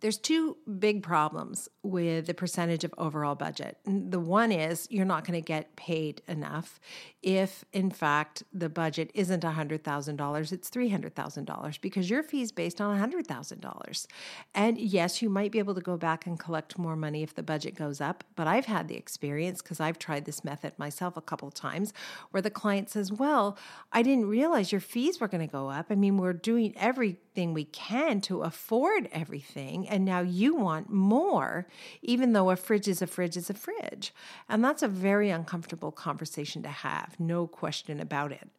There's 0.06 0.20
two 0.20 0.58
big 0.78 1.02
problems 1.02 1.68
with 1.82 2.28
the 2.28 2.36
percentage 2.36 2.84
of 2.84 2.94
overall 2.96 3.34
budget. 3.34 3.80
The 3.86 4.20
one 4.20 4.52
is 4.52 4.88
you're 4.92 5.04
not 5.04 5.26
going 5.26 5.42
to 5.42 5.44
get 5.44 5.76
paid 5.76 6.22
enough 6.28 6.80
if, 7.26 7.66
in 7.74 7.90
fact, 7.90 8.44
the 8.54 8.70
budget 8.70 9.10
isn't 9.16 9.42
$100,000, 9.42 10.52
it's 10.52 10.70
$300,000 10.70 11.82
because 11.82 12.08
your 12.08 12.22
fee 12.22 12.44
is 12.44 12.52
based 12.52 12.80
on 12.80 12.96
$100,000. 13.00 14.08
And 14.54 14.78
yes, 14.78 15.24
you 15.24 15.30
might 15.32 15.52
be 15.52 15.58
able 15.58 15.74
to 15.74 15.82
go 15.82 15.98
back 15.98 16.28
and 16.28 16.40
collect 16.40 16.78
more 16.78 16.96
money 16.96 17.24
if 17.24 17.34
the 17.34 17.42
budget 17.42 17.74
goes 17.74 18.00
up, 18.00 18.24
but 18.36 18.46
I've 18.46 18.68
had 18.68 18.88
the 18.88 18.96
experience 18.96 19.64
because 19.64 19.80
I've 19.80 19.98
tried 19.98 20.26
this 20.26 20.44
method 20.44 20.74
myself 20.78 21.18
a 21.18 21.22
couple 21.22 21.50
times 21.50 21.94
where 22.30 22.44
the 22.44 22.52
client 22.52 22.92
says, 22.92 23.12
Well, 23.12 23.58
I 23.92 24.04
didn't 24.04 24.28
realize 24.28 24.72
your 24.72 24.82
fees 24.82 25.20
were 25.20 25.28
going 25.28 25.48
to 25.48 25.52
go 25.52 25.72
up. 25.72 25.88
I 25.90 25.96
mean, 25.96 26.18
we're 26.18 26.34
doing 26.34 26.76
everything 26.78 27.56
we 27.56 27.66
can 27.66 28.22
to 28.22 28.44
afford 28.44 29.10
everything 29.12 29.90
and 29.96 30.04
now 30.04 30.20
you 30.20 30.54
want 30.54 30.90
more, 30.90 31.68
even 32.02 32.34
though 32.34 32.50
a 32.50 32.58
fridge 32.58 32.90
is 32.90 33.02
a 33.02 33.08
fridge 33.08 33.38
is 33.38 33.50
a 33.50 33.54
fridge. 33.54 34.14
And 34.50 34.62
that's 34.62 34.84
a 34.84 34.90
very 34.90 35.30
uncomfortable 35.30 35.94
conversation 35.94 36.62
to 36.64 36.68
have, 36.68 37.16
no 37.18 37.48
question 37.48 38.02
about 38.02 38.34
it. 38.34 38.50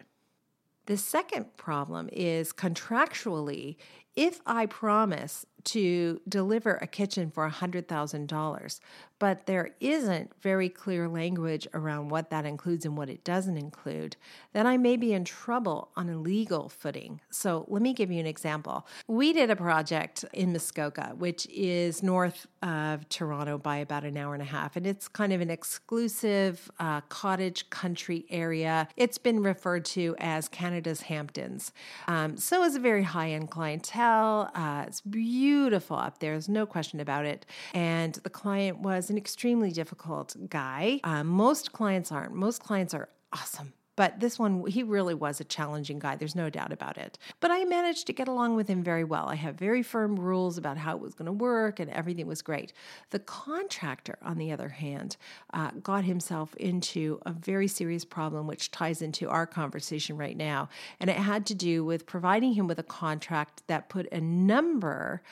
The 0.86 0.96
second 0.96 1.54
problem 1.58 2.08
is 2.10 2.54
contractually, 2.54 3.76
if 4.14 4.40
I 4.46 4.64
promise 4.64 5.44
to 5.66 6.20
deliver 6.28 6.74
a 6.76 6.86
kitchen 6.86 7.30
for 7.30 7.48
$100,000, 7.48 8.80
but 9.18 9.46
there 9.46 9.70
isn't 9.80 10.30
very 10.40 10.68
clear 10.68 11.08
language 11.08 11.66
around 11.74 12.08
what 12.08 12.30
that 12.30 12.44
includes 12.44 12.84
and 12.84 12.96
what 12.96 13.08
it 13.08 13.24
doesn't 13.24 13.56
include, 13.56 14.16
then 14.52 14.66
I 14.66 14.76
may 14.76 14.96
be 14.96 15.12
in 15.12 15.24
trouble 15.24 15.90
on 15.96 16.08
a 16.08 16.18
legal 16.18 16.68
footing. 16.68 17.20
So 17.30 17.64
let 17.68 17.82
me 17.82 17.94
give 17.94 18.10
you 18.10 18.20
an 18.20 18.26
example. 18.26 18.86
We 19.08 19.32
did 19.32 19.50
a 19.50 19.56
project 19.56 20.24
in 20.32 20.52
Muskoka, 20.52 21.14
which 21.16 21.46
is 21.46 22.02
north 22.02 22.46
of 22.62 23.08
Toronto 23.08 23.58
by 23.58 23.78
about 23.78 24.04
an 24.04 24.16
hour 24.16 24.34
and 24.34 24.42
a 24.42 24.46
half, 24.46 24.76
and 24.76 24.86
it's 24.86 25.08
kind 25.08 25.32
of 25.32 25.40
an 25.40 25.50
exclusive 25.50 26.70
uh, 26.78 27.00
cottage 27.02 27.70
country 27.70 28.24
area. 28.30 28.86
It's 28.96 29.18
been 29.18 29.42
referred 29.42 29.84
to 29.86 30.14
as 30.18 30.48
Canada's 30.48 31.02
Hamptons. 31.02 31.72
Um, 32.06 32.36
so 32.36 32.62
it's 32.62 32.76
a 32.76 32.80
very 32.80 33.02
high 33.02 33.30
end 33.30 33.50
clientele. 33.50 34.50
Uh, 34.54 34.84
it's 34.86 35.00
beautiful 35.00 35.55
up 35.98 36.18
there, 36.18 36.32
there's 36.32 36.48
no 36.48 36.66
question 36.66 37.00
about 37.00 37.24
it. 37.24 37.46
And 37.72 38.14
the 38.14 38.30
client 38.30 38.80
was 38.80 38.96
was 38.96 39.10
an 39.10 39.18
extremely 39.18 39.70
difficult 39.70 40.36
guy. 40.48 41.00
Uh, 41.04 41.22
most 41.22 41.72
clients 41.72 42.10
aren't. 42.10 42.34
Most 42.34 42.62
clients 42.62 42.94
are 42.94 43.08
awesome. 43.32 43.72
But 43.96 44.20
this 44.20 44.38
one, 44.38 44.66
he 44.66 44.82
really 44.82 45.14
was 45.14 45.40
a 45.40 45.44
challenging 45.44 45.98
guy. 45.98 46.16
There's 46.16 46.34
no 46.34 46.50
doubt 46.50 46.72
about 46.72 46.98
it. 46.98 47.18
But 47.40 47.50
I 47.50 47.64
managed 47.64 48.06
to 48.06 48.12
get 48.12 48.28
along 48.28 48.54
with 48.54 48.68
him 48.68 48.82
very 48.82 49.04
well. 49.04 49.28
I 49.28 49.36
have 49.36 49.56
very 49.56 49.82
firm 49.82 50.18
rules 50.18 50.58
about 50.58 50.76
how 50.76 50.94
it 50.94 51.00
was 51.00 51.14
going 51.14 51.26
to 51.26 51.32
work, 51.32 51.80
and 51.80 51.90
everything 51.90 52.26
was 52.26 52.42
great. 52.42 52.72
The 53.10 53.18
contractor, 53.18 54.18
on 54.22 54.36
the 54.38 54.52
other 54.52 54.68
hand, 54.68 55.16
uh, 55.52 55.70
got 55.82 56.04
himself 56.04 56.54
into 56.56 57.20
a 57.24 57.32
very 57.32 57.68
serious 57.68 58.04
problem, 58.04 58.46
which 58.46 58.70
ties 58.70 59.00
into 59.00 59.28
our 59.28 59.46
conversation 59.46 60.16
right 60.16 60.36
now. 60.36 60.68
And 61.00 61.08
it 61.08 61.16
had 61.16 61.46
to 61.46 61.54
do 61.54 61.84
with 61.84 62.06
providing 62.06 62.52
him 62.52 62.66
with 62.66 62.78
a 62.78 62.82
contract 62.82 63.62
that 63.66 63.88
put 63.88 64.06
a 64.12 64.20
number 64.20 65.22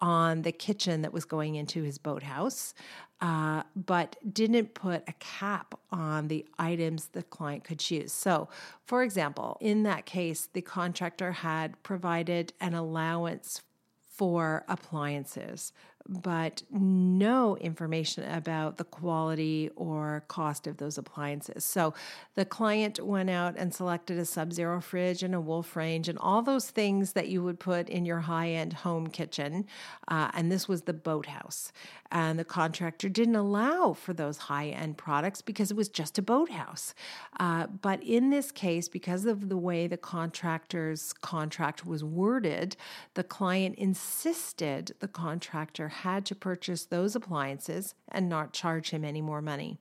on 0.00 0.42
the 0.42 0.52
kitchen 0.52 1.02
that 1.02 1.12
was 1.12 1.24
going 1.24 1.54
into 1.54 1.82
his 1.82 1.98
boathouse, 1.98 2.74
uh, 3.20 3.62
but 3.74 4.16
didn't 4.32 4.74
put 4.74 5.02
a 5.08 5.12
cap 5.14 5.78
on 5.90 6.28
the 6.28 6.44
items 6.58 7.08
the 7.08 7.22
client 7.22 7.64
could 7.64 7.78
choose. 7.78 8.12
So, 8.12 8.48
for 8.86 9.02
example, 9.02 9.56
in 9.60 9.82
that 9.84 10.04
case, 10.04 10.48
the 10.52 10.62
contractor 10.62 11.32
had 11.32 11.82
provided 11.82 12.52
an 12.60 12.74
allowance 12.74 13.62
for 14.14 14.64
appliances 14.68 15.72
but 16.08 16.62
no 16.70 17.56
information 17.56 18.24
about 18.30 18.76
the 18.76 18.84
quality 18.84 19.70
or 19.74 20.24
cost 20.28 20.66
of 20.66 20.76
those 20.76 20.98
appliances. 20.98 21.64
So 21.64 21.94
the 22.34 22.44
client 22.44 23.00
went 23.00 23.30
out 23.30 23.54
and 23.56 23.74
selected 23.74 24.18
a 24.18 24.24
sub 24.24 24.52
zero 24.52 24.80
fridge 24.80 25.22
and 25.22 25.34
a 25.34 25.40
wolf 25.40 25.76
range 25.76 26.08
and 26.08 26.18
all 26.18 26.42
those 26.42 26.70
things 26.70 27.12
that 27.12 27.28
you 27.28 27.42
would 27.42 27.58
put 27.58 27.88
in 27.88 28.04
your 28.04 28.20
high 28.20 28.50
end 28.50 28.72
home 28.72 29.06
kitchen. 29.06 29.66
Uh, 30.08 30.30
and 30.34 30.52
this 30.52 30.68
was 30.68 30.82
the 30.82 30.92
boathouse. 30.92 31.72
And 32.12 32.38
the 32.38 32.44
contractor 32.44 33.08
didn't 33.08 33.34
allow 33.34 33.92
for 33.92 34.12
those 34.12 34.36
high 34.36 34.68
end 34.68 34.98
products 34.98 35.42
because 35.42 35.70
it 35.70 35.76
was 35.76 35.88
just 35.88 36.18
a 36.18 36.22
boathouse. 36.22 36.94
Uh, 37.40 37.66
but 37.66 38.02
in 38.02 38.30
this 38.30 38.52
case, 38.52 38.88
because 38.88 39.24
of 39.24 39.48
the 39.48 39.56
way 39.56 39.86
the 39.86 39.96
contractor's 39.96 41.12
contract 41.12 41.84
was 41.84 42.04
worded, 42.04 42.76
the 43.14 43.24
client 43.24 43.74
insisted 43.76 44.94
the 45.00 45.08
contractor 45.08 45.88
had 45.94 46.24
to 46.26 46.34
purchase 46.34 46.84
those 46.84 47.16
appliances 47.16 47.94
and 48.08 48.28
not 48.28 48.52
charge 48.52 48.90
him 48.90 49.04
any 49.04 49.22
more 49.22 49.42
money. 49.42 49.78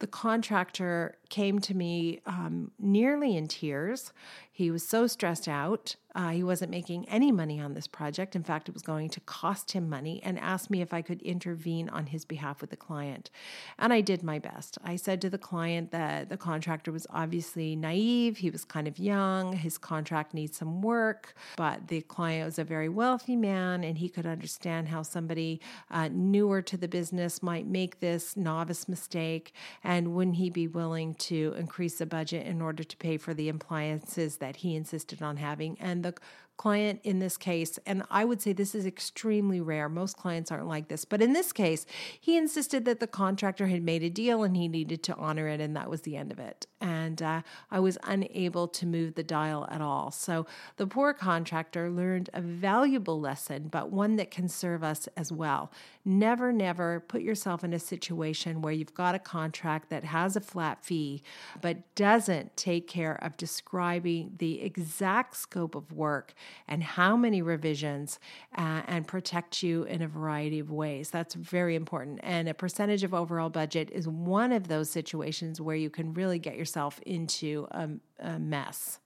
The 0.00 0.06
contractor 0.06 1.16
came 1.28 1.58
to 1.60 1.76
me 1.76 2.20
um, 2.24 2.70
nearly 2.78 3.36
in 3.36 3.48
tears. 3.48 4.12
He 4.60 4.70
was 4.70 4.86
so 4.86 5.06
stressed 5.06 5.48
out. 5.48 5.96
Uh, 6.14 6.30
he 6.30 6.42
wasn't 6.42 6.70
making 6.70 7.08
any 7.08 7.30
money 7.30 7.60
on 7.60 7.74
this 7.74 7.86
project. 7.86 8.34
In 8.34 8.42
fact, 8.42 8.68
it 8.68 8.74
was 8.74 8.82
going 8.82 9.08
to 9.10 9.20
cost 9.20 9.72
him 9.72 9.88
money 9.88 10.20
and 10.24 10.38
asked 10.38 10.70
me 10.70 10.82
if 10.82 10.92
I 10.92 11.02
could 11.02 11.22
intervene 11.22 11.88
on 11.88 12.06
his 12.06 12.24
behalf 12.24 12.60
with 12.60 12.70
the 12.70 12.76
client. 12.76 13.30
And 13.78 13.92
I 13.92 14.00
did 14.00 14.22
my 14.22 14.38
best. 14.38 14.76
I 14.82 14.96
said 14.96 15.20
to 15.20 15.30
the 15.30 15.38
client 15.38 15.92
that 15.92 16.28
the 16.28 16.36
contractor 16.36 16.90
was 16.90 17.06
obviously 17.10 17.76
naive. 17.76 18.38
He 18.38 18.50
was 18.50 18.64
kind 18.64 18.88
of 18.88 18.98
young. 18.98 19.52
His 19.52 19.78
contract 19.78 20.34
needs 20.34 20.58
some 20.58 20.82
work, 20.82 21.34
but 21.56 21.86
the 21.88 22.00
client 22.02 22.46
was 22.46 22.58
a 22.58 22.64
very 22.64 22.88
wealthy 22.88 23.36
man 23.36 23.84
and 23.84 23.98
he 23.98 24.08
could 24.08 24.26
understand 24.26 24.88
how 24.88 25.02
somebody 25.02 25.60
uh, 25.90 26.08
newer 26.12 26.60
to 26.62 26.76
the 26.76 26.88
business 26.88 27.42
might 27.42 27.66
make 27.66 28.00
this 28.00 28.36
novice 28.36 28.88
mistake. 28.88 29.52
And 29.84 30.12
wouldn't 30.14 30.36
he 30.36 30.50
be 30.50 30.66
willing 30.66 31.14
to 31.14 31.54
increase 31.56 31.98
the 31.98 32.06
budget 32.06 32.46
in 32.46 32.60
order 32.60 32.82
to 32.82 32.96
pay 32.96 33.16
for 33.16 33.32
the 33.32 33.48
appliances 33.48 34.38
that 34.38 34.49
he 34.56 34.74
insisted 34.74 35.22
on 35.22 35.36
having. 35.36 35.76
And 35.80 36.02
the 36.02 36.14
client 36.60 37.00
in 37.04 37.20
this 37.20 37.38
case, 37.38 37.78
and 37.86 38.02
I 38.10 38.22
would 38.22 38.42
say 38.42 38.52
this 38.52 38.74
is 38.74 38.84
extremely 38.84 39.62
rare. 39.62 39.88
Most 39.88 40.18
clients 40.18 40.52
aren't 40.52 40.66
like 40.66 40.88
this, 40.88 41.06
but 41.06 41.22
in 41.22 41.32
this 41.32 41.54
case, 41.54 41.86
he 42.20 42.36
insisted 42.36 42.84
that 42.84 43.00
the 43.00 43.06
contractor 43.06 43.68
had 43.68 43.82
made 43.82 44.02
a 44.02 44.10
deal 44.10 44.42
and 44.42 44.54
he 44.54 44.68
needed 44.68 45.02
to 45.04 45.16
honor 45.16 45.48
it, 45.48 45.58
and 45.58 45.74
that 45.74 45.88
was 45.88 46.02
the 46.02 46.18
end 46.18 46.30
of 46.30 46.38
it. 46.38 46.66
And 46.78 47.22
uh, 47.22 47.40
I 47.70 47.80
was 47.80 47.96
unable 48.04 48.68
to 48.68 48.84
move 48.84 49.14
the 49.14 49.22
dial 49.22 49.66
at 49.70 49.80
all. 49.80 50.10
So 50.10 50.44
the 50.76 50.86
poor 50.86 51.14
contractor 51.14 51.88
learned 51.88 52.28
a 52.34 52.42
valuable 52.42 53.18
lesson, 53.18 53.68
but 53.68 53.90
one 53.90 54.16
that 54.16 54.30
can 54.30 54.46
serve 54.46 54.84
us 54.84 55.08
as 55.16 55.32
well. 55.32 55.72
Never, 56.04 56.52
never 56.52 57.00
put 57.00 57.22
yourself 57.22 57.64
in 57.64 57.72
a 57.72 57.78
situation 57.78 58.60
where 58.60 58.74
you've 58.74 58.92
got 58.92 59.14
a 59.14 59.18
contract 59.18 59.88
that 59.88 60.04
has 60.04 60.36
a 60.36 60.42
flat 60.42 60.84
fee, 60.84 61.22
but 61.62 61.94
doesn't 61.94 62.54
take 62.58 62.86
care 62.86 63.14
of 63.24 63.38
describing 63.38 64.32
the 64.36 64.60
exact 64.60 65.36
scope 65.36 65.74
of 65.74 65.90
work 65.90 66.34
and 66.68 66.82
how 66.82 67.16
many 67.16 67.42
revisions 67.42 68.18
uh, 68.56 68.82
and 68.86 69.06
protect 69.06 69.62
you 69.62 69.84
in 69.84 70.02
a 70.02 70.08
variety 70.08 70.58
of 70.58 70.70
ways. 70.70 71.10
That's 71.10 71.34
very 71.34 71.74
important. 71.74 72.20
And 72.22 72.48
a 72.48 72.54
percentage 72.54 73.04
of 73.04 73.14
overall 73.14 73.50
budget 73.50 73.90
is 73.92 74.06
one 74.08 74.52
of 74.52 74.68
those 74.68 74.90
situations 74.90 75.60
where 75.60 75.76
you 75.76 75.90
can 75.90 76.14
really 76.14 76.38
get 76.38 76.56
yourself 76.56 77.00
into 77.06 77.66
a, 77.70 77.88
a 78.18 78.38
mess. 78.38 79.00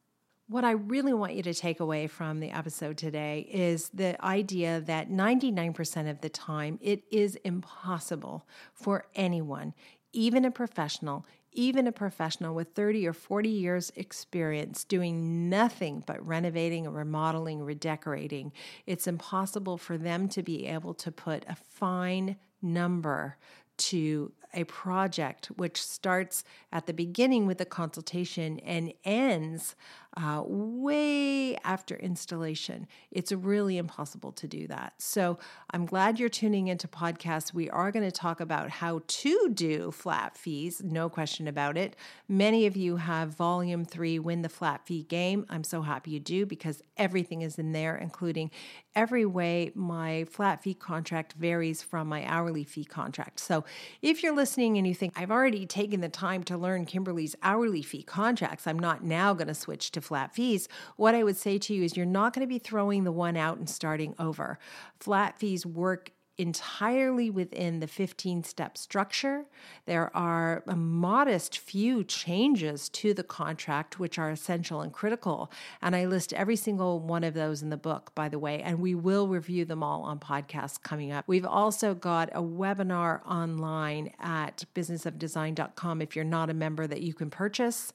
What 0.47 0.64
I 0.64 0.72
really 0.72 1.14
want 1.14 1.32
you 1.34 1.42
to 1.45 1.55
take 1.55 1.80
away 1.80 2.07
from 2.07 2.38
the 2.38 2.51
episode 2.51 2.99
today 2.99 3.49
is 3.51 3.88
the 3.95 4.22
idea 4.22 4.82
that 4.82 5.11
99% 5.11 6.11
of 6.11 6.20
the 6.20 6.28
time 6.28 6.78
it 6.82 7.03
is 7.11 7.36
impossible 7.36 8.47
for 8.74 9.07
anyone, 9.14 9.72
even 10.12 10.45
a 10.45 10.51
professional, 10.51 11.26
even 11.55 11.86
a 11.86 11.92
professional 11.92 12.55
with 12.55 12.68
30 12.74 13.07
or 13.07 13.12
40 13.12 13.48
years 13.48 13.92
experience 13.96 14.84
doing 14.84 15.48
nothing 15.48 16.02
but 16.07 16.24
renovating 16.26 16.88
remodeling, 16.88 17.62
redecorating, 17.62 18.52
it's 18.86 19.07
impossible 19.07 19.78
for 19.78 19.96
them 19.96 20.28
to 20.28 20.42
be 20.42 20.66
able 20.66 20.94
to 20.94 21.11
put 21.11 21.44
a 21.48 21.57
fine 21.57 22.36
number 22.61 23.36
to 23.76 24.32
a 24.55 24.64
project 24.64 25.46
which 25.57 25.82
starts 25.82 26.44
at 26.72 26.86
the 26.86 26.92
beginning 26.92 27.46
with 27.46 27.61
a 27.61 27.64
consultation 27.64 28.61
and 28.61 28.92
ends 29.05 29.74
uh, 30.16 30.42
way 30.46 31.56
after 31.64 31.96
installation. 31.96 32.86
It's 33.10 33.32
really 33.32 33.78
impossible 33.78 34.32
to 34.32 34.46
do 34.46 34.66
that. 34.68 34.94
So 34.98 35.38
I'm 35.70 35.86
glad 35.86 36.20
you're 36.20 36.28
tuning 36.28 36.68
into 36.68 36.86
podcasts. 36.86 37.52
We 37.52 37.68
are 37.70 37.90
going 37.90 38.04
to 38.04 38.12
talk 38.12 38.40
about 38.40 38.70
how 38.70 39.02
to 39.06 39.48
do 39.52 39.90
flat 39.90 40.36
fees, 40.36 40.82
no 40.84 41.08
question 41.08 41.48
about 41.48 41.76
it. 41.76 41.96
Many 42.28 42.66
of 42.66 42.76
you 42.76 42.96
have 42.96 43.30
volume 43.30 43.84
three, 43.84 44.18
Win 44.18 44.42
the 44.42 44.48
Flat 44.48 44.86
Fee 44.86 45.02
Game. 45.02 45.46
I'm 45.48 45.64
so 45.64 45.82
happy 45.82 46.12
you 46.12 46.20
do 46.20 46.46
because 46.46 46.82
everything 46.96 47.42
is 47.42 47.58
in 47.58 47.72
there, 47.72 47.96
including 47.96 48.50
every 48.94 49.26
way 49.26 49.72
my 49.74 50.24
flat 50.30 50.62
fee 50.62 50.74
contract 50.74 51.32
varies 51.32 51.82
from 51.82 52.08
my 52.08 52.24
hourly 52.24 52.64
fee 52.64 52.84
contract. 52.84 53.40
So 53.40 53.64
if 54.02 54.22
you're 54.22 54.34
listening 54.34 54.78
and 54.78 54.86
you 54.86 54.94
think, 54.94 55.12
I've 55.16 55.30
already 55.30 55.66
taken 55.66 56.00
the 56.00 56.08
time 56.08 56.44
to 56.44 56.56
learn 56.56 56.86
Kimberly's 56.86 57.34
hourly 57.42 57.82
fee 57.82 58.02
contracts, 58.04 58.66
I'm 58.66 58.78
not 58.78 59.02
now 59.02 59.34
going 59.34 59.48
to 59.48 59.54
switch 59.54 59.90
to 59.92 60.00
flat 60.05 60.34
fees, 60.34 60.68
what 60.96 61.14
I 61.14 61.22
would 61.22 61.36
say 61.36 61.59
to 61.59 61.74
you 61.74 61.82
is 61.82 61.96
you're 61.96 62.07
not 62.07 62.34
going 62.34 62.46
to 62.46 62.52
be 62.52 62.59
throwing 62.59 63.05
the 63.05 63.12
one 63.12 63.36
out 63.36 63.59
and 63.59 63.68
starting 63.68 64.14
over. 64.18 64.59
Flat 65.00 65.38
fees 65.38 65.66
work 65.66 66.12
entirely 66.36 67.30
within 67.30 67.78
the 67.78 67.86
15 67.86 68.42
step 68.42 68.76
structure. 68.76 69.44
There 69.86 70.14
are 70.16 70.64
a 70.66 70.74
modest 70.74 71.59
few 71.59 72.02
changes 72.02 72.88
to 72.90 73.14
the 73.14 73.22
contract, 73.22 74.00
which 74.00 74.18
are 74.18 74.30
essential 74.30 74.80
and 74.80 74.92
critical. 74.92 75.50
And 75.80 75.94
I 75.94 76.07
list 76.07 76.32
every 76.32 76.57
single 76.57 76.98
one 77.00 77.22
of 77.22 77.34
those 77.34 77.62
in 77.62 77.70
the 77.70 77.76
book, 77.76 78.12
by 78.14 78.28
the 78.28 78.38
way, 78.38 78.61
and 78.62 78.80
we 78.80 78.94
will 78.94 79.28
review 79.28 79.64
them 79.64 79.82
all 79.82 80.02
on 80.02 80.18
podcasts 80.18 80.80
coming 80.82 81.12
up. 81.12 81.24
We've 81.28 81.46
also 81.46 81.94
got 81.94 82.30
a 82.32 82.42
webinar 82.42 83.24
online 83.26 84.11
at 84.18 84.64
businessofdesign.com 84.74 86.02
if 86.02 86.16
you're 86.16 86.24
not 86.24 86.50
a 86.50 86.55
member 86.55 86.86
that 86.86 87.02
you 87.02 87.14
can 87.14 87.30
purchase. 87.30 87.92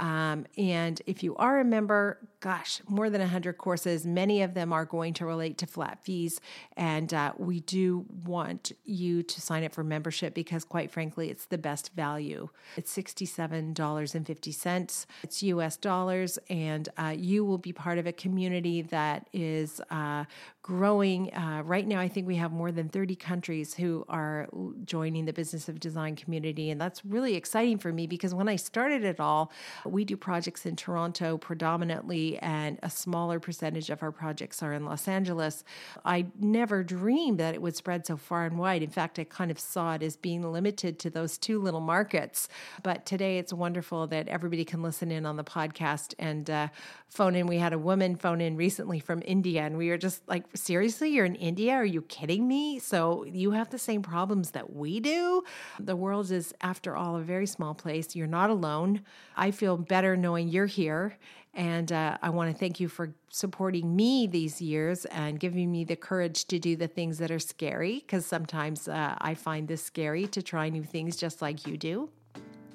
Um, 0.00 0.46
and 0.56 1.00
if 1.06 1.22
you 1.22 1.36
are 1.36 1.60
a 1.60 1.64
member, 1.64 2.18
gosh, 2.40 2.80
more 2.88 3.10
than 3.10 3.20
100 3.20 3.58
courses, 3.58 4.06
many 4.06 4.40
of 4.40 4.54
them 4.54 4.72
are 4.72 4.86
going 4.86 5.12
to 5.14 5.26
relate 5.26 5.58
to 5.58 5.66
flat 5.66 6.02
fees. 6.02 6.40
And 6.74 7.12
uh, 7.12 7.34
we 7.36 7.60
do 7.60 8.06
want 8.24 8.72
you 8.84 9.22
to 9.22 9.40
sign 9.42 9.62
up 9.62 9.74
for 9.74 9.84
membership 9.84 10.32
because, 10.32 10.64
quite 10.64 10.90
frankly, 10.90 11.28
it's 11.28 11.44
the 11.44 11.58
best 11.58 11.94
value. 11.94 12.48
It's 12.76 12.96
$67.50. 12.96 15.06
It's 15.22 15.42
US 15.42 15.76
dollars, 15.76 16.38
and 16.48 16.88
uh, 16.96 17.14
you 17.16 17.44
will 17.44 17.58
be 17.58 17.74
part 17.74 17.98
of 17.98 18.06
a 18.06 18.12
community 18.12 18.80
that 18.80 19.28
is 19.34 19.82
uh, 19.90 20.24
growing. 20.62 21.32
Uh, 21.34 21.62
right 21.64 21.86
now, 21.86 21.98
I 21.98 22.08
think 22.08 22.26
we 22.26 22.36
have 22.36 22.52
more 22.52 22.70
than 22.70 22.88
30 22.88 23.16
countries 23.16 23.72
who 23.74 24.04
are 24.08 24.46
joining 24.84 25.24
the 25.24 25.32
Business 25.32 25.68
of 25.70 25.80
Design 25.80 26.16
community. 26.16 26.70
And 26.70 26.78
that's 26.78 27.02
really 27.04 27.34
exciting 27.34 27.78
for 27.78 27.92
me 27.92 28.06
because 28.06 28.34
when 28.34 28.48
I 28.48 28.56
started 28.56 29.02
it 29.02 29.20
all, 29.20 29.52
we 29.86 30.04
do 30.04 30.18
projects 30.18 30.66
in 30.66 30.76
Toronto 30.76 31.38
predominantly, 31.38 32.38
and 32.38 32.78
a 32.82 32.90
smaller 32.90 33.40
percentage 33.40 33.88
of 33.88 34.02
our 34.02 34.12
projects 34.12 34.62
are 34.62 34.74
in 34.74 34.84
Los 34.84 35.08
Angeles. 35.08 35.64
I 36.04 36.26
never 36.38 36.82
dreamed 36.82 37.40
that 37.40 37.54
it 37.54 37.62
would 37.62 37.76
spread 37.76 38.06
so 38.06 38.18
far 38.18 38.44
and 38.44 38.58
wide. 38.58 38.82
In 38.82 38.90
fact, 38.90 39.18
I 39.18 39.24
kind 39.24 39.50
of 39.50 39.58
saw 39.58 39.94
it 39.94 40.02
as 40.02 40.16
being 40.16 40.42
limited 40.42 40.98
to 41.00 41.10
those 41.10 41.38
two 41.38 41.58
little 41.60 41.80
markets. 41.80 42.48
But 42.82 43.06
today 43.06 43.38
it's 43.38 43.52
wonderful 43.52 44.06
that 44.08 44.28
everybody 44.28 44.66
can 44.66 44.82
listen 44.82 45.10
in 45.10 45.24
on 45.24 45.36
the 45.36 45.44
podcast 45.44 46.14
and 46.18 46.50
uh, 46.50 46.68
phone 47.08 47.34
in. 47.34 47.46
We 47.46 47.58
had 47.58 47.72
a 47.72 47.78
woman 47.78 48.16
phone 48.16 48.40
in 48.42 48.56
recently 48.56 49.00
from 49.00 49.22
India, 49.24 49.62
and 49.62 49.78
we 49.78 49.88
were 49.88 49.98
just 49.98 50.26
like, 50.28 50.44
seriously, 50.54 51.10
you're 51.10 51.24
in 51.24 51.34
India? 51.34 51.72
Are 51.72 51.84
you 51.84 52.02
kidding 52.02 52.46
me? 52.46 52.78
So 52.78 53.24
you 53.24 53.52
have 53.52 53.70
the 53.70 53.78
same 53.78 54.02
problems 54.02 54.50
that 54.52 54.74
we 54.74 55.00
do. 55.00 55.42
The 55.78 55.96
world 55.96 56.30
is, 56.30 56.54
after 56.60 56.96
all, 56.96 57.16
a 57.16 57.22
very 57.22 57.46
small 57.46 57.74
place. 57.74 58.16
You're 58.16 58.26
not 58.26 58.50
alone. 58.50 59.02
I 59.36 59.50
feel 59.50 59.76
better 59.76 60.16
knowing 60.16 60.48
you're 60.48 60.66
here. 60.66 61.16
And 61.52 61.90
uh, 61.90 62.16
I 62.22 62.30
want 62.30 62.52
to 62.52 62.56
thank 62.56 62.78
you 62.78 62.88
for 62.88 63.12
supporting 63.28 63.96
me 63.96 64.28
these 64.28 64.62
years 64.62 65.04
and 65.06 65.40
giving 65.40 65.72
me 65.72 65.82
the 65.84 65.96
courage 65.96 66.44
to 66.46 66.60
do 66.60 66.76
the 66.76 66.86
things 66.86 67.18
that 67.18 67.32
are 67.32 67.40
scary, 67.40 67.98
because 67.98 68.24
sometimes 68.24 68.86
uh, 68.86 69.16
I 69.18 69.34
find 69.34 69.66
this 69.66 69.82
scary 69.82 70.28
to 70.28 70.42
try 70.42 70.68
new 70.68 70.84
things 70.84 71.16
just 71.16 71.42
like 71.42 71.66
you 71.66 71.76
do. 71.76 72.10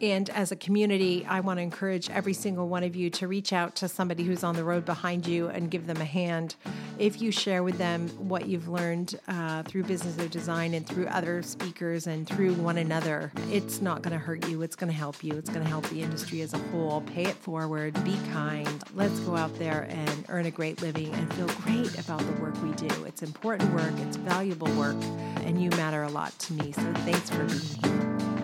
And 0.01 0.29
as 0.31 0.51
a 0.51 0.55
community, 0.55 1.25
I 1.27 1.39
want 1.39 1.57
to 1.57 1.61
encourage 1.61 2.09
every 2.09 2.33
single 2.33 2.67
one 2.67 2.83
of 2.83 2.95
you 2.95 3.09
to 3.11 3.27
reach 3.27 3.53
out 3.53 3.75
to 3.77 3.87
somebody 3.87 4.23
who's 4.23 4.43
on 4.43 4.55
the 4.55 4.63
road 4.63 4.85
behind 4.85 5.25
you 5.25 5.47
and 5.47 5.71
give 5.71 5.87
them 5.87 6.01
a 6.01 6.05
hand. 6.05 6.55
If 6.99 7.21
you 7.21 7.31
share 7.31 7.63
with 7.63 7.77
them 7.77 8.09
what 8.09 8.47
you've 8.47 8.67
learned 8.67 9.19
uh, 9.27 9.63
through 9.63 9.83
Business 9.83 10.17
of 10.17 10.31
Design 10.31 10.73
and 10.73 10.85
through 10.85 11.07
other 11.07 11.41
speakers 11.43 12.07
and 12.07 12.27
through 12.27 12.53
one 12.55 12.77
another, 12.77 13.31
it's 13.49 13.81
not 13.81 14.01
going 14.01 14.11
to 14.11 14.19
hurt 14.19 14.47
you. 14.49 14.61
It's 14.61 14.75
going 14.75 14.91
to 14.91 14.97
help 14.97 15.23
you. 15.23 15.33
It's 15.33 15.49
going 15.49 15.63
to 15.63 15.69
help 15.69 15.87
the 15.89 16.01
industry 16.01 16.41
as 16.41 16.53
a 16.53 16.57
whole. 16.57 17.01
Pay 17.01 17.25
it 17.25 17.35
forward. 17.35 17.93
Be 18.03 18.17
kind. 18.31 18.83
Let's 18.93 19.19
go 19.21 19.35
out 19.35 19.57
there 19.57 19.87
and 19.89 20.25
earn 20.29 20.45
a 20.45 20.51
great 20.51 20.81
living 20.81 21.13
and 21.13 21.33
feel 21.33 21.47
great 21.47 21.97
about 21.99 22.19
the 22.19 22.41
work 22.41 22.61
we 22.61 22.71
do. 22.73 23.05
It's 23.05 23.23
important 23.23 23.73
work, 23.73 23.93
it's 23.99 24.17
valuable 24.17 24.71
work, 24.73 24.97
and 25.45 25.61
you 25.61 25.69
matter 25.71 26.03
a 26.03 26.09
lot 26.09 26.37
to 26.39 26.53
me. 26.53 26.71
So 26.71 26.93
thanks 27.05 27.29
for 27.29 27.43
being 27.45 27.59
here. 27.83 28.34